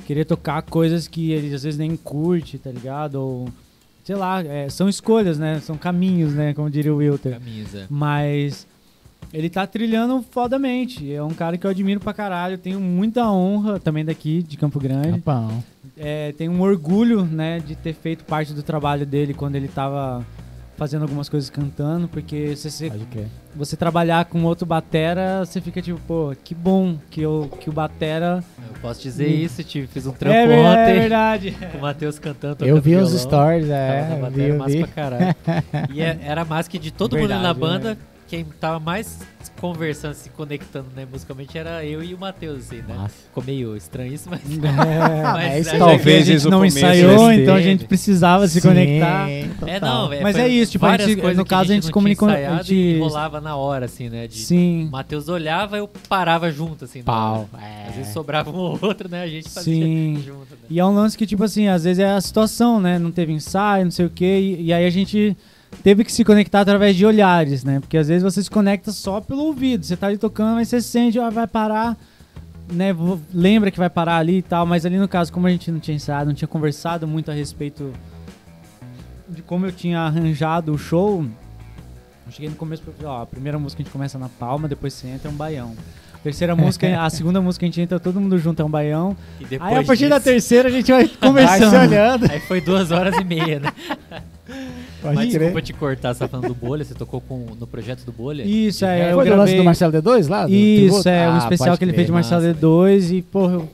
[0.06, 3.16] querer tocar coisas que ele às vezes nem curte, tá ligado?
[3.16, 3.48] Ou.
[4.04, 5.60] Sei lá, é, são escolhas, né?
[5.60, 6.54] São caminhos, né?
[6.54, 7.34] Como diria o Wilter.
[7.34, 7.86] Camisa.
[7.90, 8.66] Mas
[9.32, 11.12] ele tá trilhando fodamente.
[11.12, 12.56] É um cara que eu admiro pra caralho.
[12.56, 15.20] Tenho muita honra também daqui, de Campo Grande.
[15.20, 15.62] Capão.
[15.96, 20.24] É, tenho um orgulho, né, de ter feito parte do trabalho dele quando ele tava
[20.78, 22.90] fazendo algumas coisas cantando, porque se você,
[23.54, 27.72] você trabalhar com outro batera, você fica tipo, pô, que bom que, eu, que o
[27.72, 28.42] batera...
[28.56, 29.44] Eu posso dizer Hum.
[29.44, 31.50] isso, tive, fiz um trampo É, ver- é ontem verdade.
[31.72, 32.64] com o Matheus cantando.
[32.64, 33.18] Eu vi os violão.
[33.18, 34.08] stories, Tava é.
[34.08, 34.78] na vi, bateria, eu massa vi.
[34.84, 35.36] pra caralho.
[35.92, 37.96] E é- era mais que de todo mundo na Verdade, banda, né?
[38.28, 39.18] Quem tava mais
[39.60, 42.94] conversando, se conectando né, musicalmente era eu e o Matheus, assim, né?
[42.96, 43.14] Massa.
[43.26, 44.40] Ficou meio estranho isso, mas.
[44.48, 45.78] É, mas é isso a aí.
[45.78, 49.28] Talvez a gente não começo ensaiou, eles então a gente precisava se Sim, conectar.
[49.30, 49.80] É, total.
[49.80, 50.22] não, velho.
[50.22, 52.38] Mas é isso, tipo, a várias gente- coisas no caso, a gente não comunicou- tinha
[52.38, 54.26] a ensaiado gente- e rolava na hora, assim, né?
[54.26, 54.86] De, Sim.
[54.88, 57.02] O Matheus olhava, eu parava junto, assim.
[57.02, 57.48] Pau.
[57.60, 57.88] É.
[57.88, 59.22] Às vezes sobrava um ou outro, né?
[59.22, 60.22] A gente fazia Sim.
[60.24, 60.58] junto, né?
[60.70, 62.98] E é um lance que, tipo assim, às vezes é a situação, né?
[62.98, 64.38] Não teve ensaio, não sei o quê.
[64.58, 65.36] E, e aí a gente
[65.82, 67.80] teve que se conectar através de olhares, né?
[67.80, 69.84] Porque às vezes você se conecta só pelo ouvido.
[69.84, 71.96] Você tá ali tocando, mas você sente, ó, vai parar,
[72.72, 72.94] né?
[73.32, 74.66] Lembra que vai parar ali e tal.
[74.66, 77.34] Mas ali no caso, como a gente não tinha ensaiado, não tinha conversado muito a
[77.34, 77.92] respeito
[79.28, 81.24] de como eu tinha arranjado o show.
[82.26, 84.68] Eu cheguei no começo pra falar, ó, a primeira música a gente começa na palma,
[84.68, 85.74] depois você entra é um baião.
[86.22, 89.16] Terceira música, a segunda música a gente entra todo mundo junto é um baião.
[89.40, 91.76] E depois Aí a partir da disso- terceira a gente vai conversando.
[91.90, 92.30] olhando.
[92.30, 93.72] Aí foi duas horas e meia, né?
[95.02, 95.38] Pode Mas crer.
[95.40, 98.42] desculpa te cortar, você tá falando do Bolha, você tocou com, no projeto do Bolha?
[98.42, 99.10] Isso, é, rap?
[99.10, 100.46] eu Foi do lance gravei- do Marcelo D2 lá?
[100.46, 101.08] do Isso, tributo?
[101.08, 101.96] é, um Ah, especial que ele crer.
[101.96, 103.68] fez de Marcelo massa, D2 e, porra, eu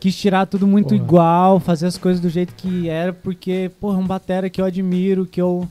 [0.00, 1.00] quis tirar tudo muito Porra.
[1.02, 4.64] igual, fazer as coisas do jeito que era, porque, porra, é um batera que eu
[4.64, 5.68] admiro, que eu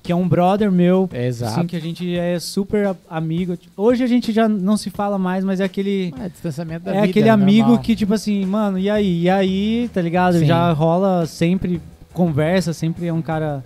[0.00, 1.58] que é um brother meu, Exato.
[1.58, 3.58] assim, que a gente é super amigo.
[3.76, 6.94] Hoje a gente já não se fala mais, mas é aquele É, distanciamento da é
[7.00, 7.82] vida, aquele amigo normal.
[7.82, 9.22] que, tipo assim, mano, e aí?
[9.24, 10.38] E aí, tá ligado?
[10.38, 10.46] Sim.
[10.46, 11.78] Já rola sempre
[12.14, 13.62] conversa, sempre é um cara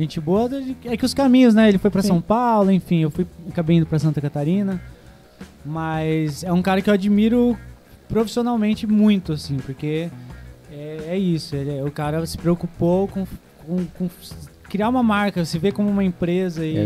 [0.00, 0.48] gente boa.
[0.84, 1.68] É que os caminhos, né?
[1.68, 2.08] Ele foi pra Sim.
[2.08, 4.80] São Paulo, enfim, eu fui acabei indo pra Santa Catarina.
[5.64, 7.56] Mas é um cara que eu admiro
[8.08, 10.08] profissionalmente muito, assim, porque
[10.72, 11.54] é, é isso.
[11.54, 13.26] Ele, é- o cara se preocupou com,
[13.66, 14.08] com- com
[14.68, 16.76] criar uma marca, se vê como uma empresa e,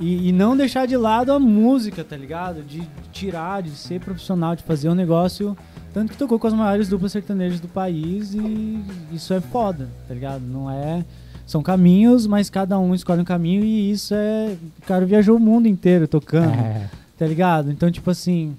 [0.00, 2.62] e, e não deixar de lado a música, tá ligado?
[2.62, 2.82] De
[3.12, 5.56] tirar, de ser profissional, de fazer um negócio.
[5.92, 8.80] Tanto que tocou com as maiores duplas sertanejas do país e
[9.12, 10.42] isso é foda, tá ligado?
[10.42, 11.04] Não é.
[11.46, 14.56] São caminhos, mas cada um escolhe um caminho e isso é.
[14.82, 16.90] O cara viajou o mundo inteiro tocando, É.
[17.16, 17.70] tá ligado?
[17.70, 18.56] Então, tipo assim,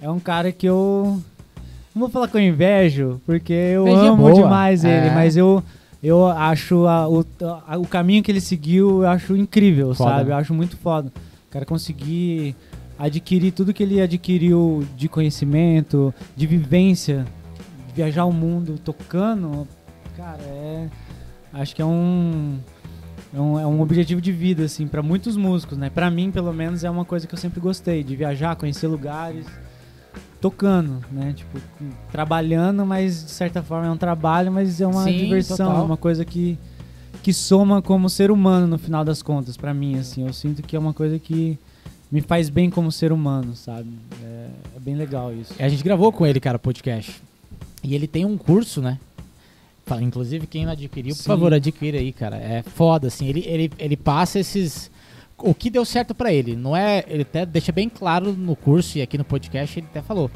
[0.00, 1.22] é um cara que eu.
[1.94, 4.34] Não vou falar que eu invejo, porque eu Inveja amo boa.
[4.34, 5.14] demais ele, É.
[5.14, 5.62] mas eu.
[6.02, 7.24] Eu acho a- o,
[7.66, 10.30] a- o caminho que ele seguiu, eu acho incrível, Foda, sabe?
[10.30, 11.08] Eu acho muito foda.
[11.48, 12.54] O cara conseguir
[12.98, 17.24] adquirir tudo que ele adquiriu de conhecimento, de vivência,
[17.94, 19.66] viajar o mundo tocando,
[20.16, 20.86] cara, é.
[21.60, 22.58] Acho que é um.
[23.34, 25.90] É um, é um objetivo de vida, assim, pra muitos músicos, né?
[25.90, 29.46] Pra mim, pelo menos, é uma coisa que eu sempre gostei, de viajar, conhecer lugares,
[30.40, 31.32] tocando, né?
[31.34, 31.58] Tipo,
[32.10, 35.82] trabalhando, mas de certa forma é um trabalho, mas é uma Sim, diversão, total.
[35.82, 36.58] é uma coisa que,
[37.22, 40.26] que soma como ser humano no final das contas, pra mim, assim.
[40.26, 41.58] Eu sinto que é uma coisa que
[42.10, 43.90] me faz bem como ser humano, sabe?
[44.22, 45.52] É, é bem legal isso.
[45.58, 47.20] A gente gravou com ele, cara, podcast.
[47.82, 48.98] E ele tem um curso, né?
[50.00, 51.28] Inclusive, quem não adquiriu, por Sim.
[51.28, 52.36] favor, adquira aí, cara.
[52.36, 53.28] É foda, assim.
[53.28, 54.90] Ele, ele, ele passa esses.
[55.38, 56.56] O que deu certo pra ele.
[56.56, 57.04] Não é.
[57.06, 60.30] Ele até deixa bem claro no curso e aqui no podcast ele até falou.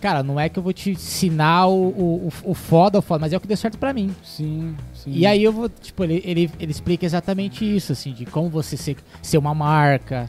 [0.00, 3.32] Cara, não é que eu vou te ensinar o, o, o- foda, o foda, mas
[3.32, 4.10] é o que deu certo pra mim.
[4.24, 5.12] Sim, sim.
[5.12, 8.76] E aí eu vou, tipo, ele, ele, ele explica exatamente isso, assim, de como você
[8.76, 10.28] ser, ser uma marca,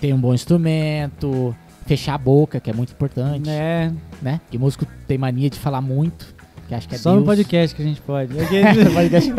[0.00, 1.54] ter um bom instrumento,
[1.86, 3.92] fechar a boca, que é muito importante, É,
[4.22, 4.40] né?
[4.50, 6.34] Que músico tem mania de falar muito,
[6.70, 7.26] que acho que é só no Deus.
[7.36, 8.32] podcast que a gente pode.
[8.94, 9.32] Podcast.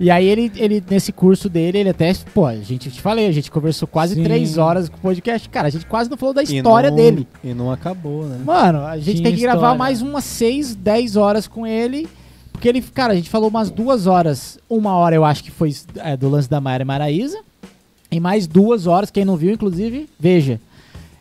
[0.00, 3.32] e aí ele, ele, nesse curso dele, ele até, pô, a gente, te falei, a
[3.32, 4.22] gente conversou quase Sim.
[4.24, 6.96] três horas com o podcast, cara, a gente quase não falou da E história não-
[6.96, 7.28] dele.
[7.44, 8.38] E não acabou, né?
[8.44, 9.78] Mano, a gente Tinha tem que gravar história.
[9.78, 12.08] mais umas 6, 10 horas com ele.
[12.52, 14.58] Porque ele, cara, a gente falou umas duas horas.
[14.68, 17.38] Uma hora eu acho que foi é, do lance da Mayra Maraíza.
[18.10, 20.58] E mais duas horas, quem não viu, inclusive, veja.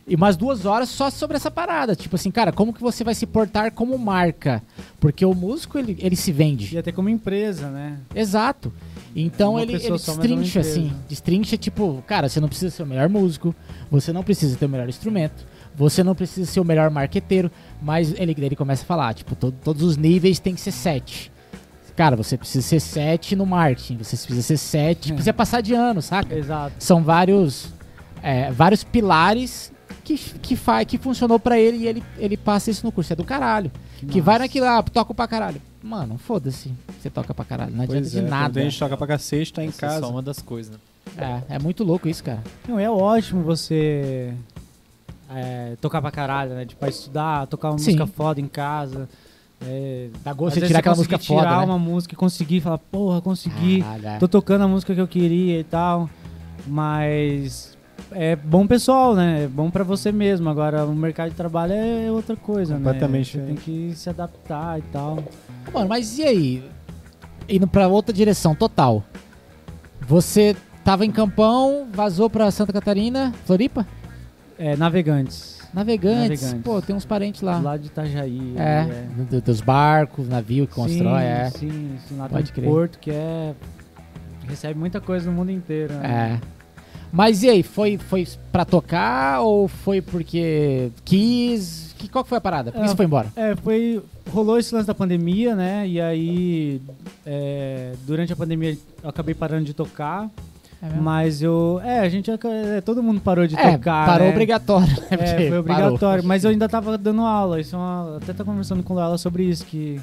[0.07, 1.93] E umas duas horas só sobre essa parada.
[1.95, 4.63] Tipo assim, cara, como que você vai se portar como marca?
[5.01, 6.73] Porque o músico, ele, ele se vende.
[6.73, 7.97] E até como empresa, né?
[8.15, 8.71] Exato.
[9.13, 10.93] Então Uma ele, ele é destrincha, assim.
[11.09, 13.53] Destrincha, tipo, cara, você não precisa ser o melhor músico,
[13.91, 17.51] você não precisa ter o melhor instrumento, você não precisa ser o melhor marqueteiro,
[17.81, 21.31] mas ele, ele começa a falar, tipo, to- todos os níveis tem que ser sete.
[21.95, 25.13] Cara, você precisa ser sete no marketing, você precisa ser sete, É.
[25.15, 26.33] precisa passar de ano, saca?
[26.35, 26.75] Exato.
[26.77, 27.73] São vários,
[28.21, 29.71] é, vários pilares
[30.07, 33.11] que, que, faz, que funcionou pra ele e ele, ele passa isso no curso.
[33.11, 33.69] É do caralho.
[34.09, 35.61] Que vai naquilo lá, toca pra caralho.
[35.83, 36.71] Mano, foda-se.
[36.97, 37.75] Você toca pra caralho.
[37.75, 38.53] Não adianta Pois de é, nada.
[38.53, 39.99] Quando a gente toca pra cacete, tá em Essa é casa.
[39.99, 40.79] só uma das coisas, né?
[41.49, 42.41] É, é muito louco isso, cara.
[42.67, 44.33] Não, é ótimo você
[45.29, 46.65] é, tocar pra caralho, né?
[46.65, 47.91] Tipo, pra estudar, tocar uma Sim.
[47.91, 49.09] música foda em casa.
[49.59, 51.65] É, Dá gosto de tirar aquela música foda, tirar né?
[51.65, 53.81] uma música e conseguir falar, porra, consegui.
[53.81, 54.17] Caralho, é.
[54.19, 56.09] Tô tocando a música que eu queria e tal.
[56.65, 57.76] Mas
[58.11, 59.43] é bom pessoal, né?
[59.43, 60.49] É bom pra você mesmo.
[60.49, 63.43] Agora, o mercado de trabalho é outra coisa, Completamente né?
[63.43, 65.23] Você tem que se adaptar e tal.
[65.73, 66.63] Mano, mas e aí?
[67.49, 69.03] Indo pra outra direção, total.
[70.01, 73.85] Você tava em Campão, vazou pra Santa Catarina, Floripa?
[74.57, 75.57] É, navegantes.
[75.73, 76.41] Navegantes.
[76.41, 76.63] Navegantes.
[76.63, 77.59] Pô, tem uns parentes lá.
[77.59, 78.53] Lá de Itajaí.
[78.57, 78.85] É,
[79.29, 81.49] do- dos barcos, navio que constrói, sim, é.
[81.51, 82.69] Sim, sim, lá Pode tem crer.
[82.69, 83.53] um porto que é.
[84.47, 85.93] Recebe muita coisa no mundo inteiro.
[85.93, 86.39] Né?
[86.41, 86.56] É.
[87.11, 91.95] Mas e aí, foi, foi pra tocar ou foi porque quis?
[91.97, 92.71] Que, qual que foi a parada?
[92.71, 93.27] Por que É, você foi embora?
[93.35, 94.01] É, foi.
[94.31, 95.87] Rolou esse lance da pandemia, né?
[95.87, 96.81] E aí,
[97.25, 100.29] é, durante a pandemia, eu acabei parando de tocar.
[100.81, 100.93] É?
[101.01, 101.81] Mas eu.
[101.83, 102.29] É, a gente.
[102.29, 104.05] é, todo mundo parou de É, tocar.
[104.05, 104.31] parou né?
[104.33, 104.87] obrigatório.
[104.87, 105.07] né?
[105.11, 105.99] É, foi obrigatório.
[105.99, 106.23] parou.
[106.23, 107.59] Mas eu ainda tava dando aula.
[107.59, 109.99] Isso é uma, até tô conversando com ela sobre isso, que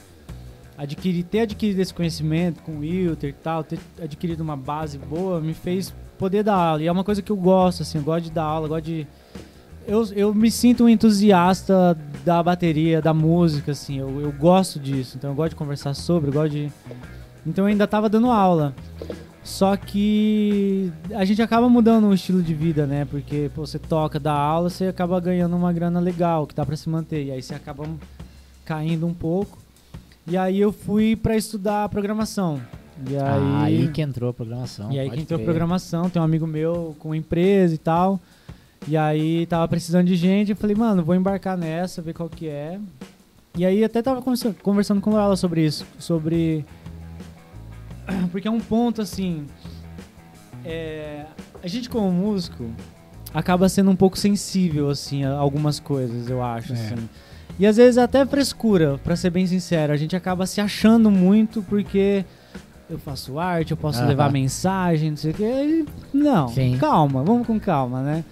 [0.77, 5.41] adquirir, ter adquirido esse conhecimento com o Wilter e tal, ter adquirido uma base boa,
[5.41, 6.83] me fez poder dar aula.
[6.83, 8.85] E é uma coisa que eu gosto, assim, eu gosto de dar aula, eu gosto
[8.85, 9.07] de.
[9.87, 15.17] Eu, eu me sinto um entusiasta da bateria, da música, assim, eu, eu gosto disso.
[15.17, 16.73] Então eu gosto de conversar sobre, eu gosto de.
[17.47, 18.75] Então eu ainda tava dando aula.
[19.43, 23.05] Só que a gente acaba mudando o estilo de vida, né?
[23.05, 26.75] Porque pô, você toca, dá aula, você acaba ganhando uma grana legal, que dá pra
[26.77, 27.27] se manter.
[27.27, 27.87] E aí você acaba
[28.65, 29.64] caindo um pouco.
[30.27, 32.61] E aí eu fui pra estudar programação.
[33.09, 34.91] E aí, Ah, aí que entrou a programação.
[34.93, 35.45] e aí que entrou crer.
[35.47, 38.21] programação, tem um amigo meu com empresa e tal.
[38.87, 42.47] E aí tava precisando de gente, eu falei, mano, vou embarcar nessa, ver qual que
[42.49, 42.79] é.
[43.57, 46.65] E aí até tava conversa- conversando com ela sobre isso, sobre
[48.31, 49.47] porque é um ponto assim,
[50.65, 51.25] é,
[51.63, 52.65] a gente como músico
[53.33, 56.77] acaba sendo um pouco sensível assim a algumas coisas, eu acho É.
[56.77, 57.09] assim.
[57.59, 61.63] E às vezes até frescura, pra ser bem sincero, a gente acaba se achando muito
[61.63, 62.25] porque
[62.91, 65.45] eu faço arte, eu posso levar mensagem, não sei o quê.
[66.13, 66.77] E Não, Sim.
[66.79, 68.25] calma, vamos com calma, né?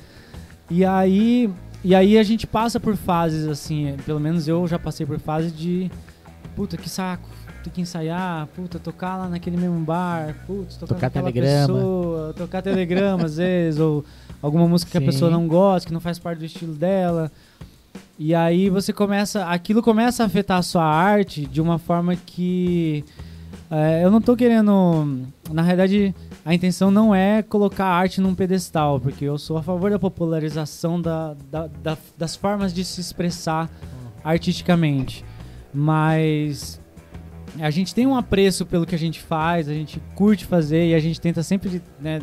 [0.68, 1.48] E aí,
[1.84, 5.56] e aí a gente passa por fases assim, pelo menos eu já passei por fases
[5.56, 5.90] de
[6.56, 7.28] puta que saco,
[7.62, 11.74] tem que ensaiar, puta, tocar lá naquele mesmo bar, putz, tocar, Tocar telegrama.
[11.74, 14.04] pessoa, tocar telegrama às vezes, ou
[14.42, 15.04] alguma música que Sim.
[15.04, 17.30] a pessoa não gosta, que não faz parte do estilo dela.
[18.24, 23.04] E aí você começa, aquilo começa a afetar a sua arte de uma forma que
[23.68, 28.32] é, eu não tô querendo, na realidade, a intenção não é colocar a arte num
[28.32, 33.00] pedestal, porque eu sou a favor da popularização da, da- da- das formas de se
[33.00, 33.68] expressar
[34.22, 35.24] artisticamente.
[35.74, 36.80] Mas
[37.58, 40.94] a gente tem um apreço pelo que a gente faz, a gente curte fazer e
[40.94, 42.20] a gente tenta sempre né,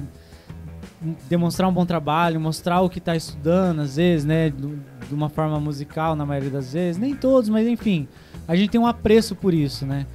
[1.30, 5.60] demonstrar um bom trabalho, mostrar o que está estudando, às vezes, né, de uma forma
[5.60, 7.00] musical, na maioria das vezes.
[7.00, 8.08] Nem todos, mas enfim,
[8.48, 10.06] a gente tem um apreço por isso, né?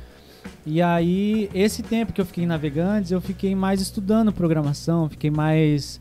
[0.66, 6.01] E aí, esse tempo que eu fiquei Navegantes, eu fiquei mais estudando programação, fiquei mais.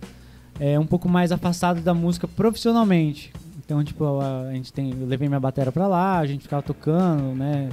[0.60, 3.34] é, um pouco mais afastado da música profissionalmente.
[3.66, 4.92] Então, tipo, a, a gente tem.
[4.92, 7.70] Eu levei minha bateria pra lá, a gente ficava tocando, né?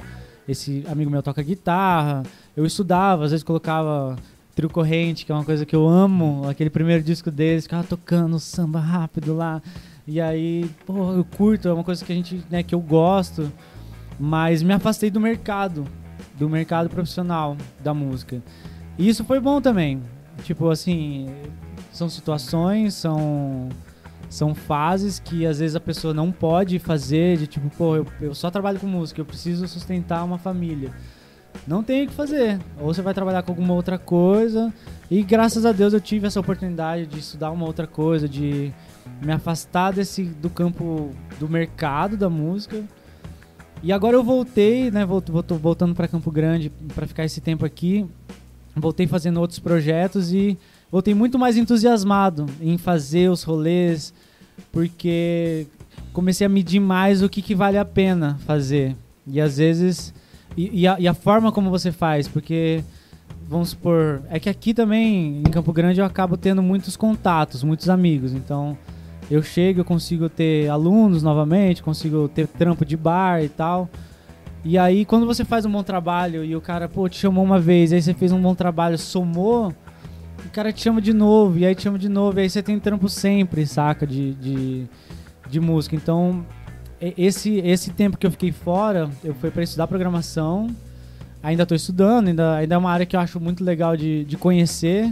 [0.47, 2.23] Esse amigo meu toca guitarra.
[2.55, 4.17] Eu estudava, às vezes colocava
[4.55, 6.47] trio corrente, que é uma coisa que eu amo.
[6.47, 9.61] Aquele primeiro disco deles, ficava tocando samba rápido lá.
[10.07, 13.51] E aí, pô, eu curto, é uma coisa que a gente, né, que eu gosto.
[14.19, 15.85] Mas me afastei do mercado,
[16.37, 18.41] do mercado profissional da música.
[18.97, 20.01] E isso foi bom também.
[20.43, 21.27] Tipo assim,
[21.91, 23.69] são situações, são
[24.31, 28.33] são fases que às vezes a pessoa não pode fazer, de tipo, pô, eu, eu
[28.33, 30.93] só trabalho com música, eu preciso sustentar uma família.
[31.67, 32.59] Não tem o que fazer.
[32.79, 34.73] Ou você vai trabalhar com alguma outra coisa.
[35.09, 38.71] E graças a Deus eu tive essa oportunidade de estudar uma outra coisa, de
[39.21, 42.83] me afastar desse do campo do mercado da música.
[43.83, 45.05] E agora eu voltei, né?
[45.05, 48.05] Volto, volto- voltando para Campo Grande para ficar esse tempo aqui.
[48.75, 50.57] Voltei fazendo outros projetos e
[50.91, 54.13] voltei muito mais entusiasmado em fazer os rolês,
[54.71, 55.67] porque
[56.13, 58.95] comecei a medir mais o que, que vale a pena fazer.
[59.27, 60.13] E às vezes.
[60.55, 62.83] E, e a, e a forma como você faz, porque.
[63.47, 64.21] Vamos supor.
[64.29, 68.31] É que aqui também, em Campo Grande, eu acabo tendo muitos contatos, muitos amigos.
[68.31, 68.77] Então,
[69.29, 73.89] eu chego, eu consigo ter alunos novamente, consigo ter trampo de bar e tal.
[74.63, 77.59] E aí, quando você faz um bom trabalho e o cara, pô, te chamou uma
[77.59, 79.73] vez, aí você fez um bom trabalho, somou,
[80.45, 82.61] o cara te chama de novo, e aí te chama de novo, e aí você
[82.61, 84.05] tem trampo sempre, saca?
[84.05, 84.87] De, de,
[85.49, 85.95] de música.
[85.95, 86.45] Então,
[87.17, 90.69] esse, esse tempo que eu fiquei fora, eu fui para estudar programação.
[91.41, 94.37] Ainda estou estudando, ainda, ainda é uma área que eu acho muito legal de, de
[94.37, 95.11] conhecer.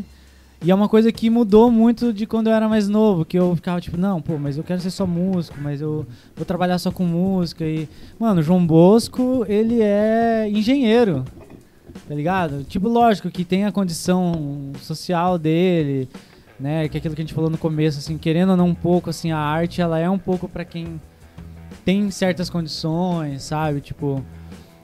[0.62, 3.56] E é uma coisa que mudou muito de quando eu era mais novo, que eu
[3.56, 6.06] ficava tipo, não, pô, mas eu quero ser só músico, mas eu
[6.36, 7.64] vou trabalhar só com música.
[7.66, 7.88] E,
[8.20, 11.24] mano, João Bosco, ele é engenheiro,
[12.08, 12.64] tá ligado?
[12.66, 16.10] Tipo, lógico que tem a condição social dele,
[16.60, 16.90] né?
[16.90, 19.10] Que é aquilo que a gente falou no começo, assim, querendo ou não um pouco,
[19.10, 21.00] assim, a arte, ela é um pouco pra quem
[21.86, 23.82] tem certas condições, sabe?
[23.82, 24.24] Tipo,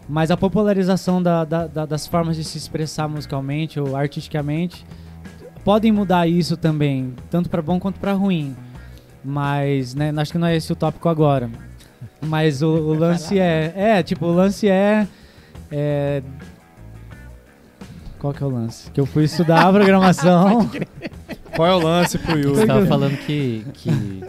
[0.08, 4.86] mas a popularização da- da- da- das formas de se expressar musicalmente ou artisticamente
[5.64, 8.56] podem mudar isso também, tanto pra bom quanto pra ruim.
[9.24, 11.50] Mas, né, acho que não é esse o tópico agora.
[12.22, 15.08] Mas o, o lance é, é, tipo, o lance é,
[15.72, 16.22] é
[18.20, 18.90] qual que é o lance?
[18.92, 20.70] Que eu fui estudar a programação.
[21.56, 22.56] Qual é o lance pro Yuri?
[22.56, 24.24] Você tava falando que, que.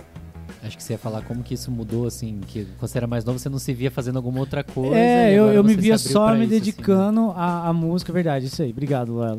[0.67, 3.25] Acho que você ia falar como que isso mudou, assim, que quando você era mais
[3.25, 4.97] novo você não se via fazendo alguma outra coisa.
[4.97, 6.47] É, eu, eu me via só me isso, assim, né?
[6.47, 8.71] dedicando à, à música, verdade, isso aí.
[8.71, 9.39] Obrigado, Luela.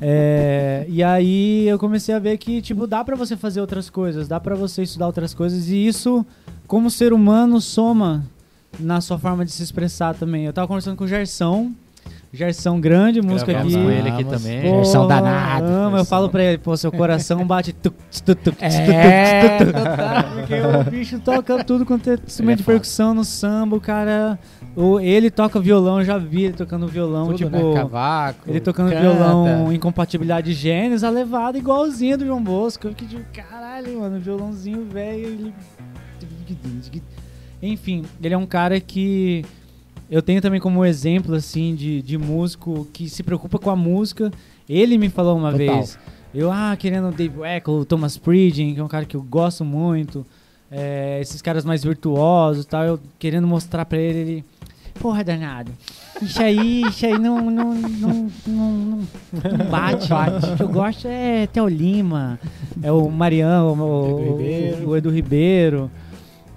[0.00, 4.28] É, e aí eu comecei a ver que, tipo, dá pra você fazer outras coisas,
[4.28, 6.24] dá pra você estudar outras coisas, e isso,
[6.66, 8.24] como ser humano, soma
[8.78, 10.44] na sua forma de se expressar também.
[10.44, 11.72] Eu tava conversando com o Gerson,
[12.32, 13.84] Gerson grande, música Gravamos aqui.
[13.84, 14.62] com ele aqui também.
[14.62, 15.66] Pô, Gerson danado.
[15.66, 17.94] Amo, eu falo pra ele, pô, seu coração bate tuc,
[18.24, 22.14] tuc, tuc, tch, É, tuc, tuc, tuc, tuc, Porque o bicho toca tudo quanto é
[22.14, 22.74] instrumento de foda.
[22.74, 24.38] percussão no samba, o cara.
[24.74, 27.50] O, ele toca violão, eu já vi ele tocando violão, Tudo, tipo.
[27.50, 27.74] né?
[27.74, 29.00] Cavaco, Ele tocando canta.
[29.00, 32.86] violão incompatibilidade de gêneros, a levada igualzinha do João Bosco.
[32.86, 35.24] Eu fiquei tipo, caralho, mano, violãozinho velho.
[35.24, 35.54] Ele...
[37.62, 39.44] Enfim, ele é um cara que
[40.10, 44.30] eu tenho também como exemplo, assim, de, de músico que se preocupa com a música.
[44.68, 45.76] Ele me falou uma Total.
[45.76, 45.98] vez,
[46.34, 49.22] eu, ah, querendo o Dave Weckl, o Thomas Pridgen, que é um cara que eu
[49.22, 50.26] gosto muito,
[50.70, 54.44] é, esses caras mais virtuosos e tal, eu querendo mostrar pra ele, ele,
[55.00, 55.70] porra, danado,
[56.20, 58.98] isso aí, isso aí não, não, não, não, não,
[59.58, 60.08] não bate,
[60.52, 62.38] O que eu gosto é Theo Lima,
[62.82, 65.90] é o Mariano, o, Edu o- Edu Ribeiro.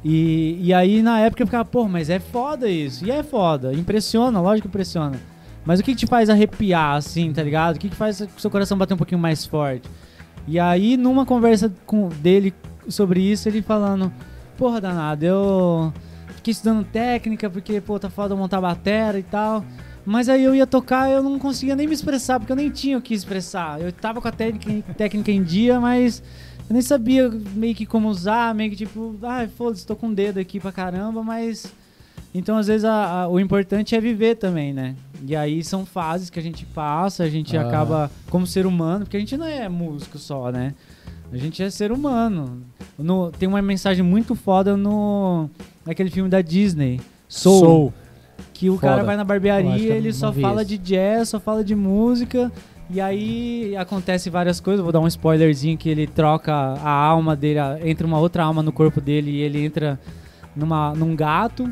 [0.03, 3.05] E, e aí na época eu ficava, pô, mas é foda isso.
[3.05, 5.19] E é foda, impressiona, lógico que impressiona.
[5.65, 7.75] Mas o que, que te faz arrepiar, assim, tá ligado?
[7.75, 9.89] O que, que faz o seu coração bater um pouquinho mais forte?
[10.47, 12.53] E aí, numa conversa com dele
[12.89, 14.11] sobre isso, ele falando,
[14.57, 15.93] porra, danado, eu
[16.35, 19.63] fiquei estudando técnica, porque, pô, tá foda montar batera e tal.
[20.05, 22.97] Mas aí eu ia tocar eu não conseguia nem me expressar, porque eu nem tinha
[22.97, 23.79] o que expressar.
[23.81, 26.23] Eu tava com a técnica, técnica em dia, mas
[26.69, 30.15] eu nem sabia meio que como usar, meio que tipo, ah, foda-se, tô com o
[30.15, 31.71] dedo aqui pra caramba, mas.
[32.33, 34.95] Então, às vezes, a- a- o importante é viver também, né?
[35.27, 37.67] E aí são fases que a gente passa, a gente Ah.
[37.67, 40.73] acaba como ser humano, porque a gente não é músico só, né?
[41.31, 42.61] A gente é ser humano.
[42.97, 45.49] No- tem uma mensagem muito foda no
[45.85, 47.93] naquele filme da Disney, Soul,
[48.53, 48.87] que o Foda.
[48.87, 50.69] cara vai na barbearia, ele só fala esse.
[50.71, 52.51] de jazz, só fala de música,
[52.89, 54.83] e aí acontece várias coisas.
[54.83, 58.71] Vou dar um spoilerzinho que ele troca a alma dele, entra uma outra alma no
[58.71, 59.99] corpo dele e ele entra
[60.55, 61.71] numa, num gato.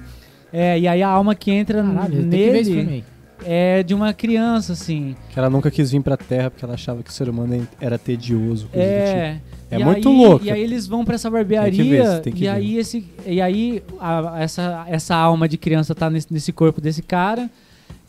[0.53, 3.03] É, e aí a alma que entra Caralho, nele.
[3.45, 5.15] É de uma criança, assim.
[5.31, 7.97] Que ela nunca quis vir pra Terra porque ela achava que o ser humano era
[7.97, 8.65] tedioso.
[8.65, 8.79] do tipo.
[8.79, 9.39] É.
[9.69, 10.45] É E muito aí- louco.
[10.45, 12.47] E aí eles vão pra essa ver, barbearia que e ver.
[12.47, 17.01] aí esse e aí a- essa essa alma de criança tá nesse, nesse corpo desse
[17.01, 17.49] cara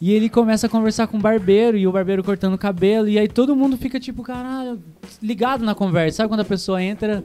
[0.00, 3.18] e ele começa a conversar com o barbeiro e o barbeiro cortando o cabelo e
[3.18, 4.78] aí todo mundo fica tipo, caralho,
[5.20, 6.18] ligado na conversa.
[6.18, 7.24] Sabe quando a pessoa entra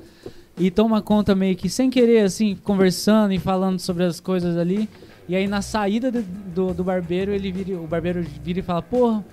[0.58, 4.90] e toma conta meio que sem querer assim, conversando e falando sobre as coisas ali.
[5.28, 8.82] E aí na saída de- do, do barbeiro, ele vira, o barbeiro vira e fala:
[8.82, 9.24] "Porra,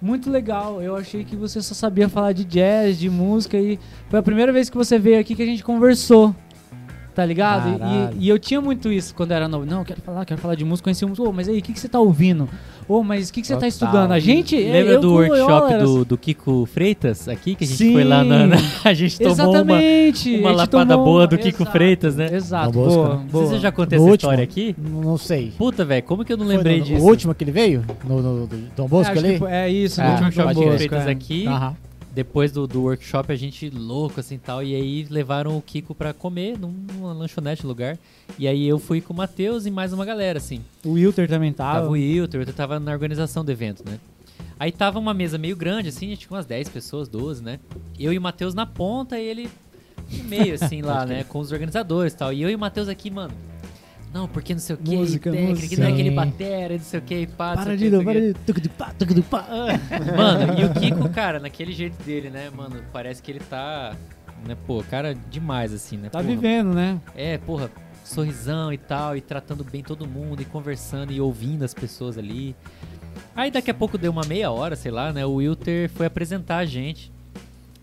[0.00, 0.80] muito legal.
[0.80, 3.78] Eu achei que você só sabia falar de jazz, de música e
[4.08, 6.34] foi a primeira vez que você veio aqui que a gente conversou.
[7.20, 7.78] Tá ligado?
[8.18, 9.66] E, e eu tinha muito isso quando era novo.
[9.66, 11.28] Não, eu quero falar, quero falar de música, conheci música.
[11.28, 12.48] Ô, mas aí, o que, que você tá ouvindo?
[12.88, 13.68] Ô, mas o que, que você tá Total.
[13.68, 14.12] estudando?
[14.12, 14.56] A gente.
[14.56, 17.54] Lembra eu do workshop Loyola era do, do Kiko Freitas aqui?
[17.54, 17.92] Que a gente Sim.
[17.92, 18.46] foi lá na.
[18.46, 20.30] na- a gente tomou uma, Exatamente.
[20.30, 22.28] uma a gente lapada tomou- boa do Kiko Exato, Freitas, né?
[22.34, 23.14] Exato, boa, né?
[23.16, 23.42] Não boa.
[23.44, 24.30] sei se eu já contei No essa último?
[24.32, 24.74] história aqui.
[24.78, 25.52] Não, não sei.
[25.58, 27.04] Puta, velho, como que eu não Foi lembrei no- disso?
[27.04, 27.84] O último que ele veio?
[28.02, 29.38] No, no, do Dom É, Bosco acho ali?
[29.46, 31.10] é isso, É, no último Bosco, Freitas é.
[31.10, 31.46] aqui.
[31.46, 31.76] Aham.
[32.12, 34.62] Depois do, do workshop, a gente louco assim tal.
[34.62, 37.98] E aí levaram o Kiko pra comer num- numa lanchonete lugar.
[38.38, 40.60] E aí eu fui com o Matheus e mais uma galera, assim.
[40.84, 41.74] O Wilter também tava.
[41.80, 43.98] Tava o o Wilton tava na organização do evento, né?
[44.58, 47.58] Aí tava uma mesa meio grande, assim, a gente tinha umas 10 pessoas, 12, né?
[47.98, 49.48] Eu e o Matheus na ponta e ele
[50.10, 51.24] no meio, assim, lá, né?
[51.24, 52.32] Com os organizadores e tal.
[52.32, 53.32] E eu e o Matheus aqui, mano.
[54.12, 55.76] Não, porque não sei o que, Música, técnica, música.
[55.82, 57.90] não é aquele batera, não sei o que, pá, não Para sei o de quê,
[57.90, 58.32] não, não sei para o quê.
[58.32, 58.34] de.
[58.34, 59.46] tuc, tuc, pá, pá.
[60.16, 62.82] Mano, e o Kiko, cara, naquele jeito dele, né, mano?
[62.92, 63.94] Parece que ele tá.
[64.46, 66.08] Né, pô, cara demais, assim, né?
[66.08, 66.30] Tá porra.
[66.30, 67.00] vivendo, né?
[67.14, 67.70] É, porra,
[68.04, 72.56] sorrisão e tal, e tratando bem todo mundo, e conversando e ouvindo as pessoas ali.
[73.36, 75.24] Aí daqui a pouco deu uma meia hora, sei lá, né?
[75.24, 77.12] O Wilter foi apresentar a gente.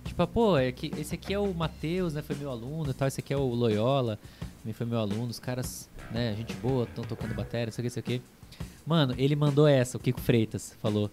[0.03, 2.21] Tipo, pô, é que esse aqui é o Matheus, né?
[2.21, 3.07] Foi meu aluno e tal.
[3.07, 4.17] Esse aqui é o Loyola,
[4.67, 5.27] também foi meu aluno.
[5.27, 8.21] Os caras, né, gente boa, estão tocando bateria, não sei o que, sei o que.
[8.85, 11.09] Mano, ele mandou essa, o Kiko Freitas falou.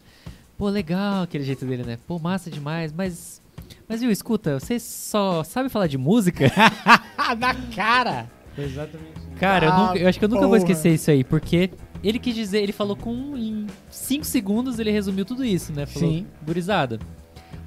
[0.59, 1.99] Pô, legal aquele jeito dele, né?
[2.07, 3.41] Pô, massa demais, mas.
[3.89, 6.47] Mas viu, escuta, você só sabe falar de música?
[7.39, 8.29] Na cara!
[8.55, 9.37] Foi exatamente isso.
[9.39, 10.59] Cara, eu, Ah, nunca- eu acho que eu nunca vou porra.
[10.59, 11.71] esquecer isso aí, porque
[12.03, 15.87] ele quis dizer, ele falou com em 5 segundos ele resumiu tudo isso, né?
[15.87, 16.27] Falou, Sim.
[16.45, 16.99] gurizada.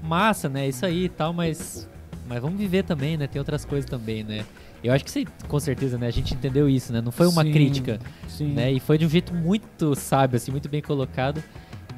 [0.04, 0.68] Massa, né?
[0.68, 1.88] Isso aí e tal, mas
[2.28, 3.26] mas vamos viver também, né?
[3.28, 4.46] Tem outras coisas também, né?
[4.84, 6.08] Eu acho que você, com certeza, né?
[6.08, 7.02] A gente entendeu isso, né?
[7.02, 8.54] Não foi uma Sim, crítica, Sim.
[8.54, 8.72] né?
[8.72, 11.44] E foi de um jeito muito sábio, assim, muito bem colocado,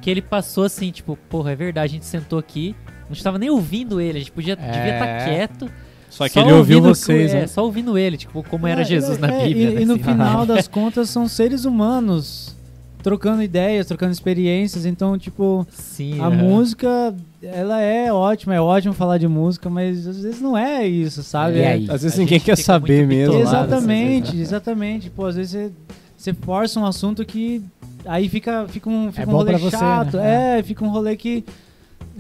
[0.01, 2.76] que ele passou assim, tipo, porra, é verdade, a gente sentou aqui,
[3.07, 4.93] não estava nem ouvindo ele, a gente podia, devia É.
[4.93, 5.72] estar quieto.
[6.10, 7.47] Só que ele ouviu vocês, é, né?
[7.47, 9.69] Só ouvindo ele, tipo, como era É, Jesus é, na é, Bíblia.
[9.72, 10.03] E, né, e no assim.
[10.03, 12.56] final das contas são seres humanos
[13.03, 14.85] trocando ideias, trocando experiências.
[14.85, 20.22] Então, tipo, Sim, a música, ela é ótima, é ótimo falar de música, mas às
[20.22, 21.60] vezes não é isso, sabe?
[21.60, 21.76] É-?
[21.90, 23.38] Às vezes A ninguém quer saber mesmo.
[23.38, 25.10] bitolado, Exatamente, exatamente.
[25.10, 25.72] Pô, às vezes você,
[26.18, 27.64] você força um assunto que
[28.06, 30.18] aí fica, fica um, fica É um rolê você, chato.
[30.18, 30.60] né?
[30.60, 31.44] É, fica um rolê que.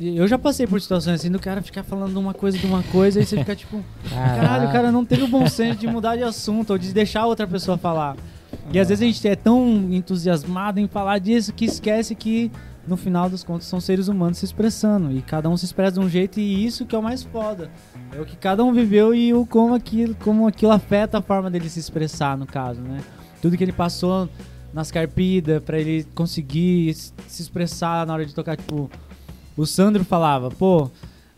[0.01, 3.19] Eu já passei por situações assim do cara ficar falando uma coisa de uma coisa
[3.19, 6.23] e você fica tipo, caralho, o cara não teve o bom senso de mudar de
[6.23, 8.15] assunto ou de deixar outra pessoa falar.
[8.71, 12.49] E às vezes a gente é tão entusiasmado em falar disso que esquece que
[12.89, 15.99] no final dos contos são seres humanos se expressando e cada um se expressa de
[15.99, 17.69] um jeito e isso que é o mais foda.
[18.11, 21.49] É o que cada um viveu e o como aquilo, como aquilo afeta a forma
[21.51, 23.01] dele se expressar, no caso, né?
[23.41, 24.27] Tudo que ele passou
[24.73, 28.89] nas carpidas pra ele conseguir se expressar na hora de tocar, tipo,
[29.55, 30.89] o Sandro falava, pô,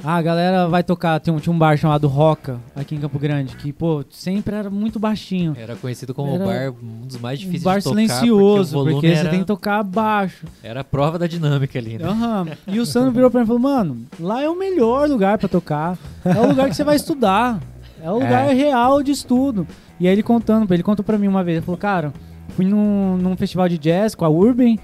[0.03, 3.19] ah, a galera vai tocar, tem um, tinha um bar chamado Roca aqui em Campo
[3.19, 5.55] Grande, que, pô, sempre era muito baixinho.
[5.57, 7.95] Era conhecido como Era o bar, um dos mais Um difíceis bar de tocar.
[7.95, 10.45] silencioso, porque, porque, era, você tem que tocar baixo.
[10.63, 12.05] era a prova da dinâmica ali, né?
[12.05, 12.47] Aham.
[12.67, 15.47] E o Sandro virou pra mim e falou, mano, lá é o melhor lugar pra
[15.47, 15.97] tocar.
[16.25, 17.59] É o lugar que você vai estudar.
[18.03, 19.67] É o lugar real de estudo.
[19.99, 22.11] E aí ele contando, ele contou pra mim uma vez, ele falou, cara,
[22.55, 24.75] fui num, num festival de jazz com a Urban,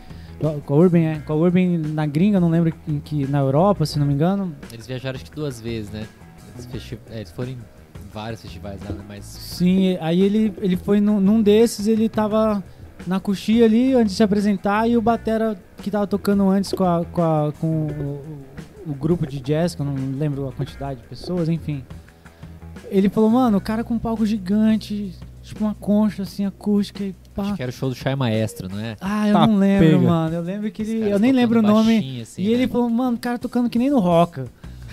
[0.65, 3.85] com a Urban, é, com a Urban na gringa, não lembro em que, na Europa,
[3.85, 4.55] se não me engano.
[4.71, 6.05] Eles viajaram acho que duas vezes, né?
[6.73, 7.57] Eles, é, eles foram em
[8.13, 9.03] vários festivais lá, né?
[9.07, 12.63] Mas Sim, aí ele, ele foi num, num desses, ele tava
[13.05, 16.83] na coxia ali antes de se apresentar e o Batera que tava tocando antes com,
[16.83, 21.01] a, com, a- com o, o grupo de jazz, que eu não lembro a quantidade
[21.01, 21.83] de pessoas, enfim.
[22.89, 25.13] Ele falou, mano, o cara com um palco gigante,
[25.47, 27.43] tipo uma concha assim, acústica e pá.
[27.43, 28.95] acho que era o show do Chai Maestro, não é?
[29.01, 30.09] Ah, eu Tá, não lembro, pega.
[30.09, 30.35] mano.
[30.35, 31.09] Eu lembro que ele.
[31.09, 32.21] Eu nem lembro o nome.
[32.21, 32.71] assim, e ele né?
[32.71, 34.47] falou, mano, o cara tocando que nem no Roca.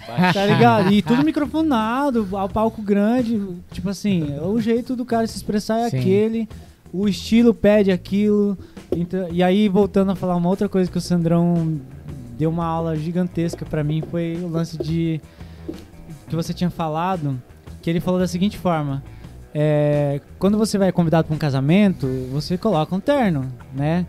[0.06, 0.32] Baixinho.
[0.34, 0.92] Tá ligado?
[0.92, 3.40] E tudo microfonado, ao palco grande.
[3.72, 5.98] Tipo assim, o jeito do cara se expressar é Sim.
[5.98, 6.48] aquele,
[6.92, 8.56] o estilo pede aquilo.
[8.94, 11.80] Então, e aí, voltando a falar uma outra coisa que o Sandrão
[12.38, 15.20] deu uma aula gigantesca pra mim foi o lance de.
[16.28, 17.40] que você tinha falado,
[17.80, 19.02] que ele falou da seguinte forma.
[19.54, 24.04] É, quando você vai convidado para um casamento, você coloca um terno, né?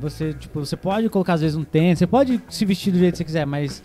[0.00, 3.12] Você, tipo, você pode colocar às vezes um tênis, você pode se vestir do jeito
[3.12, 3.82] que você quiser, mas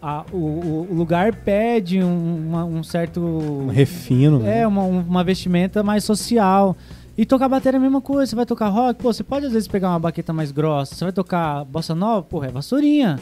[0.00, 3.20] a- o, o- lugar pede um, uma- um certo.
[3.20, 4.60] Um refino, né?
[4.60, 6.76] É, uma, uma vestimenta mais social.
[7.18, 8.28] E tocar bateria é a mesma coisa.
[8.30, 10.94] Você vai tocar rock, pô, você pode às vezes pegar uma baqueta mais grossa.
[10.94, 13.18] Você vai tocar bossa nova, porra, é vassourinha.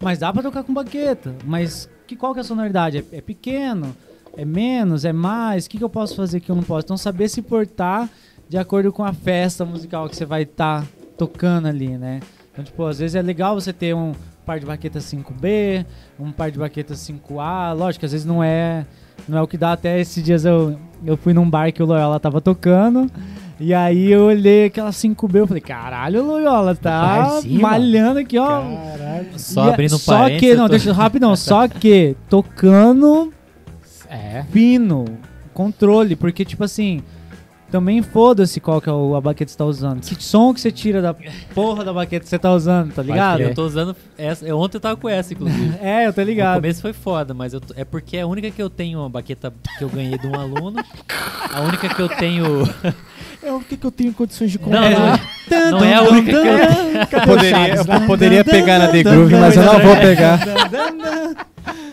[0.00, 1.34] Mas dá pra tocar com baqueta.
[1.44, 2.98] Mas que, qual que é a sonoridade?
[3.12, 3.94] É, é pequeno?
[4.36, 5.04] É menos?
[5.04, 5.66] É mais?
[5.66, 6.84] O que, que eu posso fazer que eu não posso?
[6.84, 8.08] Então saber se portar
[8.48, 10.84] de acordo com a festa musical que você vai estar
[11.16, 12.20] tocando ali, né?
[12.52, 14.12] Então, tipo, às vezes é legal você ter um
[14.44, 15.84] par de baqueta 5B,
[16.18, 17.72] um par de baqueta 5A.
[17.76, 18.86] Lógico, às vezes não é,
[19.28, 19.72] não é o que dá.
[19.72, 23.10] Até esses dias eu, eu fui num bar que o Loyola tava tocando.
[23.58, 27.70] E aí eu olhei aquela 5B, eu falei, caralho, o Loyola tá cima?
[27.70, 28.60] malhando aqui, ó.
[28.60, 29.26] Caralho.
[29.38, 33.32] Só E abrindo Só que, não, tô- deixa rapidão, só que tocando
[34.10, 34.44] É.
[34.52, 35.04] fino,
[35.54, 37.02] controle, porque tipo assim,
[37.70, 40.00] também foda-se qual que é o, a baqueta que você tá usando.
[40.00, 41.14] Que som que você tira da
[41.54, 43.40] porra da baqueta que você tá usando, tá ligado?
[43.40, 44.46] Eu tô usando essa.
[44.46, 45.74] eu- Ontem eu tava com essa, inclusive.
[45.82, 46.54] É, eu tô No ligado.
[46.56, 49.52] começo foi foda, mas eu é porque é a única que eu tenho uma baqueta
[49.78, 50.82] que eu ganhei de um aluno.
[51.52, 52.44] A única que eu tenho.
[53.42, 55.20] É o que, que eu tenho condições de Não, comprar?
[55.50, 56.36] não, não é a única que
[57.16, 60.40] eu Eu poderia, eu poderia pegar na The Groove, mas eu não vou pegar.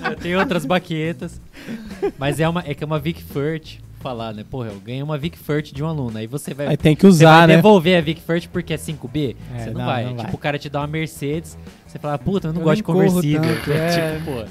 [0.09, 1.39] Eu tenho outras baquetas.
[2.17, 3.77] Mas é uma é que é uma Vic Furt.
[3.99, 4.43] Falar, né?
[4.49, 6.17] Porra, eu ganhei uma Vic Furt de um aluno.
[6.17, 7.55] Aí você vai, Aí tem que você vai usar, né?
[7.55, 9.35] devolver a Vic Furt porque é 5B?
[9.55, 10.03] É, você não, não, vai.
[10.03, 10.33] não tipo, vai.
[10.33, 11.57] o cara te dá uma Mercedes.
[11.87, 13.41] Você fala, puta, eu não Eu gosto de conversível.
[13.41, 14.17] tanto, é.
[14.17, 14.45] tipo, pô.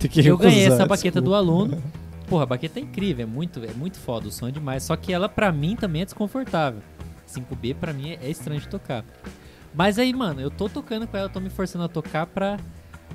[0.00, 1.36] Tem que Eu ganhei essa baqueta do desculpa.
[1.38, 1.82] aluno.
[2.28, 4.82] Porra, a baqueta é incrível, é muito, é muito foda, o som é demais.
[4.82, 6.80] Só que ela, pra mim, também é desconfortável.
[7.28, 9.04] 5B, pra mim, é, é estranho de tocar.
[9.72, 12.56] Mas aí, mano, eu tô tocando com ela, tô me forçando a tocar pra.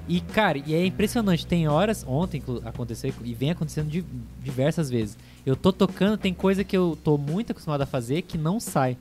[0.08, 1.46] E, cara, e é impressionante.
[1.46, 4.04] Tem horas, ontem aconteceu, e vem acontecendo di-
[4.44, 5.18] diversas vezes.
[5.46, 8.98] Eu tô tocando, tem coisa que eu tô muito acostumado a fazer que não sai,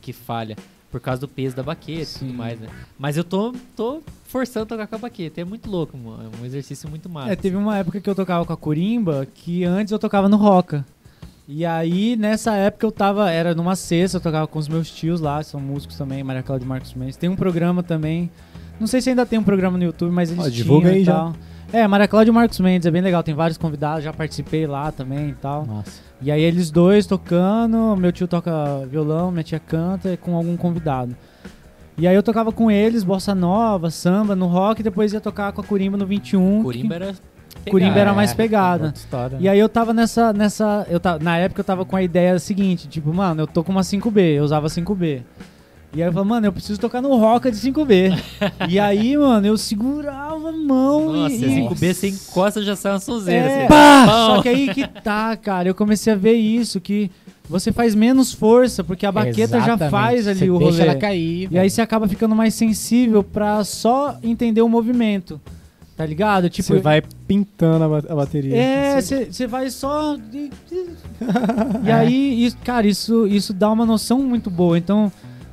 [0.00, 0.56] que falha.
[0.90, 2.18] Por causa do peso da baqueta e Sim.
[2.26, 2.68] tudo mais, né?
[2.98, 5.40] Mas eu tô, tô forçando a tocar com a baqueta.
[5.40, 6.30] É muito louco, mano.
[6.30, 7.32] É um exercício muito massa.
[7.32, 10.36] É, teve uma época que eu tocava com a Corimba, que antes eu tocava no
[10.36, 10.84] Roca.
[11.48, 15.18] E aí, nessa época, eu tava, era numa sexta, eu tocava com os meus tios
[15.18, 17.16] lá, são músicos também, Maria Cláudia e Marcos Mendes.
[17.16, 18.30] Tem um programa também,
[18.82, 20.98] não sei se ainda tem um programa no YouTube, mas eles Ó, divulga tinham e
[20.98, 21.14] aí já.
[21.14, 21.32] tal.
[21.72, 24.92] É, Maria Cláudia e Marcos Mendes, é bem legal, tem vários convidados, já participei lá
[24.92, 25.64] também e tal.
[25.64, 26.02] Nossa.
[26.20, 28.52] E aí eles dois tocando, meu tio toca
[28.90, 31.16] violão, minha tia canta com algum convidado.
[31.96, 35.52] E aí eu tocava com eles, bossa nova, samba, no rock, e depois ia tocar
[35.52, 36.62] com a Corimba no 21.
[36.62, 37.14] Corimba era.
[37.70, 38.86] Corimba era É, mais pegada.
[38.86, 40.32] outra história, E aí eu tava nessa.
[40.32, 43.62] nessa eu ta- na época eu tava com a ideia seguinte, tipo, mano, eu tô
[43.62, 45.22] com uma 5B, eu usava 5B.
[45.94, 48.18] E aí eu falei, mano, eu preciso tocar no Roca de 5B.
[48.68, 51.44] e aí, mano, eu segurava a mão Nossa, e.
[51.44, 53.46] e e- 5B você encosta já sai uma sonzeira.
[53.46, 53.68] é, assim.
[53.68, 54.06] pá!
[54.06, 54.36] Pão.
[54.36, 55.68] Só que aí que tá, cara.
[55.68, 57.10] Eu comecei a ver isso, que
[57.46, 59.90] você faz menos força, porque a baqueta já Exatamente.
[59.90, 60.88] faz ali Você o deixa rolê.
[60.90, 61.48] ela cair.
[61.50, 65.38] E aí você acaba ficando mais sensível pra só entender o movimento.
[65.94, 66.48] Tá ligado?
[66.48, 68.56] Tipo, Você vai pintando a ba- a bateria.
[68.56, 70.16] é, você vai só.
[70.32, 70.50] E,
[71.84, 74.78] e aí, isso- cara, isso, isso dá uma noção muito boa.
[74.78, 75.12] Então,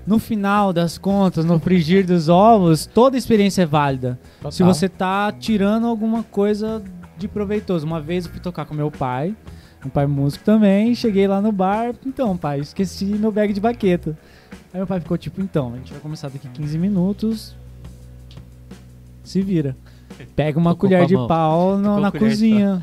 [0.09, 4.19] no final das contas, no frigir dos ovos, toda experiência é válida.
[4.37, 4.51] Total.
[4.51, 6.81] Se você tá tirando alguma coisa
[7.15, 7.85] de proveitoso.
[7.85, 9.35] Uma vez eu fui tocar com meu pai,
[9.85, 14.17] um pai músico também, cheguei lá no bar, então, pai, esqueci meu bag de baqueta.
[14.73, 17.55] Aí meu pai ficou tipo, então, a gente vai começar daqui 15 minutos.
[19.23, 19.77] Se vira.
[20.35, 22.81] Pega uma Tocou colher de pau na cozinha.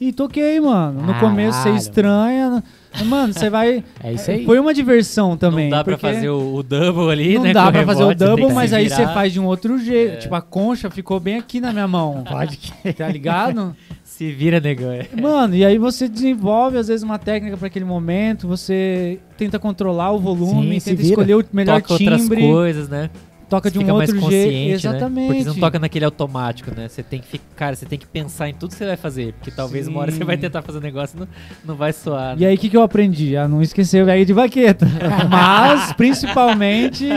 [0.00, 1.02] E toquei, mano.
[1.02, 2.62] No começo você estranha.
[3.06, 3.82] Mano, você vai.
[4.02, 4.44] É isso aí.
[4.44, 5.70] Foi uma diversão também.
[5.70, 7.52] Não dá pra fazer o, o double ali, não né?
[7.52, 10.14] dá com pra fazer o double, mas aí você faz de um outro jeito.
[10.14, 10.16] É.
[10.16, 12.22] Tipo, a concha ficou bem aqui na minha mão.
[12.28, 12.92] Pode que.
[12.92, 13.74] Tá ligado?
[14.02, 14.92] Se vira, negão.
[14.92, 15.08] é.
[15.20, 20.12] Mano, e aí você desenvolve às vezes uma técnica pra aquele momento, você tenta controlar
[20.12, 23.10] o volume, Sim, tenta escolher o melhor Toca outras timbre, coisas, né?
[23.48, 24.66] Toca de um outro consciente, jeito.
[24.68, 24.72] né?
[24.72, 25.26] Exatamente.
[25.26, 26.88] Porque você não toca naquele automático, né?
[26.88, 29.50] Você tem que ficar, você tem que pensar em tudo que você vai fazer, porque
[29.50, 30.18] talvez uma hora Sim.
[30.18, 31.28] você vai tentar fazer um negócio e não,
[31.64, 32.36] não vai soar.
[32.38, 33.36] E aí, o que, que eu aprendi?
[33.36, 34.86] A não esquecer o bag de baqueta.
[35.30, 37.08] Mas, principalmente,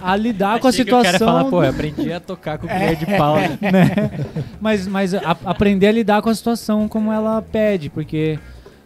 [0.00, 1.50] a lidar com a Achei que o cara situação.
[1.50, 3.58] pô, eu aprendi a tocar com colher de pau, né?
[3.72, 4.10] né?
[4.60, 8.38] Mas, mas a- aprender a lidar com a situação como ela pede, porque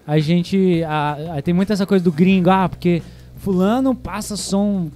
[0.07, 0.83] a gente.
[0.85, 3.03] a- a- tem muita essa coisa do gringo, ah, porque
[3.37, 4.89] fulano passa som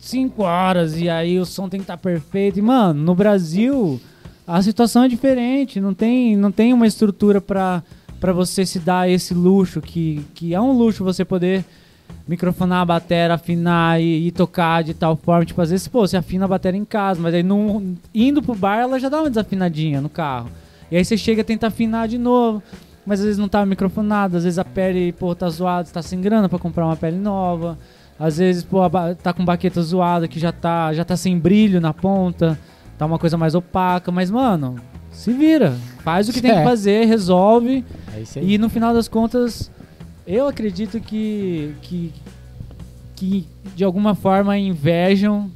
[0.00, 2.58] 5 horas e aí o som tem que estar perfeito.
[2.58, 4.00] E, mano, no Brasil
[4.46, 7.82] a situação é diferente, não tem, não tem uma estrutura pra
[8.20, 11.64] pra você se dar esse luxo, que, que é um luxo você poder
[12.28, 15.44] microfonar a bateria, afinar e, e tocar de tal forma.
[15.46, 18.54] Tipo, às vezes, pô, você afina a bateria em casa, mas aí não, indo pro
[18.54, 20.50] bar ela já dá uma desafinadinha no carro.
[20.90, 22.62] E aí você chega e tenta afinar de novo,
[23.06, 26.20] mas às vezes não tá microfonado, às vezes a pele, pô, tá zoada, tá sem
[26.20, 27.78] grana pra comprar uma pele nova.
[28.20, 28.80] Às vezes, pô,
[29.22, 32.58] tá com baqueta zoada que já tá, já tá sem brilho na ponta,
[32.98, 34.76] tá uma coisa mais opaca, mas mano,
[35.10, 35.74] se vira,
[36.04, 36.62] faz o que tem que É.
[36.64, 37.82] fazer, resolve.
[38.14, 38.42] É.
[38.42, 39.70] E no final das contas,
[40.26, 42.12] eu acredito que, que,
[43.16, 45.50] que de alguma forma invejam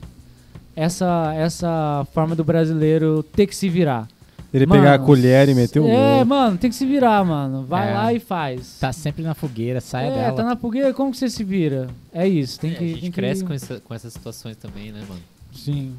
[0.75, 4.09] essa, essa forma do brasileiro ter que se virar.
[4.55, 6.27] Ele Mano, pegar a colher e meter o É, louco.
[6.27, 7.65] mano, tem que se virar, mano.
[7.69, 7.95] Vai É.
[7.95, 8.79] lá e faz.
[8.79, 10.33] Tá sempre na fogueira, saia é, dela.
[10.37, 11.89] tá na fogueira, como que você se vira?
[12.13, 12.85] É isso, tem É, que.
[12.85, 15.21] a gente tem que- cresce com, essa- com essas situações também, né, mano?
[15.53, 15.95] Sim.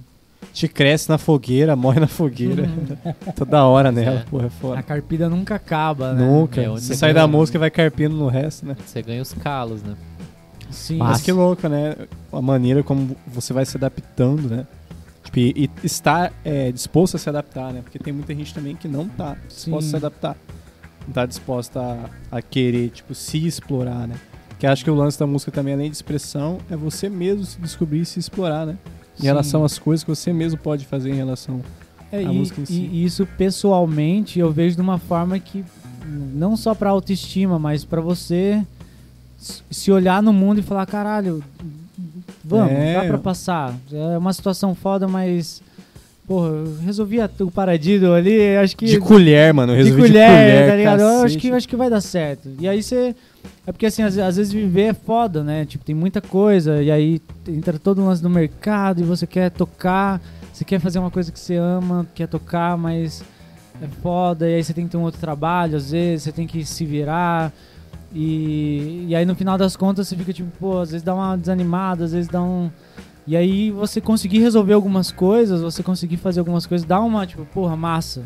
[0.54, 2.70] Te cresce na fogueira, morre na fogueira.
[3.36, 4.24] Toda hora nela, É.
[4.30, 4.84] porra, é A foda.
[4.84, 6.26] carpida nunca acaba, né?
[6.26, 6.62] Nunca.
[6.62, 8.78] É, Você você sai ganha- da música e vai carpindo no resto, né?
[8.86, 9.96] Você ganha os calos, né?
[10.72, 10.98] Sim.
[10.98, 11.96] Mas que louco, né?
[12.32, 14.66] A maneira como você vai se adaptando, né?
[15.36, 17.82] Tipo, e, estar é, disposto a se adaptar, né?
[17.82, 19.88] Porque tem muita gente também que não tá disposta Sim.
[19.88, 20.38] a se adaptar.
[21.06, 21.80] Não tá disposta
[22.32, 24.16] a, a querer, tipo, se explorar, né?
[24.58, 27.60] Que acho que o lance da música também, além de expressão, é você mesmo se
[27.60, 28.78] descobrir e se explorar, né?
[29.18, 29.28] Em Sim.
[29.28, 31.62] relação às coisas que você mesmo pode fazer em relação.
[32.12, 32.74] É, a e, música em si.
[32.74, 35.66] e isso pessoalmente eu vejo de uma forma que
[36.08, 38.66] não só pra autoestima, mas pra você
[39.38, 41.44] se olhar no mundo e falar, caralho,
[42.44, 42.94] vamos, É.
[42.96, 43.74] dá pra passar.
[43.92, 45.62] É uma situação foda, mas
[46.28, 49.74] porra, eu resolvi o paradido ali, acho que De colher, mano.
[49.74, 51.00] Eu de resolvi colher, de colher, tá ligado?
[51.02, 52.50] Eu acho que, acho que vai dar certo.
[52.60, 53.16] E aí você.
[53.68, 55.66] É porque assim, às, às vezes viver é foda, né?
[55.66, 59.52] Tipo, tem muita coisa, e aí entra todo o lance do mercado e você quer
[59.52, 60.20] tocar,
[60.52, 63.24] você quer fazer uma coisa que você ama, quer tocar, mas
[63.82, 66.48] é foda, e aí você tem que ter um outro trabalho, às vezes, você tem
[66.48, 67.52] que se virar.
[68.16, 71.36] E, e aí no final das contas você fica tipo, pô, às vezes dá uma
[71.36, 72.72] desanimada, às vezes dá um.
[73.28, 77.46] E aí você conseguir resolver algumas coisas, você conseguir fazer algumas coisas, dá uma, tipo,
[77.46, 78.24] porra, massa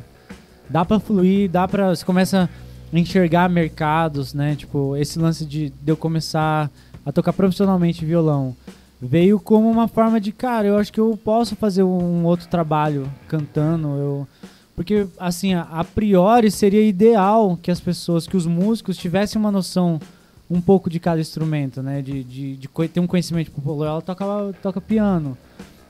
[0.70, 1.95] dá pra fluir, dá pra.
[1.95, 2.49] Você começa
[2.94, 4.56] a enxergar mercados, né?
[4.56, 6.70] Tipo, esse lance de, de eu começar
[7.06, 8.56] a tocar profissionalmente violão
[9.02, 13.11] veio como uma forma de, cara, eu acho que eu posso fazer um outro trabalho
[13.28, 14.28] cantando, eu.
[14.80, 19.99] Porque, assim, a, priori seria ideal que as pessoas, que os músicos tivessem uma noção
[20.49, 22.01] um pouco de cada instrumento, né?
[22.01, 23.51] De, de, de ter um conhecimento.
[23.51, 24.26] Tipo, o Loyola toca,
[24.61, 25.38] toca piano,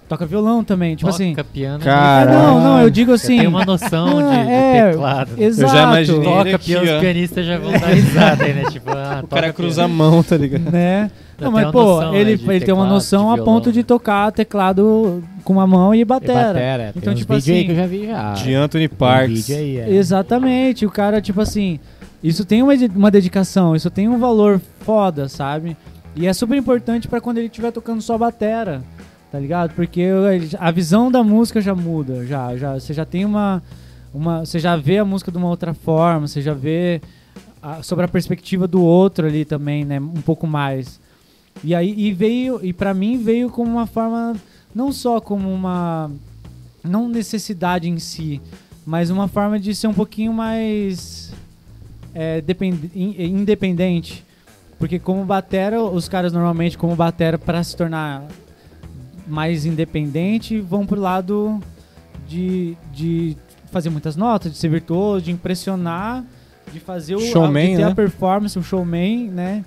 [0.10, 0.96] toca violão também.
[0.96, 1.30] Tipo assim.
[1.34, 1.84] Toca piano.
[1.84, 3.38] Cara, É, não, não, eu digo assim.
[3.38, 5.32] Tem uma noção de, de é, teclado.
[5.38, 5.46] né?
[5.46, 5.74] Exato.
[5.74, 6.24] já imaginei.
[6.24, 8.64] Toca aqui, piano, os pianistas já vão dar risada aí, né?
[8.70, 9.98] Tipo, ah, O cara cruza a piano.
[10.12, 10.70] mão, tá ligado?
[10.72, 11.10] né?
[11.40, 13.80] Não, mas pô, noção, né, ele, de ele tem uma teclado, noção a ponto de
[13.80, 13.84] né?
[13.88, 16.48] tocar teclado com uma mão e E batera.
[16.54, 16.90] batera.
[16.90, 18.34] Então, Tem uns tipo assim, que eu já vi já.
[18.34, 19.50] De Anthony Parks.
[19.52, 19.90] aí, é.
[19.90, 21.80] Exatamente, o cara, tipo assim,
[22.22, 25.78] isso tem uma, uma dedicação, isso tem um valor foda, sabe?
[26.14, 28.82] E é super importante pra quando ele estiver tocando só batera,
[29.32, 29.74] tá ligado?
[29.76, 30.04] Porque
[30.60, 33.62] a visão da música já muda, já, já, você já tem uma,
[34.14, 37.02] uma, você já vê a música de uma outra forma, você já vê
[37.62, 41.00] a- sobre a perspectiva do outro ali também, né, um pouco mais.
[41.64, 44.36] E aí e veio, e para mim veio como uma forma
[44.74, 46.10] não só como uma
[46.84, 48.42] não necessidade em si,
[48.86, 51.34] mas uma forma de ser um pouquinho mais
[52.16, 54.24] é, depend- in- independente.
[54.80, 58.24] Porque como batera, os caras normalmente como batera para se tornar
[59.30, 61.60] mais independente vão pro lado
[62.28, 63.38] de, de
[63.72, 66.26] fazer muitas notas, de ser virtuoso, de impressionar,
[66.72, 67.92] de fazer o Showman, de ter né?
[67.92, 69.66] a performance, o showman, né,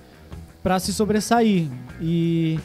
[0.63, 1.69] para se sobressair.
[2.01, 2.59] E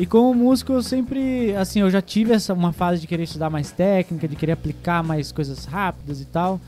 [0.00, 3.50] e como músico eu sempre, assim, eu já tive essa uma fase de querer estudar
[3.50, 6.58] mais técnica, de querer aplicar mais coisas rápidas e tal,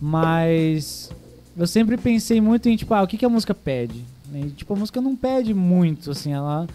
[0.00, 1.08] mas
[1.56, 4.04] eu sempre pensei muito em tipo, ah, o que, que a música pede?
[4.34, 6.66] E, tipo, a música não pede muito, assim, ela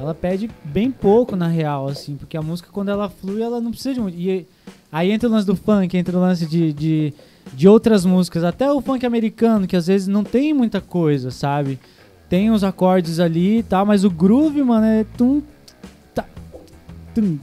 [0.00, 3.70] ela pede bem pouco na real, assim, porque a música quando ela flui, ela não
[3.70, 4.16] precisa de muito.
[4.16, 4.46] E
[4.90, 7.14] aí entra o lance do funk, entra o lance de, de,
[7.52, 11.78] de outras músicas, até o funk americano, que às vezes não tem muita coisa, sabe?
[12.30, 15.42] Tem os acordes ali e tal, mas o groove, mano, é tum,
[16.14, 16.24] tá,
[17.14, 17.38] tum,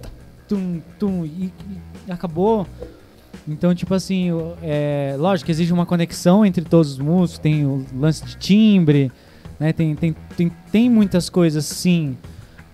[0.00, 0.08] tá,
[0.48, 1.52] tum, tum, e,
[2.08, 2.66] e acabou.
[3.46, 4.28] Então, tipo assim,
[4.62, 9.12] é, lógico existe uma conexão entre todos os músicos, tem o lance de timbre,
[9.62, 9.72] né?
[9.72, 12.16] Tem, tem, tem, tem muitas coisas sim,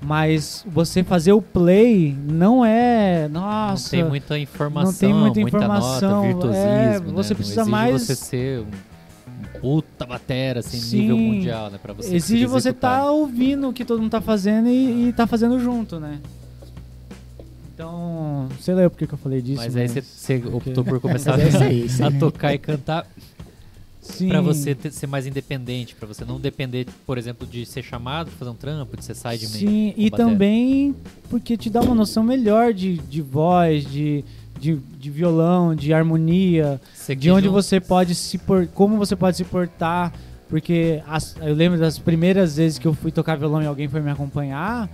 [0.00, 3.28] mas você fazer o play não é.
[3.28, 3.96] Nossa.
[3.96, 6.98] Não tem muita informação, não tem muita informação, nota, virtuosismo, é, né?
[7.00, 11.00] você Não precisa exige mais- você ser um puta batera, assim, Sim.
[11.00, 11.78] nível mundial, né?
[11.82, 13.00] Pra você Exige você executar.
[13.02, 16.20] tá ouvindo o que todo mundo tá fazendo e, e tá fazendo junto, né?
[17.74, 19.62] Então, sei lá porque que eu falei disso.
[19.62, 22.18] Mas aí você, optou por começar Mas é a aí.
[22.18, 23.06] tocar e cantar
[24.28, 28.28] Pra você ter- ser mais independente, pra você não depender, por exemplo, de ser chamado
[28.30, 29.46] pra fazer um trampo, de ser side.
[29.46, 30.28] Sim, e batera.
[30.30, 30.94] também
[31.30, 34.24] porque te dá uma noção melhor de, de voz, de,
[34.58, 36.80] de, de violão, de harmonia,
[37.16, 40.12] de onde você pode se por, como você pode se portar,
[40.48, 44.00] porque as- eu lembro das primeiras vezes que eu fui tocar violão e alguém foi
[44.00, 44.88] me acompanhar,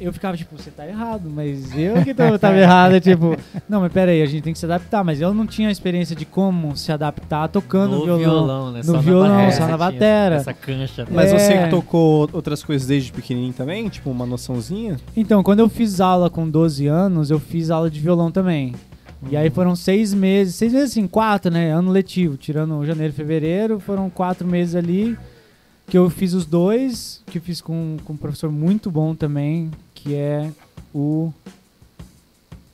[0.00, 3.36] eu ficava tipo, você tá errado, mas eu que tô- tava errado, tipo,
[3.68, 5.72] não, mas pera aí, a gente tem que se adaptar, mas eu não tinha a
[5.72, 8.18] experiência de como se adaptar tocando no violão.
[8.18, 8.78] violão, né?
[8.78, 10.34] no Só na violão, batera só você na tinha batera.
[10.36, 11.02] Essa cancha.
[11.04, 11.10] né?
[11.12, 11.64] Mas você É.
[11.64, 13.88] que tocou outras coisas desde pequenininho também?
[13.88, 14.96] Tipo, uma noçãozinha?
[15.16, 18.74] Então, quando eu fiz aula com 12 anos, eu fiz aula de violão também.
[19.30, 21.72] E aí foram seis meses, seis meses assim, quatro, né?
[21.72, 25.16] Ano letivo, tirando janeiro e fevereiro, foram quatro meses ali
[25.88, 29.70] que eu fiz os dois, que eu fiz com, com um professor muito bom também,
[30.06, 30.52] que é
[30.94, 31.32] o.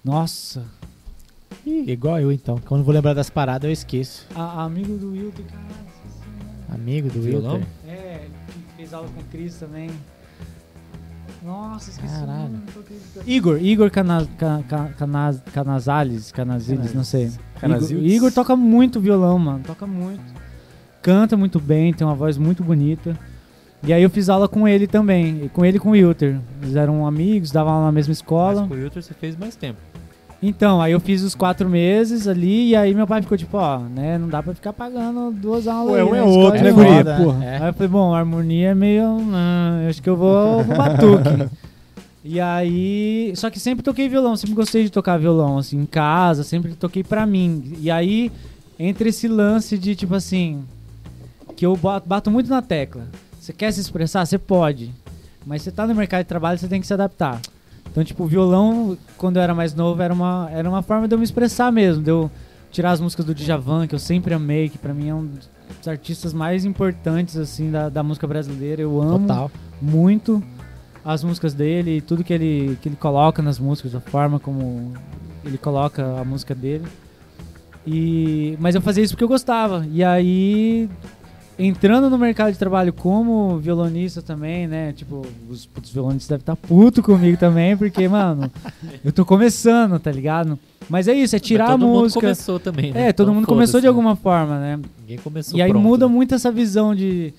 [0.04, 0.62] Nossa!
[1.64, 2.58] Ih, igual eu então.
[2.66, 4.26] Quando vou lembrar das paradas, eu esqueço.
[4.34, 5.42] A, amigo do Wilton.
[6.68, 7.54] Amigo do Violão?
[7.54, 7.66] Wilton.
[7.88, 9.90] É, que fez aula com o Cris também.
[11.42, 12.60] Nossa, esqueci Caralho.
[13.26, 17.32] Igor, Igor Cana, Ca- Ca- Canaz- Canazales, Canazales, não sei.
[17.64, 17.92] Igor?
[18.04, 20.22] Igor toca muito violão, mano, toca muito.
[21.00, 23.18] Canta muito bem, tem uma voz muito bonita.
[23.84, 26.38] E aí eu fiz aula com ele também, e com ele e com o Wilter.
[26.62, 28.60] Eles eram amigos, davam aula na mesma escola.
[28.60, 29.78] Mas com o Wilter você fez mais tempo.
[30.40, 33.78] Então, aí eu fiz os quatro meses ali, e aí meu pai ficou tipo, ó,
[33.78, 36.62] né, não dá pra ficar pagando duas aulas Ué, aí, um né, é escola outro,
[36.64, 36.72] né?
[36.72, 37.44] Foda, Porra.
[37.44, 37.56] é.
[37.58, 39.18] Aí eu falei, bom, a harmonia é meio.
[39.32, 41.48] ah, eu acho que eu vou pro batuque.
[42.24, 43.32] e aí.
[43.36, 47.04] Só que sempre toquei violão, sempre gostei de tocar violão, assim, em casa, sempre toquei
[47.04, 47.74] pra mim.
[47.80, 48.32] E aí,
[48.78, 50.64] entre esse lance de tipo assim.
[51.54, 53.06] Que eu bato muito na tecla.
[53.42, 54.24] Você quer se expressar?
[54.24, 54.92] Você pode.
[55.44, 57.40] Mas você tá no mercado de trabalho, você tem que se adaptar.
[57.90, 61.14] Então, tipo, o violão, quando eu era mais novo, era uma, era uma forma de
[61.16, 62.30] eu me expressar mesmo, de eu
[62.70, 65.88] tirar as músicas do Djavan, que eu sempre amei, que pra mim é um dos
[65.88, 68.80] artistas mais importantes, assim, da, da música brasileira.
[68.80, 69.50] Eu amo Total.
[69.80, 70.40] muito
[71.04, 74.92] as músicas dele e tudo que ele, que ele coloca nas músicas, a forma como
[75.44, 76.86] ele coloca a música dele.
[77.84, 79.84] E, mas eu fazia isso porque eu gostava.
[79.90, 80.88] E aí,
[81.58, 84.92] entrando no mercado de trabalho como violonista também, né?
[84.92, 88.50] Tipo, os, os violonistas devem estar puto comigo também, porque, mano,
[89.04, 90.58] eu tô começando, tá ligado?
[90.88, 92.20] Mas é isso, é tirar a todo mundo música.
[92.20, 93.08] começou também, né?
[93.08, 93.88] É, todo Então mundo começou de né?
[93.88, 94.80] alguma forma, né?
[95.00, 96.12] Ninguém começou E aí pronto, muda né?
[96.12, 97.32] muito essa visão de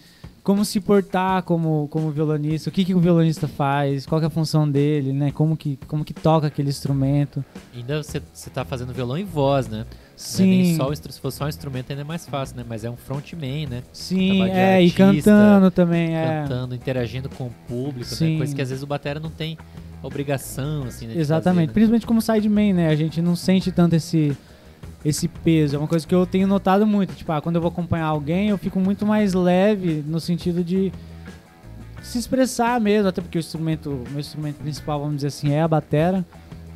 [0.43, 4.29] como se portar como, como violonista, o que, que o violonista faz, qual é a
[4.29, 5.31] função dele, né?
[5.31, 7.43] Como que, como que toca aquele instrumento.
[7.73, 9.85] Ainda você, você tá fazendo violão e voz, né?
[10.13, 12.55] É Sim, nem só o instru- se fosse só um instrumento ainda é mais fácil,
[12.55, 12.63] né?
[12.67, 13.83] Mas é um frontman, né?
[13.91, 16.43] sim, é, e artista, cantando também, é.
[16.43, 18.33] Cantando, interagindo com o público, Sim.
[18.33, 18.37] né?
[18.37, 19.57] Coisa que às vezes o batera não tem
[20.03, 21.13] obrigação, assim, né?
[21.17, 21.73] Exatamente, fazer, né?
[21.73, 22.89] principalmente como sideman, né?
[22.89, 24.37] A gente não sente tanto esse
[25.03, 25.75] esse peso.
[25.75, 27.13] É uma coisa que eu tenho notado muito.
[27.13, 30.93] Tipo, ah, quando eu vou acompanhar alguém, eu fico muito mais leve no sentido de
[32.01, 35.61] se expressar mesmo, até porque o instrumento, o meu instrumento principal, vamos dizer assim, é
[35.61, 36.25] a batera.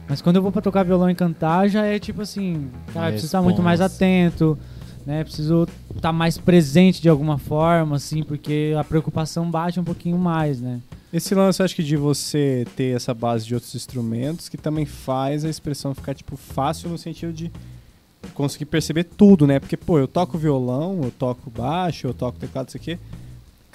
[0.10, 3.12] Mas quando eu vou pra tocar violão e cantar, já é tipo assim, cara, eu
[3.12, 4.58] preciso estar muito mais atento,
[5.06, 5.24] né?
[5.24, 10.62] Preciso estar mais presente de alguma forma, assim, porque a preocupação bate um pouquinho mais,
[10.62, 10.80] né?
[11.12, 14.86] Esse lance, eu acho que de você ter essa base de outros instrumentos, que também
[14.86, 17.52] faz a expressão ficar, tipo, fácil no sentido de
[18.34, 19.60] conseguir perceber tudo, né?
[19.60, 23.00] Porque, pô, eu toco violão, eu toco baixo, eu toco teclado, isso aqui.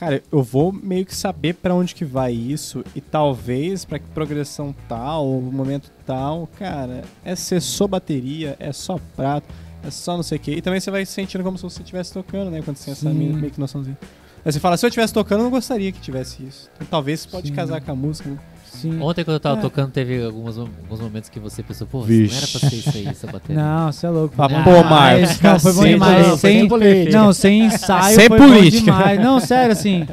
[0.03, 4.09] Cara, eu vou meio que saber pra onde que vai isso e talvez pra que
[4.09, 9.47] progressão tal, momento tal, cara, é ser só bateria, é só prato,
[9.81, 10.55] é só não sei o quê.
[10.57, 12.61] E também você vai se sentindo como se você estivesse tocando, né?
[12.63, 13.97] Quando você tem essa meio, meio que noçãozinha.
[14.45, 16.69] Aí você fala, se eu estivesse tocando, eu não gostaria que tivesse isso.
[16.75, 17.55] Então, talvez pode Sim.
[17.55, 18.39] casar com a música, né?
[18.73, 19.01] Sim.
[19.01, 19.63] Ontem, quando eu tava É.
[19.63, 22.33] tocando, teve alguns, alguns momentos que você pensou, pô, Vixe.
[22.35, 23.63] não era pra ser isso aí, essa bateria.
[23.63, 24.35] Não, você é louco.
[24.39, 26.27] Ah, Não, pô, mas- Marcos, Não, foi bom demais.
[26.29, 27.19] não, sem, política.
[27.19, 28.91] não, sem ensaio Sem foi política.
[28.93, 29.21] bom demais.
[29.21, 30.07] Não, sério, assim.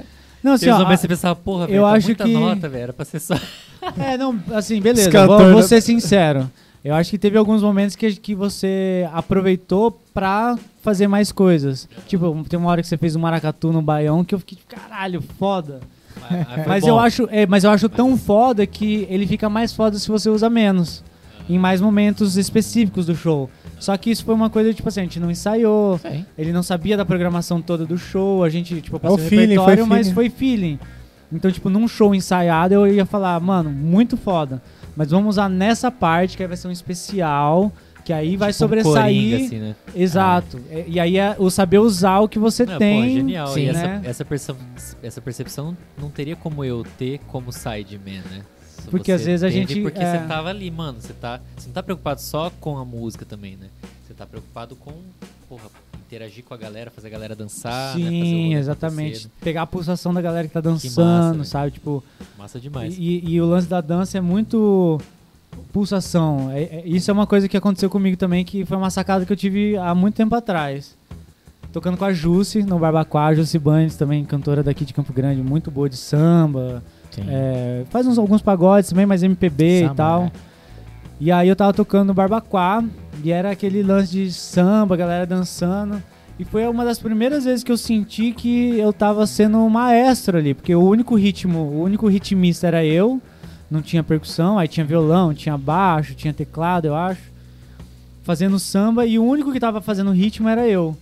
[0.44, 2.94] Não, assim, ó, você pensava, porra, velho, eu tá acho muita que- nota, velho, era
[2.94, 3.36] pra ser só...
[3.98, 5.10] É, não, assim, beleza.
[5.26, 5.62] Vou, vou né?
[5.62, 6.50] ser sincero.
[6.84, 11.88] Eu acho que teve alguns momentos que, que você aproveitou pra fazer mais coisas.
[12.08, 15.22] Tipo, tem uma hora que você fez um maracatu no baião que eu fiquei, caralho,
[15.38, 15.80] foda.
[16.68, 20.08] Mas, eu acho, é, mas eu acho tão foda que ele fica mais foda se
[20.08, 21.04] você usa menos.
[21.50, 23.50] Em mais momentos específicos do show.
[23.80, 26.24] Só que isso foi uma coisa, tipo assim, a gente não ensaiou, Sim.
[26.38, 29.22] ele não sabia da programação toda do show, a gente, tipo, É o passou o
[29.22, 30.14] feeling, foi repertório, mas feeling.
[30.14, 30.80] foi feeling.
[31.32, 34.62] Então, tipo, num show ensaiado eu ia falar, mano, muito foda.
[34.96, 37.72] Mas vamos usar nessa parte, que aí vai ser um especial,
[38.10, 38.96] que aí vai Tipo um sobressair.
[38.96, 39.76] coringa, assim, né?
[39.96, 40.60] Exato.
[40.72, 43.02] É, E aí é o saber usar o que você Não, tem.
[43.04, 43.48] Pô, é genial.
[43.50, 44.02] sim, e essa, né?
[44.04, 44.56] essa, perce-
[45.04, 48.42] essa percepção não teria como eu ter como sideman, né?
[48.90, 50.20] Porque às vezes a gente, Porque é.
[50.22, 51.00] você tava ali, mano.
[51.00, 53.68] Você, tá, você não tá preocupado só com a música também, né?
[54.08, 54.92] Você tá preocupado com,
[55.48, 55.66] porra,
[56.08, 57.96] interagir com a galera, fazer a galera dançar.
[57.96, 58.10] né?
[58.10, 59.30] Sim, rolê exatamente.
[59.40, 61.46] Pegar a pulsação da galera que tá massa, dançando, velho.
[61.46, 61.72] sabe?
[61.74, 62.04] Tipo,
[62.36, 62.96] Massa demais.
[62.98, 65.00] E, e o lance da dança é muito
[65.72, 66.50] pulsação.
[66.52, 69.32] É- é- isso é uma coisa que aconteceu comigo também, que foi uma sacada que
[69.32, 70.98] eu tive há muito tempo atrás.
[71.72, 75.44] Tocando com a Jusce no Barbacoa, a Jusce Bandes, também cantora daqui de Campo Grande,
[75.44, 76.84] muito boa de samba.
[77.28, 80.24] É, faz uns, alguns pagodes também, mas MPB Samba, e tal.
[80.24, 80.32] né?
[81.20, 82.84] E aí eu tava tocando no Barbacoa
[83.24, 86.02] e era aquele lance de samba, galera dançando.
[86.40, 90.38] E foi uma das primeiras vezes que eu senti que eu tava sendo um maestro
[90.38, 93.22] ali, porque o único ritmo, o único ritmista era eu,
[93.70, 97.22] não tinha percussão, aí tinha violão, tinha baixo, tinha teclado, eu acho,
[98.24, 100.98] fazendo samba e o único que tava fazendo ritmo era eu.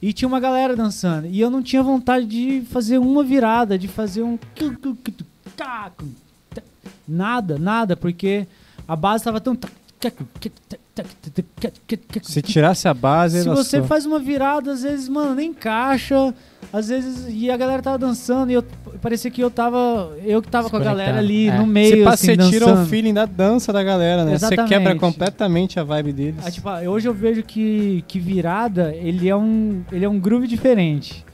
[0.00, 1.28] E tinha uma galera dançando.
[1.28, 4.36] E eu não tinha vontade de fazer uma virada, de fazer um.
[7.06, 8.46] Nada, nada, porque
[8.86, 9.56] a base tava tão.
[12.22, 16.34] Se tirasse a base, Se você faz uma virada, às vezes, mano, nem encaixa.
[16.72, 18.64] Às vezes, e a galera tava dançando e eu
[19.00, 20.10] parecia que eu tava.
[20.24, 21.62] Eu que tava com a galera ali Desconectado.
[21.66, 21.72] no É.
[21.72, 21.96] meio.
[21.96, 22.86] Você, passa- assim, você tira dançando.
[22.86, 24.30] o feeling da dança da galera, né?
[24.38, 24.68] Você Exatamente.
[24.68, 26.40] quebra completamente a vibe deles.
[26.46, 30.18] Ah, tipo, ah, hoje eu vejo que, que virada, ele é um ele é um
[30.18, 31.24] groove diferente.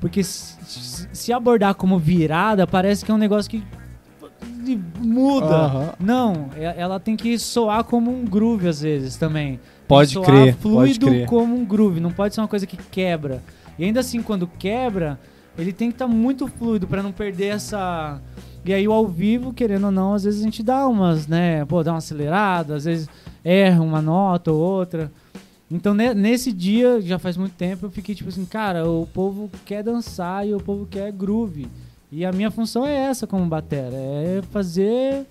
[0.00, 3.62] Porque se, se abordar como virada, parece que é um negócio que
[4.76, 5.46] muda.
[5.46, 5.92] Aham.
[6.00, 9.58] Não, e- ela tem que soar como um groove às vezes também.
[9.86, 11.26] Pode soar crer, pode fluido crer.
[11.26, 13.42] como um groove, não pode ser uma coisa que quebra.
[13.78, 15.18] E ainda assim, quando quebra,
[15.56, 18.20] ele tem que estar muito fluido pra não perder essa.
[18.64, 21.64] E aí o ao vivo, querendo ou não, às vezes a gente dá umas, né,
[21.64, 23.08] pô, dá uma acelerada, às vezes
[23.42, 25.10] erra uma nota ou outra.
[25.70, 29.50] Então ne- nesse dia, já faz muito tempo, eu fiquei tipo assim, cara, o povo
[29.64, 31.68] quer dançar e o povo quer groove.
[32.10, 35.26] E a minha função é essa como batera, é fazer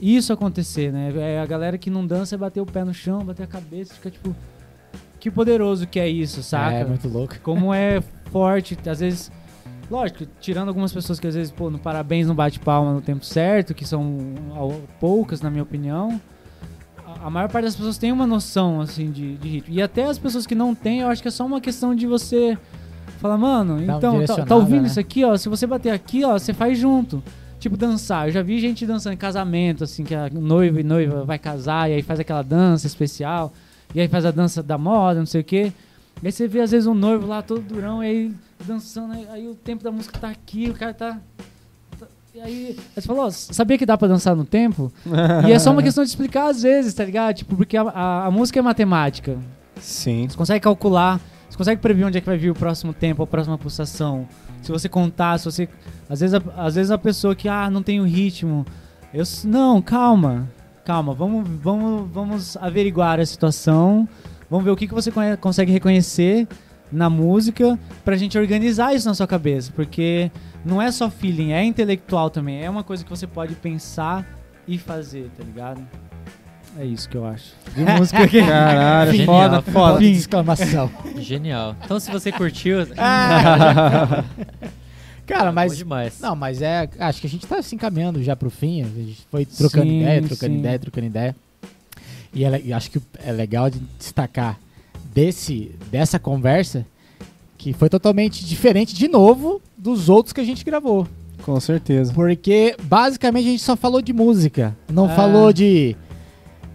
[0.00, 1.12] isso acontecer, né?
[1.16, 3.94] É a galera que não dança é bater o pé no chão, bater a cabeça,
[3.94, 4.34] fica tipo
[5.20, 6.74] que poderoso que é isso, saca?
[6.76, 7.36] É, muito louco.
[7.44, 8.00] Como é
[8.32, 9.30] forte, às vezes,
[9.90, 13.24] lógico, tirando algumas pessoas que às vezes, pô, no parabéns não bate palma no tempo
[13.24, 14.18] certo, que são
[14.98, 16.20] poucas na minha opinião.
[17.06, 19.74] A- A maior parte das pessoas tem uma noção assim de, de ritmo.
[19.74, 22.06] E até as pessoas que não têm, eu acho que é só uma questão de
[22.06, 22.58] você
[23.22, 24.88] falar, mano, Dá então, tá, tá ouvindo né?
[24.88, 25.36] isso aqui, ó?
[25.36, 27.22] Se você bater aqui, ó, você faz junto.
[27.58, 28.26] Tipo, dançar.
[28.28, 31.88] Eu já vi gente dançando em casamento, assim, que a noiva e noiva vai casar
[31.88, 33.52] e aí faz aquela dança especial.
[33.94, 35.72] E aí faz a dança da moda, não sei o quê.
[36.22, 38.32] E aí você vê, às vezes, um noivo lá todo durão, e aí
[38.66, 41.18] dançando, aí, aí o tempo da música tá aqui, o cara tá.
[41.98, 44.92] tá- e aí, você falou, "Ó, sabia que dá pra dançar no tempo?
[45.48, 47.34] e é só uma questão de explicar às vezes, tá ligado?
[47.36, 49.38] Tipo, porque a, a- a música é matemática.
[49.80, 50.26] Sim.
[50.28, 51.20] Você consegue calcular,
[51.52, 54.26] você consegue prever onde é que vai vir o próximo tempo, a próxima pulsação.
[54.62, 55.68] Se você contar, se você.
[56.08, 58.64] Às vezes a, às vezes a pessoa que, ah, não tem o ritmo.
[59.12, 60.48] Eu, não, calma.
[60.82, 64.08] Calma, vamos, vamos, vamos averiguar a situação.
[64.48, 66.48] Vamos ver o que, que você consegue reconhecer
[66.90, 69.70] na música pra gente organizar isso na sua cabeça.
[69.76, 70.30] Porque
[70.64, 72.64] não é só feeling, é intelectual também.
[72.64, 74.26] É uma coisa que você pode pensar
[74.66, 75.86] e fazer, tá ligado?
[76.78, 77.52] É isso que eu acho.
[77.74, 78.40] De música aqui.
[78.44, 79.26] Caralho, Genial.
[79.26, 79.98] foda, foda.
[79.98, 80.90] De exclamação.
[81.18, 81.76] Genial.
[81.84, 82.78] Então, se você curtiu,
[85.26, 85.76] Cara, bom mas.
[85.76, 86.18] demais.
[86.20, 86.88] Não, mas é.
[86.98, 88.82] Acho que a gente tá se encaminhando já pro fim.
[88.82, 90.58] A gente foi trocando Sim, ideia, trocando sim.
[90.60, 91.36] ideia, trocando ideia.
[92.34, 94.58] E é e acho que é legal de destacar
[95.14, 96.86] desse, dessa conversa
[97.58, 101.06] que foi totalmente diferente, de novo, dos outros que a gente gravou.
[101.42, 102.12] Com certeza.
[102.12, 104.76] Porque basicamente a gente só falou de música.
[104.90, 105.10] Não Ah.
[105.14, 105.94] falou de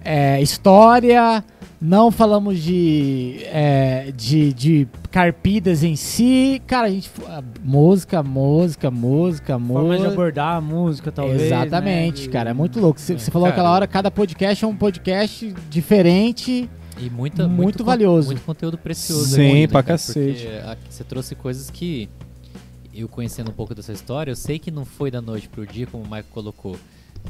[0.07, 1.43] é, história,
[1.81, 6.61] não falamos de, é, de, de carpidas em si.
[6.65, 7.11] Cara, a gente.
[7.27, 10.07] ah, Música, música, música, Forma de música.
[10.13, 11.41] abordar a música, talvez.
[11.41, 12.31] Exatamente, né?
[12.33, 12.49] cara.
[12.51, 12.99] É muito louco.
[12.99, 13.55] Você É, você falou cara.
[13.55, 16.69] aquela hora, cada podcast é um podcast diferente.
[16.99, 18.27] E muita, Muito con- valioso.
[18.29, 19.35] Muito conteúdo precioso.
[19.35, 19.93] Sim, aqui, né, pra cara?
[19.99, 20.45] cacete.
[20.45, 22.09] Porque aqui você trouxe coisas que,
[22.91, 25.85] eu conhecendo um pouco dessa história, eu sei que não foi da noite pro dia,
[25.85, 26.75] como o Michael colocou.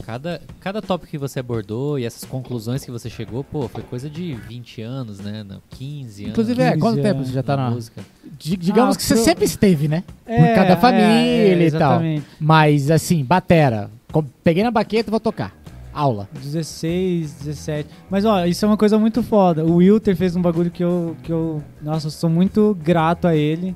[0.05, 4.09] Cada, cada tópico que você abordou e essas conclusões que você chegou, pô, foi coisa
[4.09, 5.43] de 20 anos, né?
[5.47, 6.31] Não, 15 anos.
[6.31, 7.69] Inclusive, é, 15 quanto tempo você já tá na.
[7.71, 8.01] música.
[8.37, 10.03] Di- Digamos Ah, que você pro- sempre esteve, né?
[10.25, 11.99] É, cada é, família é, e tal.
[12.39, 13.89] Mas assim, batera.
[14.11, 15.53] Com- Peguei na baqueta e vou tocar.
[15.93, 16.29] Aula.
[16.41, 17.89] 16, 17.
[18.09, 19.65] Mas ó, isso é uma coisa muito foda.
[19.65, 21.61] O Wilter fez um bagulho que eu, que eu.
[21.81, 23.75] Nossa, eu sou muito grato a ele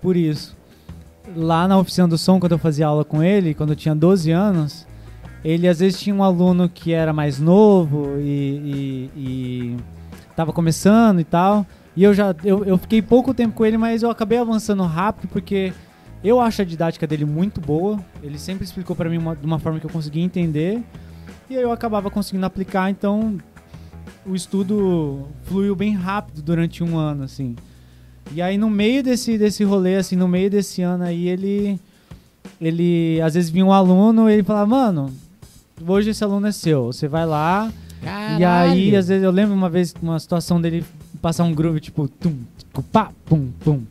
[0.00, 0.56] por isso.
[1.36, 4.30] Lá na oficina do som, quando eu fazia aula com ele, quando eu tinha 12
[4.32, 4.86] anos,
[5.44, 9.76] ele às vezes tinha um aluno que era mais novo e, e, e
[10.36, 11.66] tava começando e tal.
[11.96, 12.34] E eu já.
[12.44, 15.72] Eu, eu fiquei pouco tempo com ele, mas eu acabei avançando rápido porque
[16.22, 17.98] eu acho a didática dele muito boa.
[18.22, 20.82] Ele sempre explicou pra mim uma- de uma forma que eu conseguia entender.
[21.48, 23.36] E eu acabava conseguindo aplicar, então
[24.24, 27.56] o estudo fluiu bem rápido durante um ano, assim.
[28.32, 31.80] E aí no meio desse, desse rolê, assim, no meio desse ano aí, ele.
[32.60, 33.20] Ele.
[33.22, 35.12] Às vezes vinha um aluno e ele falava, mano,
[35.86, 36.86] hoje esse aluno é seu.
[36.86, 37.70] Você vai lá.
[38.38, 40.84] E aí, às vezes, eu lembro uma vez uma situação dele
[41.20, 42.34] passar um groove, tipo, tum,
[42.72, 43.82] cupá, pum, pum,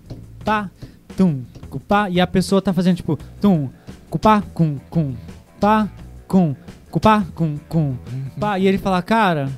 [0.43, 0.69] pá,
[1.15, 3.69] tum, cupá, e a pessoa tá fazendo, tipo, tum,
[4.09, 5.13] cupá, cum, cum,
[5.59, 5.87] pá,
[6.27, 6.55] cum,
[6.89, 7.95] cupá, cum, cum,
[8.39, 9.49] pá, e ele fala, cara,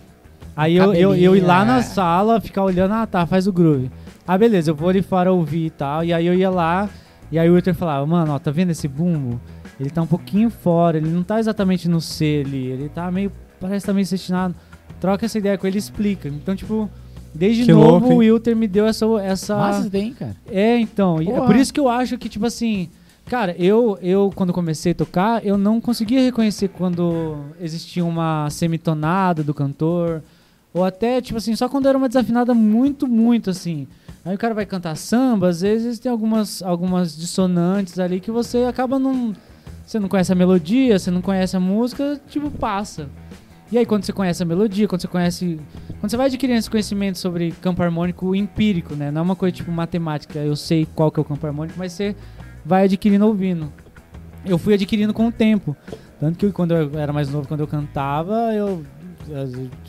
[0.54, 3.90] aí eu, eu, eu ir lá na sala, ficar olhando, ah, tá, faz o groove.
[4.28, 6.90] Ah, beleza, eu vou ali fora ouvir e tal, e aí eu ia lá,
[7.32, 9.40] e aí o Wilter falava, mano, ó, tá vendo esse bumbo?
[9.82, 13.32] Ele tá um pouquinho fora, ele não tá exatamente no C ali, ele tá meio,
[13.60, 14.56] parece que tá meio destinado.
[15.00, 16.30] Troca essa ideia com ele e explica.
[16.30, 16.88] Então, tipo,
[17.34, 19.06] desde Que novo louco, o Wilter me deu essa.
[19.24, 19.56] essa...
[19.56, 20.36] Massa tem, cara.
[20.48, 21.20] É, então.
[21.22, 21.48] e É Porra.
[21.48, 22.90] por isso que eu acho que, tipo assim.
[23.26, 29.42] Cara, eu, eu, quando comecei a tocar, eu não conseguia reconhecer quando existia uma semitonada
[29.42, 30.22] do cantor.
[30.74, 33.88] Ou até, tipo assim, só quando era uma desafinada muito, muito assim.
[34.24, 38.66] Aí o cara vai cantar samba, às vezes tem algumas, algumas dissonantes ali que você
[38.66, 39.34] acaba não.
[39.86, 43.10] Você não conhece a melodia, você não conhece a música, tipo, passa.
[43.72, 45.60] E aí quando você conhece a melodia, quando você conhece.
[46.00, 49.10] Quando você vai adquirindo esse conhecimento sobre campo harmônico empírico, né?
[49.12, 51.94] Não é uma coisa tipo matemática, eu sei qual que é o campo harmônico, mas
[51.94, 52.16] você
[52.66, 53.72] vai adquirindo ouvindo.
[54.46, 55.76] Eu fui adquirindo com o tempo.
[56.20, 58.84] Tanto que quando eu era mais novo, quando eu cantava, eu.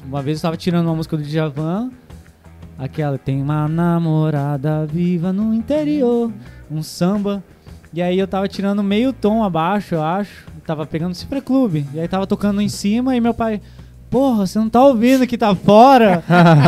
[0.04, 1.90] Uma vez eu estava tirando uma música do Djavan,
[2.78, 6.30] aquela tem uma namorada viva no interior,
[6.70, 7.42] um samba.
[7.92, 10.46] E aí eu tava tirando meio tom abaixo, eu acho.
[10.66, 11.86] Tava pegando Cifra Clube.
[11.92, 13.60] E aí tava tocando em cima e meu pai.
[14.08, 16.22] Porra, você não tá ouvindo que tá fora?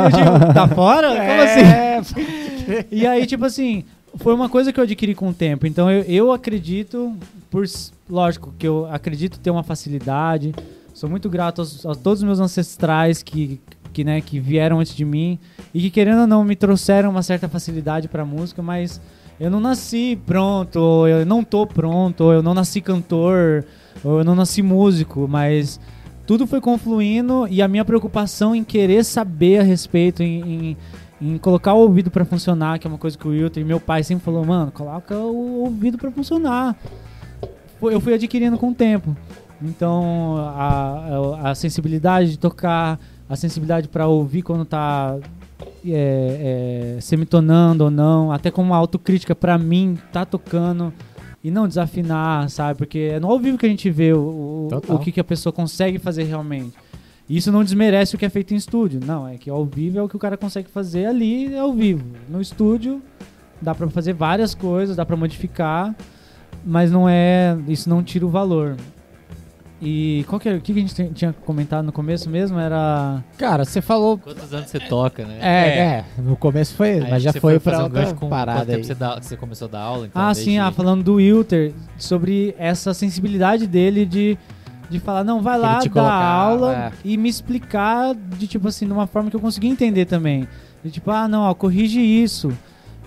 [0.05, 1.09] eu digo, tá fora?
[1.09, 2.86] Como assim?
[2.90, 3.84] e aí, tipo assim,
[4.16, 5.66] foi uma coisa que eu adquiri com o tempo.
[5.66, 7.16] Então eu, eu acredito,
[7.51, 7.64] por
[8.09, 10.55] lógico, que eu acredito ter uma facilidade.
[10.92, 13.60] Sou muito grato aos, a todos os meus ancestrais que,
[13.92, 15.38] que, né, que vieram antes de mim
[15.72, 19.01] e que, querendo ou não, me trouxeram uma certa facilidade pra música, mas
[19.39, 23.65] eu não nasci pronto, eu não tô pronto, eu não nasci cantor,
[24.05, 25.81] eu não nasci músico, mas
[26.27, 30.77] tudo foi confluindo e a minha preocupação em querer saber a respeito, em, em,
[31.20, 33.81] em colocar o ouvido pra funcionar, que é uma coisa que o Wilton e meu
[33.81, 36.77] pai sempre falou, mano, coloca o ouvido pra funcionar.
[37.82, 39.15] Eu fui adquirindo com o tempo.
[39.62, 42.98] Então, a, a, sensibilidade de tocar,
[43.28, 45.16] a sensibilidade pra ouvir quando tá
[45.86, 50.92] é, é, semitonando ou não, até como uma autocrítica pra mim, tá tocando
[51.42, 52.78] e não desafinar, sabe?
[52.78, 55.24] Porque é no ao vivo que a gente vê o, o, o que, que a
[55.24, 56.74] pessoa consegue fazer realmente.
[57.28, 59.00] E Isso não desmerece o que é feito em estúdio.
[59.04, 61.72] Não, é que ao vivo é o que o cara consegue fazer ali, é ao
[61.72, 62.04] vivo.
[62.28, 63.02] No estúdio
[63.60, 65.94] dá pra fazer várias coisas, dá pra modificar,
[66.64, 68.76] mas não é, isso não tira o valor.
[69.82, 72.59] E qual que era, o que a gente tinha comentado no começo mesmo?
[72.59, 74.16] Era Cara, você falou.
[74.16, 75.38] Quantos anos você toca, né?
[75.40, 78.64] É, é, no começo foi, Aí mas já foi fazer pra um outra com parada
[78.64, 78.84] tempo.
[78.84, 80.22] Você, dá- você começou a dar aula, então?
[80.22, 84.38] Ah, desde- sim, ah, falando do Wilter, sobre essa sensibilidade dele de,
[84.88, 86.92] de falar, não, vai lá, colocava, aula é.
[87.05, 90.48] e me explicar de tipo assim, de uma forma que eu conseguia entender também.
[90.84, 92.52] De tipo, ah, não, ó, corrige isso.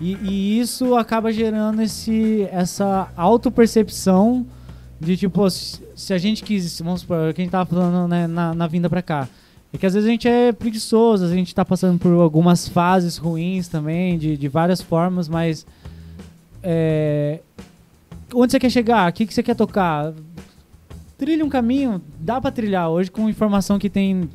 [0.00, 4.46] E, e isso acaba gerando esse, essa autopercepção
[5.00, 5.48] de tipo, pô,
[5.98, 9.28] se, a gente quis, vamos supor, quem tava falando né, na, na vinda pra cá.
[9.72, 13.16] É que às vezes a gente é preguiçoso, a gente tá passando por algumas fases
[13.18, 15.66] ruins também, de, de várias formas, mas
[16.62, 17.40] é,
[18.34, 19.10] onde você quer chegar?
[19.10, 20.12] O que, que você quer tocar?
[21.16, 24.28] Trilha um caminho, dá pra trilhar hoje com informação que tem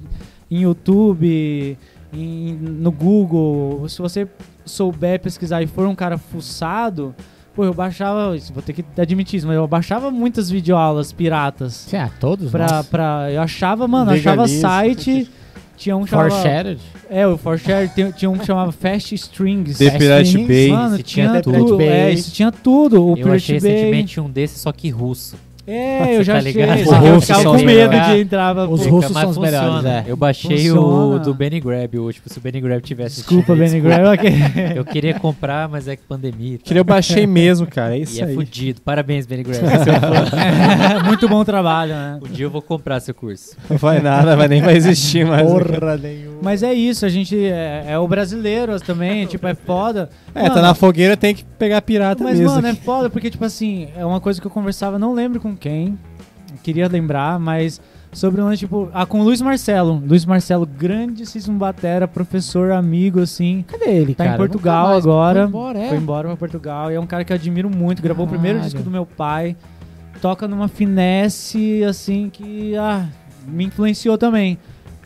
[0.51, 1.77] em YouTube,
[2.13, 3.87] em- no Google.
[3.87, 4.27] Se você
[4.65, 7.15] souber pesquisar e for um cara fuçado,
[7.55, 11.73] pô, eu baixava, isso, vou ter que admitir isso, mas eu baixava muitas videoaulas piratas.
[11.89, 12.87] Sim, ah, todos Pra, nós.
[12.87, 15.29] pra, eu achava, mano, eu achava site.
[15.75, 16.29] Tinha um que chamava.
[16.41, 16.79] Shared.
[17.09, 19.79] É, o For Share tem- tinha um que chamava Fast Strings.
[19.79, 20.69] The Pirate Bay.
[20.69, 21.81] Mano, tinha tinha tudo.
[21.81, 23.03] É, isso tinha tudo.
[23.03, 23.71] O Eu Pirate achei Bay.
[23.71, 25.35] recentemente um desse, só que russo.
[25.65, 26.63] É, eu já Tá achei.
[26.83, 28.57] Os eu ficava com os medo de entrar.
[28.69, 30.03] Os pô, russos Mas são os melhores, é.
[30.07, 31.15] Eu baixei Funciona.
[31.15, 33.81] o do Benny Grab, o, tipo, se o Benny Grab tivesse Desculpa, Benny
[34.13, 34.33] ok.
[34.75, 36.57] Eu queria comprar, mas é que pandemia.
[36.57, 37.95] Queria eu baixei mesmo, cara.
[37.95, 38.35] É isso E é aí.
[38.35, 38.81] fudido.
[38.81, 39.63] Parabéns, Benny Grab.
[40.33, 41.03] É.
[41.03, 42.19] Muito bom trabalho, né?
[42.21, 43.55] um dia eu vou comprar seu curso.
[43.69, 45.49] Não vai nada, vai nem vai existir mais.
[45.49, 46.37] Porra nenhuma.
[46.41, 50.09] Mas é isso, a gente é, é o brasileiro também, tipo, é foda.
[50.35, 52.55] É, tá na fogueira, tem que pegar pirata Mas, mesmo.
[52.55, 55.52] mano, é foda porque, tipo assim, é uma coisa que eu conversava, não lembro com
[55.55, 55.97] quem,
[56.63, 57.81] queria lembrar, mas
[58.11, 60.01] sobre um, tipo, ah, com o Luiz Marcelo.
[60.05, 63.65] Luiz Marcelo, grandíssimo batera, professor, amigo, assim.
[63.67, 64.35] Cadê ele, Tá cara?
[64.35, 65.03] em Portugal mais.
[65.03, 65.39] agora.
[65.41, 65.89] Foi embora, é.
[65.89, 68.01] Foi embora pra Portugal e é um cara que eu admiro muito.
[68.03, 68.71] Gravou o primeiro Caralho.
[68.71, 69.55] disco do meu pai.
[70.21, 73.07] Toca numa finesse, assim, que ah,
[73.47, 74.57] me influenciou também.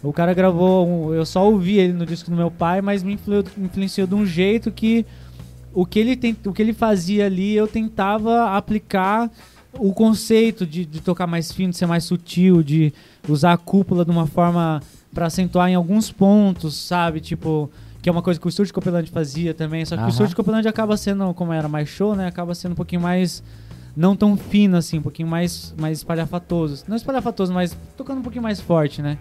[0.03, 3.13] O cara gravou, um- eu só ouvi ele no disco do meu pai, mas me
[3.13, 5.05] influ- influenciou de um jeito que
[5.73, 9.29] o que ele, tem, o que ele fazia ali, eu tentava aplicar
[9.79, 12.93] o conceito de, de tocar mais fino, de ser mais sutil, de
[13.27, 14.81] usar a cúpula de uma forma
[15.13, 17.19] pra acentuar em alguns pontos, sabe?
[17.19, 17.69] Tipo,
[18.01, 20.09] que é uma coisa que o estúdio de Copeland fazia também, só que o Aham.
[20.09, 22.27] estúdio de Copeland acaba sendo, como era mais show, né?
[22.27, 23.43] Acaba sendo um pouquinho mais
[23.95, 26.83] não tão fino assim, um pouquinho mais mais espalhafatoso.
[26.87, 29.17] Não espalhafatoso, mas tocando um pouquinho mais forte, né?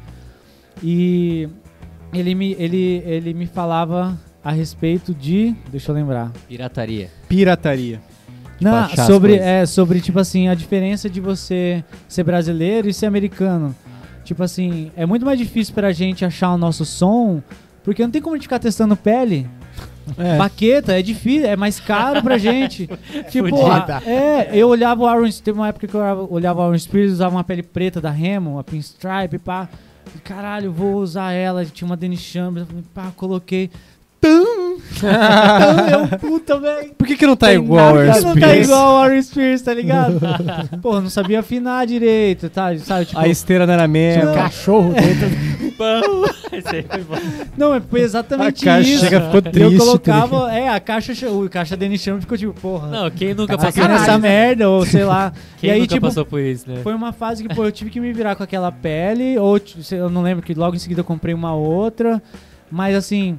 [0.82, 1.48] E
[2.12, 6.30] ele me ele ele me falava a respeito de, deixa eu lembrar.
[6.48, 7.10] Pirataria.
[7.28, 8.00] Pirataria.
[8.60, 13.74] Não, sobre, é, sobre, tipo assim, a diferença de você ser brasileiro e ser americano.
[14.24, 17.42] Tipo assim, é muito mais difícil pra gente achar o nosso som,
[17.84, 19.48] porque não tem como a gente ficar testando pele.
[20.18, 20.36] É.
[20.38, 22.88] Baqueta é difícil, é mais caro pra gente.
[23.30, 23.98] tipo, Fudida.
[23.98, 27.12] a- é, eu olhava o Aaron, teve uma época que eu olhava- o Aaron Spears,
[27.12, 29.68] usava uma pele preta da Remo, uma pinstripe, pá.
[30.24, 33.70] Caralho, vou usar ela, tinha uma Dennis Chambers, pá, coloquei.
[34.26, 34.76] Tum!
[35.02, 36.90] eu, puta, velho.
[36.96, 39.60] Por que, que não tá Tem igual ao que não tá igual ao Aaron Spears,
[39.62, 40.18] tá ligado?
[40.80, 42.76] Pô, não sabia afinar direito, tá?
[42.78, 44.30] Sabe, tipo, A esteira não era Tinha mesmo.
[44.30, 45.28] um cachorro dentro.
[47.56, 49.04] Não, é- foi exatamente A caixa isso.
[49.04, 52.38] chega, ficou E eu triste, tá colocava, é, a caixa, o caixa Denis Chama ficou
[52.38, 54.20] tipo, porra, Não, quem nunca tá passou por nessa isso?
[54.20, 55.32] merda, ou sei lá.
[55.58, 56.80] Quem e aí, nunca tipo, passou por isso, né?
[56.82, 59.82] Foi uma fase que, pô, eu tive que me virar com aquela pele, ou t-
[59.82, 62.22] se- eu não lembro que logo em seguida eu comprei uma outra.
[62.70, 63.36] Mas assim,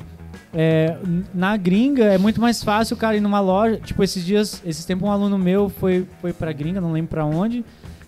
[0.59, 0.97] é,
[1.35, 3.77] na gringa é muito mais fácil o cara ir numa loja.
[3.77, 7.23] Tipo, esses dias, esses tempos um aluno meu foi, foi pra gringa, não lembro pra
[7.25, 7.63] onde,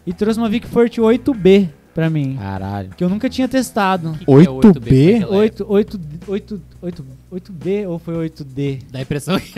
[0.05, 2.37] e trouxe uma Vic Forte 8B pra mim.
[2.41, 2.89] Caralho.
[2.97, 4.13] Que eu nunca tinha testado.
[4.13, 5.19] Que que é 8B?
[5.19, 8.73] naquela 8, 8, 8, 8, 8B ou foi 8D?
[8.77, 8.85] época?
[8.91, 9.53] Dá a impressão que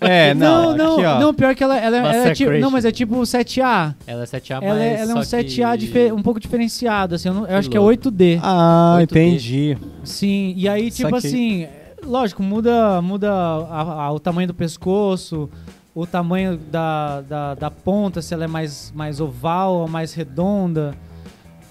[0.00, 2.84] É, não, não, aqui, não, pior que ela, ela, é- ela é tipo, não, mas
[2.84, 3.94] é tipo 7A.
[4.06, 7.14] ela é 7A, mas Ela é, ela é um só 7A que- um pouco diferenciado,
[7.14, 7.92] assim, eu, não- eu acho que é louco.
[8.10, 8.40] 8D.
[8.42, 9.02] Ah, 8D.
[9.04, 9.78] entendi.
[10.02, 11.30] Sim, e aí, tipo Saquei.
[11.30, 11.66] assim,
[12.04, 15.48] lógico, muda, muda a- a- o tamanho do pescoço,
[15.94, 20.94] o tamanho da, da, da ponta, se ela é mais, mais oval ou mais redonda.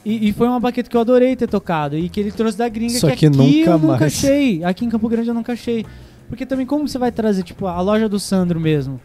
[0.05, 1.95] E, e foi uma baqueta que eu adorei ter tocado.
[1.97, 4.01] E que ele trouxe da gringa, Só que que aqui nunca eu nunca mais.
[4.15, 4.63] achei.
[4.63, 5.85] Aqui em Campo Grande eu nunca achei.
[6.27, 8.99] Porque também como você vai trazer, tipo, a loja do Sandro mesmo?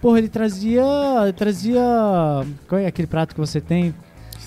[0.00, 0.82] Porra, ele trazia.
[1.22, 1.82] Ele trazia.
[2.68, 3.94] Qual é aquele prato que você tem?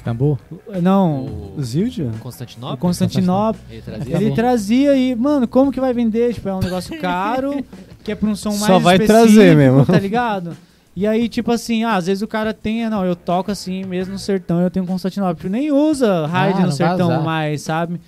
[0.05, 0.37] Istambul?
[0.83, 1.53] Não.
[1.57, 2.11] O Zildia?
[2.19, 2.75] Constantinopla?
[2.75, 3.61] O Constantinopla.
[3.71, 6.33] Ele trazia Ele trazia e, mano, como que vai vender?
[6.35, 7.65] Tipo, é um negócio caro,
[8.03, 9.83] que é pra um som mais Só vai trazer mesmo.
[9.85, 10.55] tá ligado?
[10.95, 14.13] E aí, tipo assim, ah, às vezes o cara tem, não, eu toco assim, mesmo
[14.13, 15.35] no sertão, eu tenho Constantinopla.
[15.35, 17.99] Tipo, nem usa raid Ah, no sertão mais, sabe?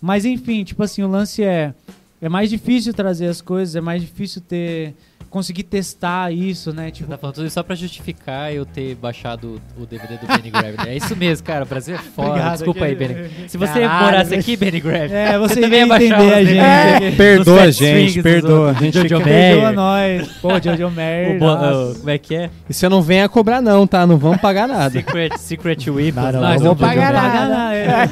[0.00, 1.72] Mas enfim, tipo assim, o lance é,
[2.20, 4.94] é mais difícil trazer as coisas, é mais difícil ter,
[5.30, 6.86] conseguir testar isso, né?
[6.86, 10.26] Você Tipo, tá falando tudo isso só pra justificar eu ter baixado o DVD do
[10.26, 10.88] Benny Gravity.
[10.88, 11.64] É isso mesmo, cara.
[11.64, 12.28] O Brasil é foda.
[12.30, 13.30] Obrigado, Desculpa aí, Benny.
[13.48, 16.92] Se você Caralho, morasse aqui, Benny Gravity, é, você, também ia baixar entender a gente.
[17.00, 17.16] DVDs.
[17.16, 18.70] Perdoa, Fat gente, perdoa.
[18.70, 19.54] A gente Jojo fica- Mayer.
[19.54, 20.28] Perdoa nós.
[20.40, 20.90] Pô, Jojo
[21.38, 21.76] nossa.
[21.92, 22.50] o- como é que é?
[22.68, 24.06] E você não venha cobrar não, tá?
[24.06, 24.90] Não vamos pagar nada.
[24.90, 26.24] Secret, Secret Weapons.
[26.24, 27.22] Não, não, não vou Jojo pagar Mayer.
[27.22, 27.48] nada.
[27.48, 28.08] Nada, é.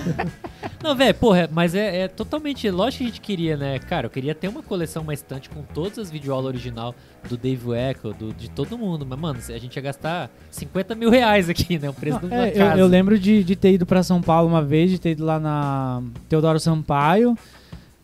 [0.82, 2.68] Não, velho, porra, mas é, é totalmente.
[2.70, 3.78] Lógico que a gente queria, né?
[3.78, 6.94] Cara, eu queria ter uma coleção, uma estante com todas as videoaulas original
[7.28, 9.06] do Dave Echo, do, de todo mundo.
[9.08, 11.88] Mas, mano, a gente ia gastar 50 mil reais aqui, né?
[11.90, 12.80] O preço de Não, uma é, eu, casa.
[12.80, 15.38] eu lembro de, de ter ido pra São Paulo uma vez, de ter ido lá
[15.40, 17.36] na Teodoro Sampaio.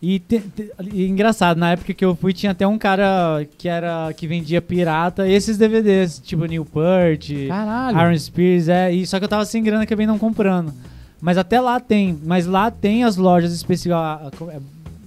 [0.05, 3.69] E, te- te- e engraçado, na época que eu fui, tinha até um cara que
[3.69, 7.97] era que vendia pirata esses DVDs, tipo Neil Peart, Caralho.
[7.97, 10.74] Aaron Spears, é, e só que eu tava sem grana, acabei não comprando.
[11.23, 14.32] Mas até lá tem, mas lá tem as lojas especiais,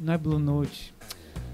[0.02, 0.96] não é Blue Note.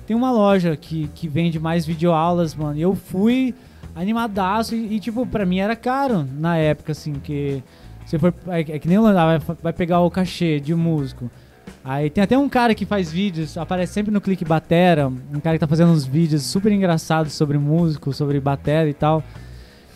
[0.06, 2.78] Tem uma loja que, que vende mais videoaulas, mano.
[2.78, 3.56] E eu fui
[3.96, 7.64] animadaço e, e, tipo, pra mim era caro na época, assim, que
[8.06, 8.32] você for.
[8.50, 11.32] É, é que nem o Landau, vai, vai pegar o cachê de músico.
[11.84, 15.56] Aí tem até um cara que faz vídeos, aparece sempre no Clique Batera, um cara
[15.56, 19.24] que tá fazendo uns vídeos super engraçados sobre músico, sobre batera e tal.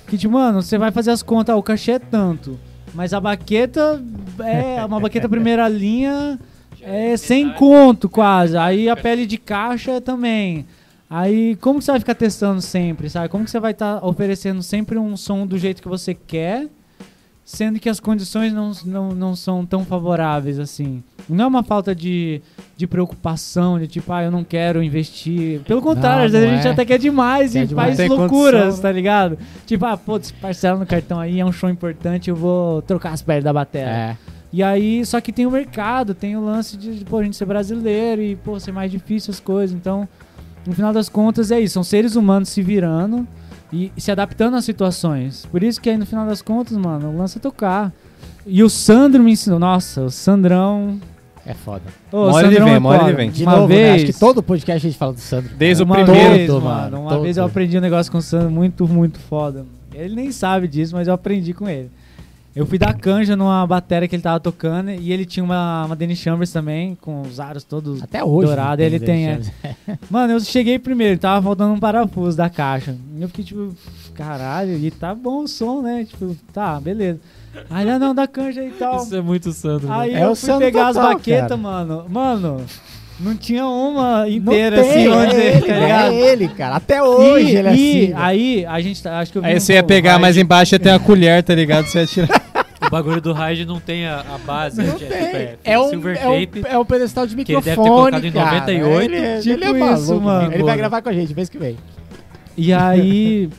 [0.08, 2.60] Que tipo, mano, você vai fazer as contas, ah, o cachê é tanto,
[2.96, 4.02] mas a baqueta
[4.40, 6.40] é uma baqueta primeira linha
[6.82, 8.56] é sem conto quase.
[8.58, 10.66] Aí a pele de caixa também.
[11.10, 13.30] Aí como que você vai ficar testando sempre, sabe?
[13.30, 16.68] Como que você vai estar oferecendo sempre um som do jeito que você quer,
[17.46, 21.04] sendo que as condições não, não, não são tão favoráveis assim?
[21.30, 22.42] Não é uma falta de,
[22.76, 25.62] de preocupação, de tipo, ah, eu não quero investir.
[25.62, 26.72] Pelo contrário, Não, às vezes não a gente é.
[26.72, 27.96] até quer demais Quer e demais.
[27.96, 29.38] faz loucuras, condição, tá ligado?
[29.68, 33.22] Tipo, ah, pô, parcela no cartão aí, é um show importante, eu vou trocar as
[33.22, 33.88] pernas da bateria.
[33.88, 34.18] É.
[34.52, 37.46] E aí, só que tem o mercado, tem o lance de, pô, a gente ser
[37.46, 39.76] brasileiro e, pô, ser mais difícil as coisas.
[39.76, 40.08] Então,
[40.66, 41.76] no final das contas, é isso.
[41.76, 43.28] São seres humanos se virando
[43.72, 45.46] e se adaptando às situações.
[45.52, 47.92] Por isso que aí, no final das contas, mano, o lance é tocar.
[48.46, 49.60] E o Sandro me ensinou.
[49.60, 51.00] Nossa, o Sandrão.
[51.46, 51.84] É foda.
[52.12, 53.18] Ô, Uma o hora ele Sandrão vem, é uma hora ele foda.
[53.18, 53.32] vem.
[53.32, 53.94] De uma novo, vez, né?
[53.96, 55.56] Acho que todo podcast a gente fala do Sandro.
[55.56, 56.34] Desde o uma primeiro.
[56.34, 57.22] vez, Todo, mano, uma todo.
[57.22, 59.66] vez eu aprendi um negócio com o Sandro muito, muito foda.
[59.94, 61.90] Ele nem sabe disso, mas eu aprendi com ele.
[62.56, 65.96] Eu fui dar canja numa bateria que ele tava tocando e ele tinha uma, uma
[65.96, 68.48] Dennis Chambers também, com os aros todos Até hoje.
[68.48, 68.80] dourados.
[68.80, 69.40] né, Ele tem, é.
[70.10, 72.96] Mano, eu cheguei primeiro, tava faltando um parafuso da caixa.
[73.18, 73.76] E eu fiquei tipo,
[74.14, 76.06] caralho, e tá bom o som, né?
[76.10, 77.20] Tipo, tá, beleza.
[77.70, 78.98] Aí, ah, não, dá canja aí e tal.
[79.04, 79.88] Isso é muito Sandro.
[79.88, 79.94] né?
[79.98, 82.06] Aí É eu o fui Sandro pegar total, as baquetas, mano.
[82.10, 82.62] Mano,
[83.20, 86.12] não tinha uma Não inteira tem, assim, é dizer, ele, tá ligado?
[86.14, 86.76] é ele, cara.
[86.78, 88.14] Até hoje e, ele é e assim.
[88.16, 90.76] aí, a gente, tá- acho que eu vi Aí um você ia pegar mais embaixo
[90.76, 91.86] e tem a colher, tá ligado?
[91.86, 92.45] Você ia tirar.
[92.86, 94.82] O bagulho do Raid não tem a, a base.
[94.82, 96.64] é, tipo, é, É um, Silver é, um, tape.
[96.68, 98.52] é um pedestal de Que ele microfone, deve ter colocado em cara.
[98.56, 99.14] 98.
[99.14, 100.54] Ele, Tipo ele é maluco, isso, mano.
[100.54, 101.78] Ele vai gravar com a gente mês que vem.
[102.58, 103.50] E aí.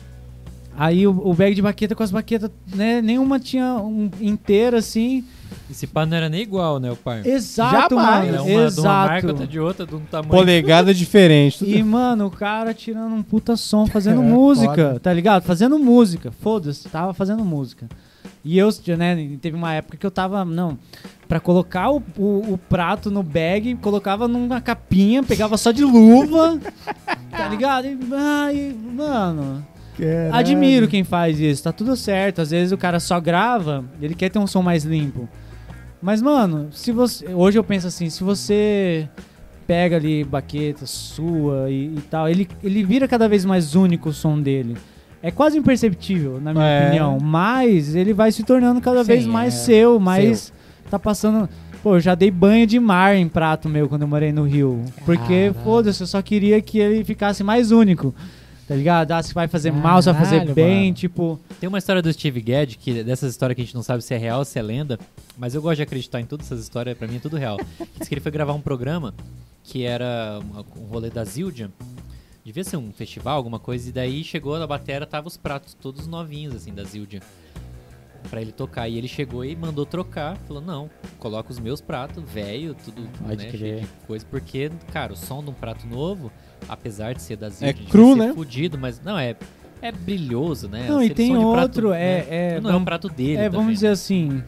[0.79, 3.01] Aí o, o bag de baqueta com as baquetas, né?
[3.01, 5.23] Nenhuma tinha um inteira assim.
[5.71, 7.25] Esse pá não era nem igual, né, o par?
[7.25, 8.27] Exato, Jamais.
[8.27, 8.51] Era mano.
[8.59, 9.27] uma de uma marca, Exato.
[9.27, 10.29] outra de outra, de um tamanho.
[10.29, 11.59] Polegada diferente.
[11.59, 14.99] tudo- E, mano, o cara tirando um puta som, fazendo É, música, foda.
[14.99, 15.41] tá ligado?
[15.43, 16.31] Fazendo música.
[16.41, 17.87] Foda-se, tava fazendo música.
[18.43, 20.77] E eu, né, teve uma época que eu tava, não,
[21.27, 26.59] pra colocar o, o, o prato no bag, colocava numa capinha, pegava só de luva,
[27.29, 27.85] tá ligado?
[27.87, 29.65] E, ai, mano,
[30.31, 32.41] admiro quem faz isso, tá tudo certo.
[32.41, 35.27] Às vezes o cara só grava, ele quer ter um som mais limpo.
[36.01, 37.27] Mas, mano, se você.
[37.33, 39.09] Hoje eu penso assim, se você
[39.65, 44.13] pega ali baqueta sua e, e tal, ele, ele vira cada vez mais único o
[44.13, 44.77] som dele.
[45.21, 46.85] É quase imperceptível, na minha É.
[46.87, 49.57] opinião, mas ele vai se tornando cada Sim, vez mais é.
[49.57, 50.53] seu, mais
[50.89, 51.49] tá passando.
[51.83, 54.83] Pô, eu já dei banho de mar em prato meu quando eu morei no Rio.
[55.05, 55.53] Porque, Caralho.
[55.63, 58.13] foda-se, eu só queria que ele ficasse mais único.
[58.67, 59.11] Tá ligado?
[59.13, 60.93] Ah, se vai fazer mal, se vai fazer Caralho, bem, mano.
[60.93, 61.39] tipo.
[61.59, 64.13] Tem uma história do Steve Gadd, que dessas histórias que a gente não sabe se
[64.13, 64.99] é real ou se é lenda,
[65.37, 67.57] mas eu gosto de acreditar em todas essas histórias, pra mim é tudo real.
[67.97, 69.13] Diz que ele foi gravar um programa
[69.63, 70.39] que era
[70.77, 71.69] um rolê da Zildjian,
[72.47, 76.07] devia ser um festival, alguma coisa, e daí chegou na batera, tava os pratos todos
[76.07, 77.19] novinhos, assim, da Zildjian,
[78.29, 78.87] pra ele tocar.
[78.87, 83.43] E ele chegou e mandou trocar, falou, não, coloca os meus pratos, velho, tudo, Pode
[83.43, 83.59] né, crer.
[83.59, 86.31] cheio de coisa, porque, cara, o som de um prato novo,
[86.69, 88.33] apesar de ser da Zildjian, devia cru, ser né?
[88.33, 89.35] fudido, mas não, é...
[89.79, 90.87] É brilhoso, né?
[90.89, 92.01] Não, e tem de prato, outro, né?
[92.01, 93.73] é- é, não é vamos- um prato dele É, vamos também.
[93.75, 94.43] dizer assim,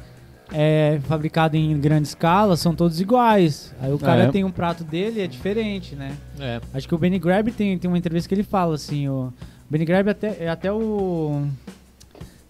[0.51, 3.73] é fabricado em grande escala, são todos iguais.
[3.81, 4.31] Aí o cara É.
[4.31, 6.15] tem um prato dele, é diferente, né?
[6.39, 9.31] É, Acho que o Benny Grab tem, tem uma entrevista que ele fala assim, o
[9.69, 11.47] Benny Grab até, é até o...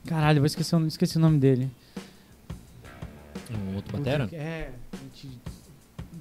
[0.05, 1.69] Caralho, vou esquecer, o- esqueci o nome dele.
[3.71, 4.29] um outro batera?
[4.31, 4.69] É,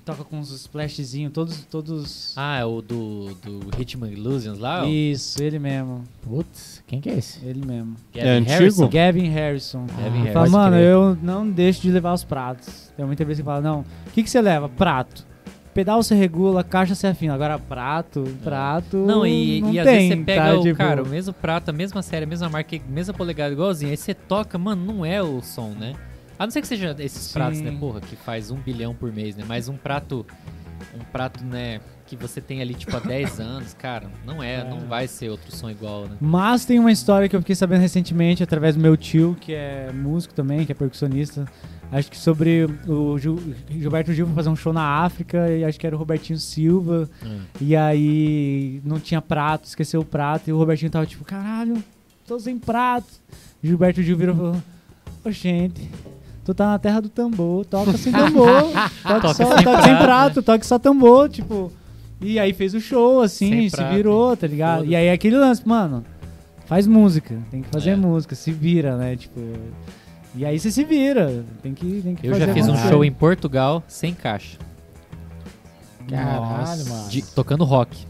[0.08, 1.64] toca com uns splashzinhos, todos...
[1.66, 2.32] todos...
[2.34, 4.86] Ah, é o do, do Hitman Illusions lá?
[4.86, 7.44] Isso, ele mesmo, Putz, quem que é esse?
[7.44, 7.94] ele mesmo.
[8.14, 8.50] Gavin É antigo?
[8.50, 8.88] Harrison?
[8.88, 9.86] Gavin Harrison.
[9.86, 10.32] Gavin Ele Harrison.
[10.32, 12.90] fala, mano, eu não deixo de levar os pratos.
[12.96, 14.66] Tem uma entrevista que fala, não, o que, que você leva?
[14.66, 15.26] Prato.
[15.74, 17.34] Pedal você regula, caixa você afina.
[17.34, 18.96] Agora prato, prato.
[18.96, 20.58] Não, e, não e às tem, vezes você pega tá?
[20.58, 23.52] o, Tipo, cara, o mesmo prato, a mesma série, a mesma marca, a mesma polegada
[23.52, 25.94] igualzinho, aí você toca, mano, não é o som, né?
[26.38, 27.32] A não ser que seja esses Sim.
[27.34, 29.44] pratos, né, porra, que faz um bilhão por mês, né?
[29.46, 30.24] Mas um prato,
[30.94, 34.80] um prato, né, que você tem ali, tipo, há 10 anos, cara, não é, não
[34.80, 36.16] vai ser outro som igual, né?
[36.20, 39.90] Mas tem uma história que eu fiquei sabendo recentemente através do meu tio, que é
[39.92, 41.44] músico também, que é percussionista.
[41.90, 43.40] Acho que sobre o Gil-
[43.70, 47.08] Gilberto Gil foi fazer um show na África e acho que era o Robertinho Silva.
[47.24, 47.40] Hum.
[47.60, 50.48] E aí não tinha prato, esqueceu o prato.
[50.50, 51.82] E o Robertinho tava tipo, caralho,
[52.26, 53.08] tô sem prato.
[53.62, 54.62] Gilberto Gil virou e falou:
[55.24, 55.90] Ô gente,
[56.48, 58.46] tu tá na terra do tambor, toca sem tambor.
[59.02, 61.70] toca Toca só, sem toca sem prato, prato, toca só tambor, tipo.
[62.20, 64.76] E aí fez o show, assim, Sem se prato, virou, tá ligado?
[64.78, 64.92] foda-se.
[64.92, 66.04] E aí aquele lance, mano,
[66.66, 67.96] faz música, tem que fazer É.
[67.96, 69.14] música, se vira, né?
[69.14, 69.40] Tipo.
[70.34, 73.04] E aí você se vira, tem que, tem que Eu fazer já fiz um show
[73.04, 74.56] em Portugal sem caixa,
[76.08, 76.88] Caralho, Nossa.
[76.88, 77.08] mano.
[77.10, 78.06] de- tocando rock.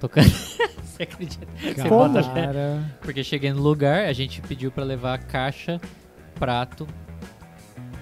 [0.00, 0.28] Tocando.
[0.98, 1.46] Você acredita?
[1.62, 2.22] Você bota?
[2.24, 2.82] Cara.
[3.00, 5.80] Porque cheguei no lugar, a gente pediu pra levar caixa,
[6.38, 6.86] prato.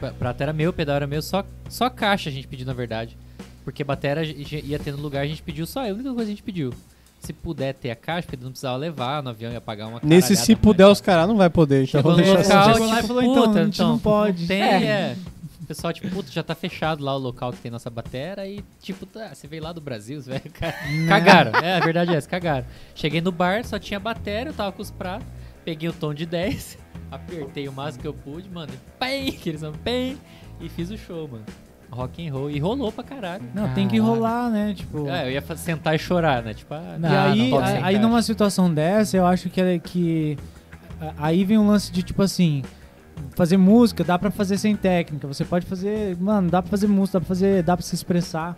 [0.00, 3.16] Pra- Prato era meu, pedal era meu, só, só caixa a gente pediu, na verdade.
[3.64, 6.28] Porque batera ia ter no lugar, a gente pediu só, é a única coisa que
[6.32, 6.72] a gente pediu.
[7.18, 10.36] Se puder ter a caixa, porque não precisava levar no avião, ia pagar uma Nesse
[10.36, 11.82] se puder, os caras não vai poder.
[11.82, 12.72] Então Chegou vou no deixar local, assim.
[12.74, 14.46] Chegou lá e tipo, falou, então, puta, a gente não pode.
[14.46, 14.84] Tem, É.
[14.84, 15.16] é.
[15.62, 18.62] O pessoal, tipo, puta, já tá fechado lá o local que tem nossa batera e,
[18.80, 20.22] tipo, tá, você veio lá do Brasil,
[20.54, 20.74] ca-
[21.08, 22.66] Cagaram, é, a verdade é essa, cagaram.
[22.94, 25.26] Cheguei no bar, só tinha bateria, eu tava com os pratos,
[25.64, 26.78] peguei o tom de 10,
[27.10, 30.18] apertei o máximo que eu pude, mano, e pem, aqueles são pem,
[30.60, 31.44] e fiz o show, mano.
[31.90, 33.44] Rock and roll, e rolou pra caralho.
[33.54, 34.74] Não, tem que rolar, né?
[34.74, 35.08] Tipo.
[35.08, 37.98] É, eu ia sentar e chorar, né, tipo, ah, Não, e aí, sem aí caixa.
[38.00, 40.36] numa situação dessa, eu acho que, é que
[41.16, 42.62] aí vem um lance de tipo assim,
[43.34, 45.26] fazer música dá pra fazer sem técnica.
[45.26, 48.56] Você pode fazer, mano, dá pra fazer música, dá pra fazer, dá pra se expressar.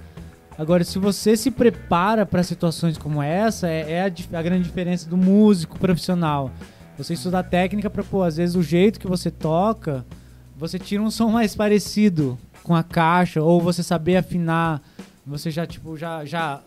[0.56, 5.08] Agora, se você se prepara pra situações como essa, é, é a, a grande diferença
[5.08, 6.50] do músico profissional.
[6.98, 10.04] Você estudar técnica pra, pô, às vezes o jeito que você toca,
[10.56, 14.82] você tira um som mais parecido com a caixa, ou você saber afinar,
[15.26, 16.60] você já, tipo, já, já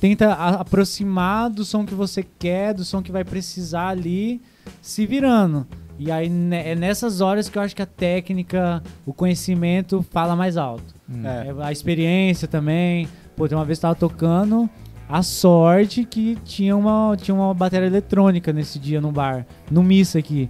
[0.00, 4.40] tenta aproximar do som que você quer, do som que vai precisar ali,
[4.80, 5.66] se virando.
[5.98, 10.34] E aí ne- é nessas horas que eu acho que a técnica, o conhecimento fala
[10.36, 10.94] mais alto.
[11.10, 11.26] Hum.
[11.26, 11.48] É.
[11.48, 13.08] É, A experiência também.
[13.36, 14.68] Pô, tem uma vez que tava tocando,
[15.08, 20.18] a sorte que tinha uma, tinha uma bateria eletrônica nesse dia no bar, no Missa
[20.18, 20.48] aqui.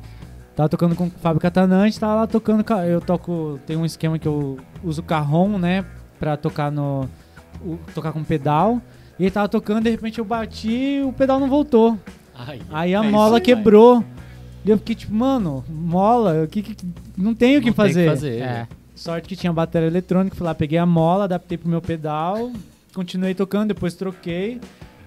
[0.56, 2.64] Tava tocando com o Fábio Catanante, tava lá tocando.
[2.64, 3.60] ca- Eu toco.
[3.66, 5.84] Tem um esquema que eu uso carrom, né?
[6.18, 7.08] Pra tocar no.
[7.64, 8.80] o- tocar com pedal.
[9.18, 11.96] E ele tava tocando, de repente eu bati e o pedal não voltou.
[12.34, 14.04] Ai, Aí a é mola quebrou.
[14.64, 16.76] E eu fiquei tipo, mano, mola, o que, que
[17.16, 18.08] não tem o que fazer.
[18.08, 18.40] fazer.
[18.42, 18.66] É.
[18.96, 22.50] Sorte que tinha bateria eletrônica, fui lá, peguei a mola, adaptei pro meu pedal,
[22.98, 24.60] continuei tocando, depois troquei.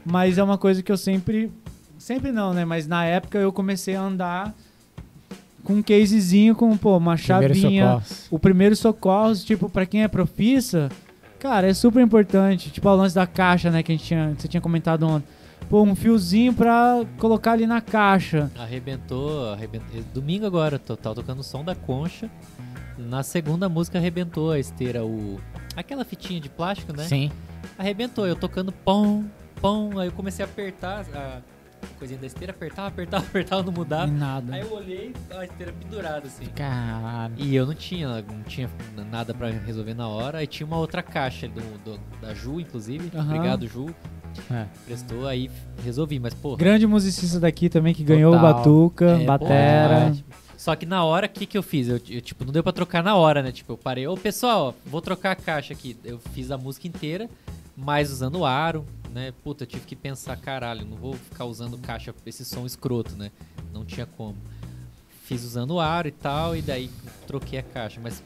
[0.06, 1.52] Mas é uma coisa que eu sempre.
[1.98, 2.66] Sempre não, né?
[2.66, 4.56] Mas na época eu comecei a andar
[5.64, 8.02] com um casezinho com, pô, uma Primeiro chavinha.
[8.32, 10.90] O primeiro socorro, tipo, pra quem é profissa,
[11.38, 12.72] cara, é super importante.
[12.72, 13.84] Tipo, o lance da caixa, né?
[13.84, 15.28] Que a gente tinha, você tinha comentado ontem.
[15.70, 18.50] Pô, um fiozinho pra colocar ali na caixa.
[18.58, 20.02] Arrebentou, arrebentou.
[20.14, 22.30] Domingo agora, tô, tava tocando o som da concha.
[22.98, 25.40] Na segunda música arrebentou a esteira, o.
[25.76, 27.04] Aquela fitinha de plástico, né?
[27.06, 27.32] Sim.
[27.78, 29.26] Arrebentou, eu tocando pão,
[29.62, 31.42] pão, aí eu comecei a apertar a
[31.98, 34.08] coisinha da esteira, apertava, apertava, apertava, não mudava.
[34.12, 34.54] nada.
[34.56, 36.46] Aí eu olhei, a esteira pendurada assim.
[36.56, 37.34] Caralho.
[37.38, 38.70] E eu não tinha, não tinha
[39.10, 40.40] nada pra resolver na hora.
[40.40, 43.12] Aí tinha uma outra caixa do, do- da Ju, inclusive.
[43.16, 43.26] Aham.
[43.36, 43.88] Obrigado, Ju.
[44.50, 44.66] É.
[44.86, 45.50] Prestou, aí
[45.84, 46.18] resolvi.
[46.20, 48.40] Mas, pô, Grande musicista daqui também que ganhou o.
[48.40, 50.12] Batuca, É, Batera.
[50.16, 51.88] pô, Só que na hora, o que, que eu fiz?
[51.88, 53.52] Eu, eu, tipo, não deu pra trocar na hora, né?
[53.52, 55.98] Tipo, eu parei, ô pessoal, vou trocar a caixa aqui.
[56.04, 57.28] Eu fiz a música inteira,
[57.76, 59.34] mas usando o aro, né?
[59.44, 63.32] Puta, eu tive que pensar, caralho, não vou ficar usando caixa, esse som escroto, né?
[63.74, 64.38] Não tinha como.
[65.24, 66.92] Fiz usando o aro e tal, e daí
[67.26, 68.00] troquei a caixa.
[68.00, 68.22] Mas,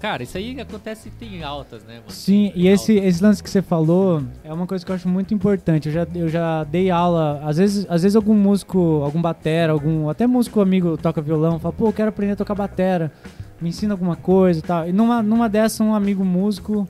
[0.00, 1.96] cara, isso aí acontece tem altas, né?
[1.96, 2.10] mano?
[2.10, 5.08] Sim, Tem e esse, esse lance que você falou é uma coisa que eu acho
[5.08, 5.88] muito importante.
[5.88, 10.08] Eu já, eu já dei aula, às vezes, às vezes algum músico, algum batera, algum
[10.08, 13.12] até músico amigo toca violão, fala, pô, eu quero aprender a tocar batera,
[13.60, 14.88] me ensina alguma coisa e tal.
[14.88, 16.88] E numa, numa dessa, um amigo músico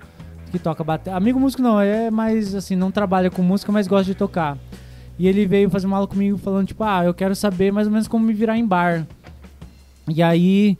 [0.53, 4.05] que toca batera, amigo músico não, é mais assim, não trabalha com música, mas gosta
[4.05, 4.57] de tocar.
[5.19, 7.93] E ele veio fazer uma aula comigo falando, tipo, ah, eu quero saber mais ou
[7.93, 9.07] menos como me virar em bar.
[10.09, 10.78] E aí,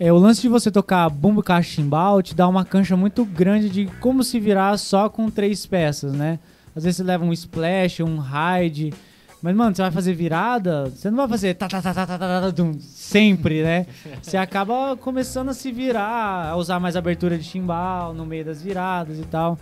[0.00, 3.24] é, o lance de você tocar bumbo, caixa e chimbal te dá uma cancha muito
[3.24, 6.38] grande de como se virar só com três peças, né?
[6.74, 8.94] Às vezes você leva um splash, um ride.
[9.42, 12.18] Mas, mano, você vai fazer virada, você não vai fazer tá, tá, tá, tá, tá,
[12.18, 13.86] tá, tá, tum, sempre, né?
[14.22, 18.62] Você acaba começando a se virar, a usar mais abertura de chimbal no meio das
[18.62, 19.58] viradas e tal.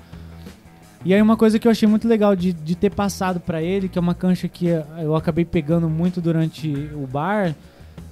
[1.05, 3.89] E aí uma coisa que eu achei muito legal de, de ter passado pra ele,
[3.89, 4.67] que é uma cancha que
[4.99, 7.55] eu acabei pegando muito durante o bar,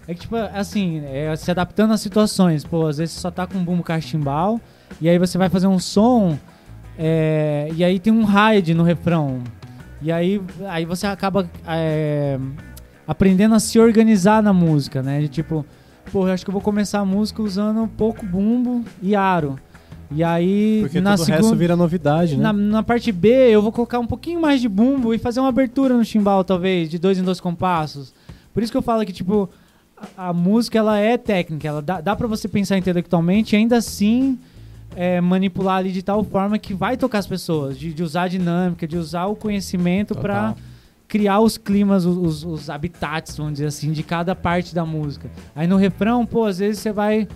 [0.06, 2.64] é que, tipo, assim, é se adaptando às situações.
[2.64, 4.60] Pô, às vezes você só tá com um bumbo cachimbal,
[5.00, 6.38] e aí você vai fazer um som,
[6.98, 9.42] é, e aí tem um ride no refrão.
[10.02, 12.38] E aí, aí você acaba é,
[13.06, 15.20] aprendendo a se organizar na música, né?
[15.20, 15.64] De tipo,
[16.12, 19.58] pô, eu acho que eu vou começar a música usando pouco bumbo e aro.
[20.10, 21.56] E aí, Porque na todo o resto segunda...
[21.56, 22.42] vira novidade, né?
[22.42, 25.48] Na, na parte B, eu vou colocar um pouquinho mais de bumbo e fazer uma
[25.48, 28.14] abertura no chimbal, talvez, de dois em dois compassos.
[28.52, 29.48] Por isso que eu falo que, tipo,
[30.16, 31.68] a, música, ela é técnica.
[31.68, 34.38] Ela dá, dá pra você pensar intelectualmente e ainda assim
[34.96, 37.78] é, manipular ali de tal forma que vai tocar as pessoas.
[37.78, 40.56] De, de usar a dinâmica, de usar o conhecimento pra Total.
[41.08, 45.30] criar os climas, os, os- habitats, vamos dizer assim, de cada parte da música.
[45.54, 47.26] Aí no refrão, pô, às vezes você vai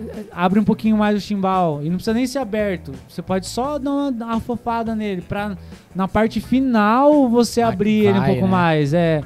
[0.00, 2.92] eh, abre um pouquinho mais o chimbal e não precisa nem ser aberto.
[3.08, 5.56] Você pode só dar uma, dar uma fofada nele pra
[5.94, 8.48] na parte final você abrir ele um pouco né?
[8.50, 9.22] mais, é.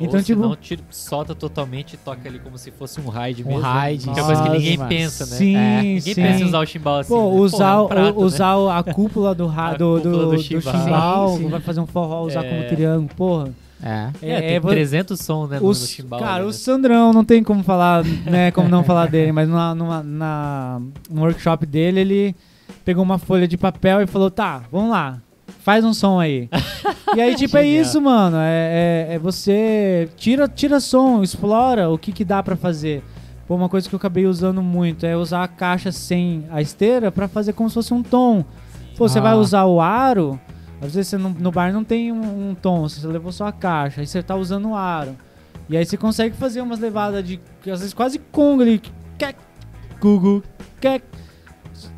[0.00, 3.44] Então, Ou tipo, senão, tira, solta totalmente e toca ali como se fosse um ride
[3.44, 3.62] Um mesmo.
[3.70, 4.88] ride, Que é coisa que ninguém mano.
[4.88, 5.36] pensa, né?
[5.36, 6.14] Sim, É, Ninguém sim.
[6.14, 7.14] pensa em usar o chimbal assim.
[7.14, 7.40] Pô, né?
[7.40, 8.24] usar, é um prato, né?
[8.24, 11.36] usar o- a cúpula do, ra, A do, cúpula do, chimbal.
[11.50, 12.48] vai fazer um forró, usar É.
[12.48, 13.50] como triângulo, porra.
[13.82, 14.08] É.
[14.22, 16.18] É, tem vo- 300 sons, né, no, no os, chimbal.
[16.20, 16.52] cara, ali, o né?
[16.52, 21.22] Sandrão, não tem como falar, né, como não falar dele, mas numa, numa, na, no
[21.22, 22.36] workshop dele, ele
[22.84, 25.18] pegou uma folha de papel e falou, tá, vamos lá,
[25.60, 26.48] faz um som aí.
[27.16, 31.98] e aí, tipo, é isso, mano, é, é, é você tira, tira som, explora o
[31.98, 33.02] que que dá pra fazer.
[33.46, 37.10] Pô, uma coisa que eu acabei usando muito é usar a caixa sem a esteira
[37.10, 38.44] pra fazer como se fosse um tom.
[38.96, 39.22] Pô, você Ah.
[39.22, 40.38] vai usar o aro,
[40.80, 43.52] às vezes você não- no bar não tem um, um tom, você levou só a
[43.52, 45.16] caixa, aí você tá usando o aro.
[45.68, 48.80] E aí você consegue fazer umas levadas de, às vezes quase conga ali,
[49.18, 49.36] quec,
[50.00, 50.42] gugu,
[50.80, 51.02] quec,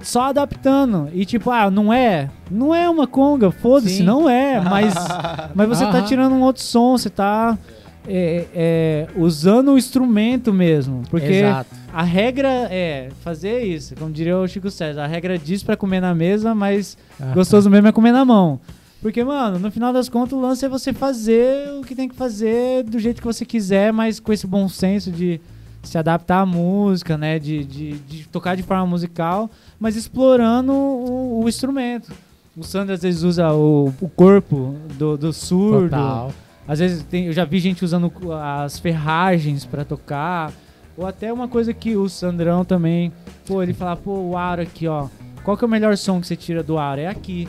[0.02, 1.08] só adaptando.
[1.12, 2.28] E tipo, ah, não é?
[2.50, 4.94] Não é uma conga, foda-se, não é, mas,
[5.54, 7.58] mas você tá tirando um outro som, você tá
[8.06, 11.02] é, é, usando o instrumento mesmo.
[11.10, 11.70] Porque Exato.
[11.92, 16.00] a regra é fazer isso, como diria o Chico César, a regra diz pra comer
[16.00, 16.96] na mesa, mas
[17.34, 18.60] gostoso mesmo é comer na mão.
[19.00, 22.14] Porque, mano, no final das contas, o lance é você fazer o que tem que
[22.14, 25.40] fazer do jeito que você quiser, mas com esse bom senso de
[25.82, 27.38] se adaptar à música, né?
[27.38, 32.12] De, de, de tocar de forma musical, mas explorando o, o instrumento.
[32.56, 35.90] O Sandro às vezes usa o, o corpo do, do surdo.
[35.90, 36.32] Total.
[36.68, 40.52] Às vezes tem, eu já vi gente usando as ferragens pra tocar.
[40.96, 43.10] Ou até uma coisa que o Sandrão também.
[43.46, 45.08] Pô, ele fala, pô, o aro aqui, ó.
[45.42, 47.00] Qual que é o melhor som que você tira do aro?
[47.00, 47.48] É aqui.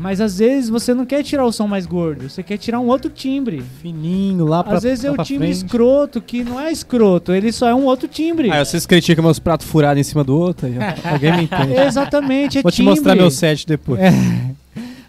[0.00, 2.86] Mas às vezes você não quer tirar o som mais gordo, você quer tirar um
[2.86, 3.62] outro timbre.
[3.82, 5.64] Fininho lá pra Às vezes é o timbre frente.
[5.64, 8.50] escroto, que não é escroto, ele só é um outro timbre.
[8.50, 10.66] Aí vocês criticam meus pratos furados em cima do outro.
[10.68, 10.74] Aí.
[11.10, 11.72] Alguém me entende.
[11.74, 12.94] Exatamente, é Vou te timbre.
[12.94, 13.98] mostrar meu set depois.
[14.00, 14.12] É.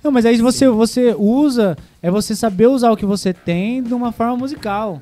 [0.04, 3.94] Não, mas aí você, você usa, é você saber usar o que você tem de
[3.94, 5.02] uma forma musical.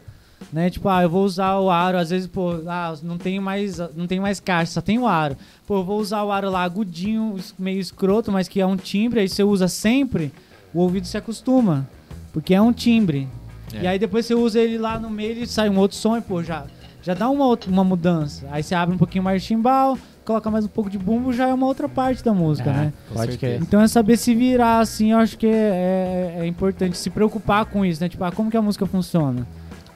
[0.53, 0.69] Né?
[0.69, 4.07] Tipo, ah, eu vou usar o aro, às vezes, pô, ah, não tem mais, não
[4.07, 5.35] tem mais caixa, só tem o aro.
[5.65, 9.19] Pô, eu vou usar o aro lá agudinho, meio escroto, mas que é um timbre,
[9.19, 10.31] aí você usa sempre,
[10.73, 11.88] o ouvido se acostuma.
[12.31, 13.27] Porque é um timbre.
[13.73, 13.81] É.
[13.84, 16.22] E aí depois você usa ele lá no meio e sai um outro som e,
[16.22, 16.65] pô, já,
[17.01, 18.45] já dá uma, outra- uma mudança.
[18.51, 21.47] Aí você abre um pouquinho mais de timbal, coloca mais um pouco de bumbo, já
[21.49, 22.93] é uma outra parte da música, É, né?
[23.11, 23.59] Pode crer.
[23.61, 27.65] Então é saber se virar, assim, eu acho que é, é- é importante se preocupar
[27.65, 28.07] com isso, né?
[28.07, 29.45] Tipo, ah, como que a música funciona?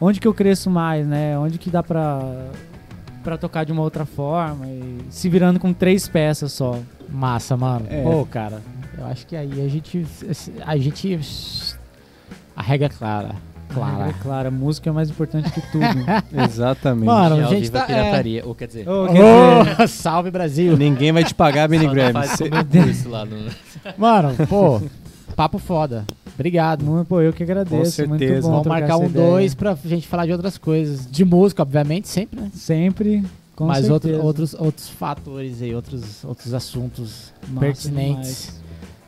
[0.03, 1.37] Onde que eu cresço mais, né?
[1.37, 2.19] Onde que dá pra,
[3.23, 4.65] pra tocar de uma outra forma?
[4.65, 6.79] E se virando com três peças só.
[7.07, 7.85] Massa, mano.
[7.87, 8.01] É.
[8.01, 8.63] Pô, cara,
[8.97, 10.05] eu acho que aí a gente.
[10.65, 11.19] A gente.
[12.55, 13.35] A regra é clara.
[13.71, 14.09] Clara.
[14.09, 15.85] É claro, a música é mais importante que tudo.
[16.43, 17.05] Exatamente.
[17.05, 17.83] Mano, a gente tá.
[17.83, 18.45] é pirataria.
[18.45, 20.75] Ou quer dizer, Ô, quer dizer, Ô, salve Brasil!
[20.75, 22.23] Ninguém vai te pagar, Benny Graham.
[22.23, 22.49] Cê-
[23.07, 23.37] lá no...
[23.97, 24.81] Mano, pô,
[25.35, 26.05] papo foda.
[26.41, 26.84] Obrigado.
[26.84, 28.03] mu- pô, eu que agradeço.
[28.03, 28.41] Com Muito certeza.
[28.47, 29.27] bom Vamos marcar um ideia.
[29.27, 31.09] dois pra gente falar de outras coisas.
[31.09, 32.51] De música, obviamente, sempre, né?
[32.53, 33.23] Sempre,
[33.55, 34.26] com Mas outro, certeza.
[34.27, 38.61] outros, outros fatores aí, outros, outros assuntos Massa pertinentes.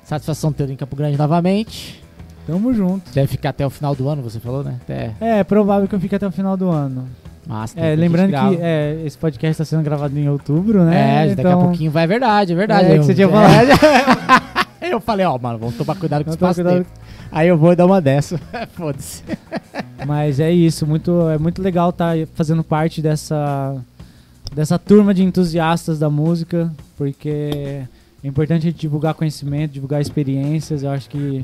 [0.04, 1.94] Satisfação ter em Campo Grande novamente.
[1.94, 2.04] demais.
[2.46, 3.10] Tamo junto.
[3.14, 4.76] Deve ficar até o final do ano, você falou, né?
[4.84, 7.08] Até É, é provável que eu fique até o final do ano.
[7.48, 7.80] massa.
[7.80, 11.28] É, lembrando que é, esse podcast tá sendo gravado em outubro, né?
[11.32, 12.90] É, daqui a pouquinho vai, é verdade, é verdade.
[12.90, 13.28] É, eu, que você tinha
[14.82, 14.92] É.
[14.94, 16.90] eu falei, ó, mano, vamos tomar cuidado com o tomar espaço-tempo.
[17.34, 18.40] Aí eu vou dar uma dessa.
[18.74, 19.24] Foda-se.
[20.06, 23.76] Mas é isso, muito, é muito legal estar fazendo parte dessa,
[24.54, 27.30] dessa turma de entusiastas da música, porque
[28.24, 30.84] é importante a gente divulgar conhecimento, divulgar experiências.
[30.84, 31.44] Eu acho que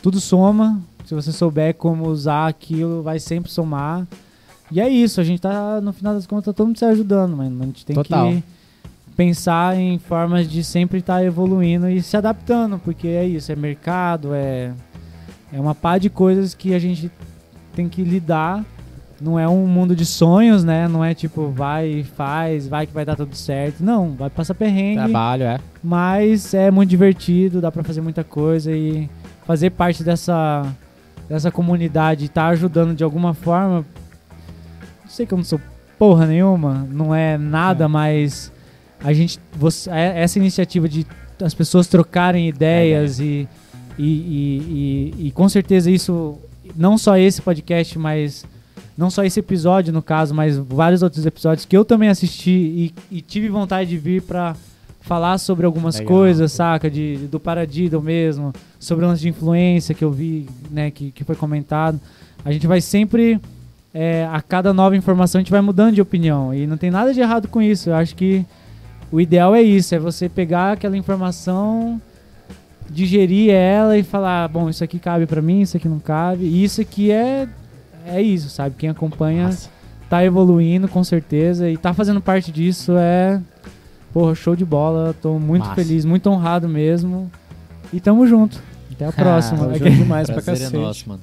[0.00, 0.80] tudo soma.
[1.04, 4.06] Se você souber como usar aquilo, vai sempre somar.
[4.70, 7.62] E é isso, a gente tá, no final das contas, todo mundo se ajudando, mano.
[7.62, 8.30] A gente tem Total.
[8.30, 8.44] que
[9.16, 14.34] pensar em formas de sempre estar evoluindo e se adaptando, porque é isso, é mercado,
[14.34, 14.72] é,
[15.52, 17.10] é uma pá de coisas que a gente
[17.74, 18.64] tem que lidar.
[19.20, 20.86] Não é um mundo de sonhos, né?
[20.88, 23.82] Não é tipo, vai e faz, vai que vai dar tudo certo.
[23.82, 25.58] Não, vai passar perrengue, Trabalho, é.
[25.82, 29.08] mas é muito divertido, dá pra fazer muita coisa e
[29.46, 30.66] fazer parte dessa,
[31.30, 33.86] dessa comunidade, tá ajudando de alguma forma.
[35.08, 35.60] Sei que eu não sou
[35.98, 37.88] porra nenhuma, não é nada, É.
[37.88, 38.52] mas
[39.02, 41.06] a gente, você, é- essa iniciativa de
[41.42, 43.48] as pessoas trocarem ideias e,
[43.98, 46.38] e, e, e, e com certeza isso,
[46.76, 48.44] não só esse podcast, mas
[48.96, 53.20] não só esse episódio no caso, mas vários outros episódios que eu também assisti e,
[53.20, 54.56] tive vontade de vir pra
[55.02, 56.08] falar sobre algumas Legal.
[56.08, 56.90] coisas, saca?
[56.90, 61.24] De, do Paradiddle mesmo, sobre o lance de influência que eu vi, né, que, que
[61.24, 62.00] foi comentado.
[62.44, 63.40] A gente vai sempre,
[63.92, 66.54] é, a cada nova informação, a gente vai mudando de opinião.
[66.54, 67.90] E não tem nada de errado com isso.
[67.90, 68.44] Eu acho que
[69.12, 72.00] o ideal é isso, é você pegar aquela informação,
[72.90, 76.44] digerir ela e falar, bom, isso aqui cabe pra mim, isso aqui não cabe.
[76.44, 77.48] E isso aqui é
[78.06, 78.76] é isso, sabe?
[78.78, 79.68] Quem acompanha Massa.
[80.08, 83.40] tá evoluindo com certeza e tá fazendo parte disso é
[84.12, 85.14] porra, show de bola.
[85.20, 85.74] Tô muito Massa.
[85.74, 87.30] feliz, muito honrado mesmo.
[87.92, 88.62] E tamo junto.
[88.92, 89.58] Até a próxima.
[89.66, 90.76] Tamo É demais pra é cacete.
[90.76, 91.20] nosso, mano.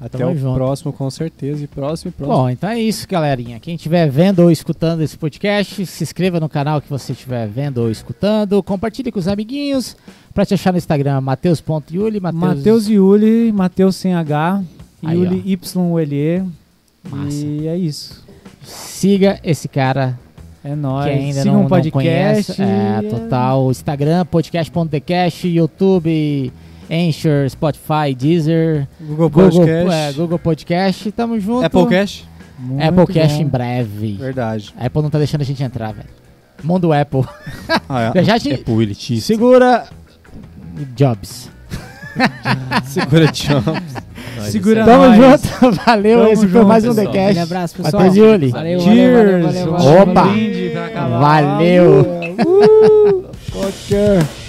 [0.00, 0.54] Até Tamo o junto.
[0.54, 1.64] próximo, com certeza.
[1.64, 2.36] E próximo, e próximo.
[2.36, 3.58] Bom, então é isso, galerinha.
[3.58, 7.78] Quem estiver vendo ou escutando esse podcast, se inscreva no canal que você estiver vendo
[7.78, 8.62] ou escutando.
[8.62, 9.96] Compartilhe com os amiguinhos.
[10.34, 12.20] Pra te achar no Instagram, mateus.yuli.
[12.20, 14.62] Matheus Yuli, Matheus sem H,
[15.02, 15.42] Aí, Yuli
[15.74, 16.44] YULE.
[17.10, 17.36] Massa.
[17.46, 18.22] E é isso.
[18.62, 20.18] Siga esse cara
[20.64, 21.04] É nóis.
[21.06, 21.92] que ainda Siga não, um não podcast.
[21.92, 22.62] conhece.
[22.62, 23.70] É, total.
[23.70, 26.52] Instagram, podcast.decast, YouTube,
[26.90, 29.92] Anchor, Spotify, Deezer, Google Google Podcast.
[29.92, 31.12] é, Google Podcast.
[31.12, 31.64] Tamo junto.
[31.64, 32.24] Applecast.
[32.58, 33.42] Muito Applecast bom.
[33.42, 34.12] em breve.
[34.14, 34.72] Verdade.
[34.78, 36.08] A Apple não tá deixando a gente entrar, velho.
[36.62, 37.24] Mundo Apple.
[37.88, 39.26] Ah, Eu já te- Apple elitista.
[39.26, 39.84] Segura
[40.96, 41.50] Jobs.
[42.84, 43.26] Segura.
[44.36, 44.84] Nós, Segura.
[44.84, 45.42] Tamo nós.
[45.42, 45.72] junto.
[45.84, 46.18] Valeu.
[46.20, 47.06] Tamo Esse foi junto, mais um pessoal.
[47.06, 47.28] TheCast.
[47.30, 48.02] Aquele abraço, pessoal.
[48.02, 48.48] Matheus Yuli.
[48.50, 49.14] Valeu, Cheers.
[49.16, 50.02] valeu, valeu, Um valeu.
[50.02, 50.24] Opa.
[51.18, 52.00] Valeu.
[52.46, 54.45] Uh.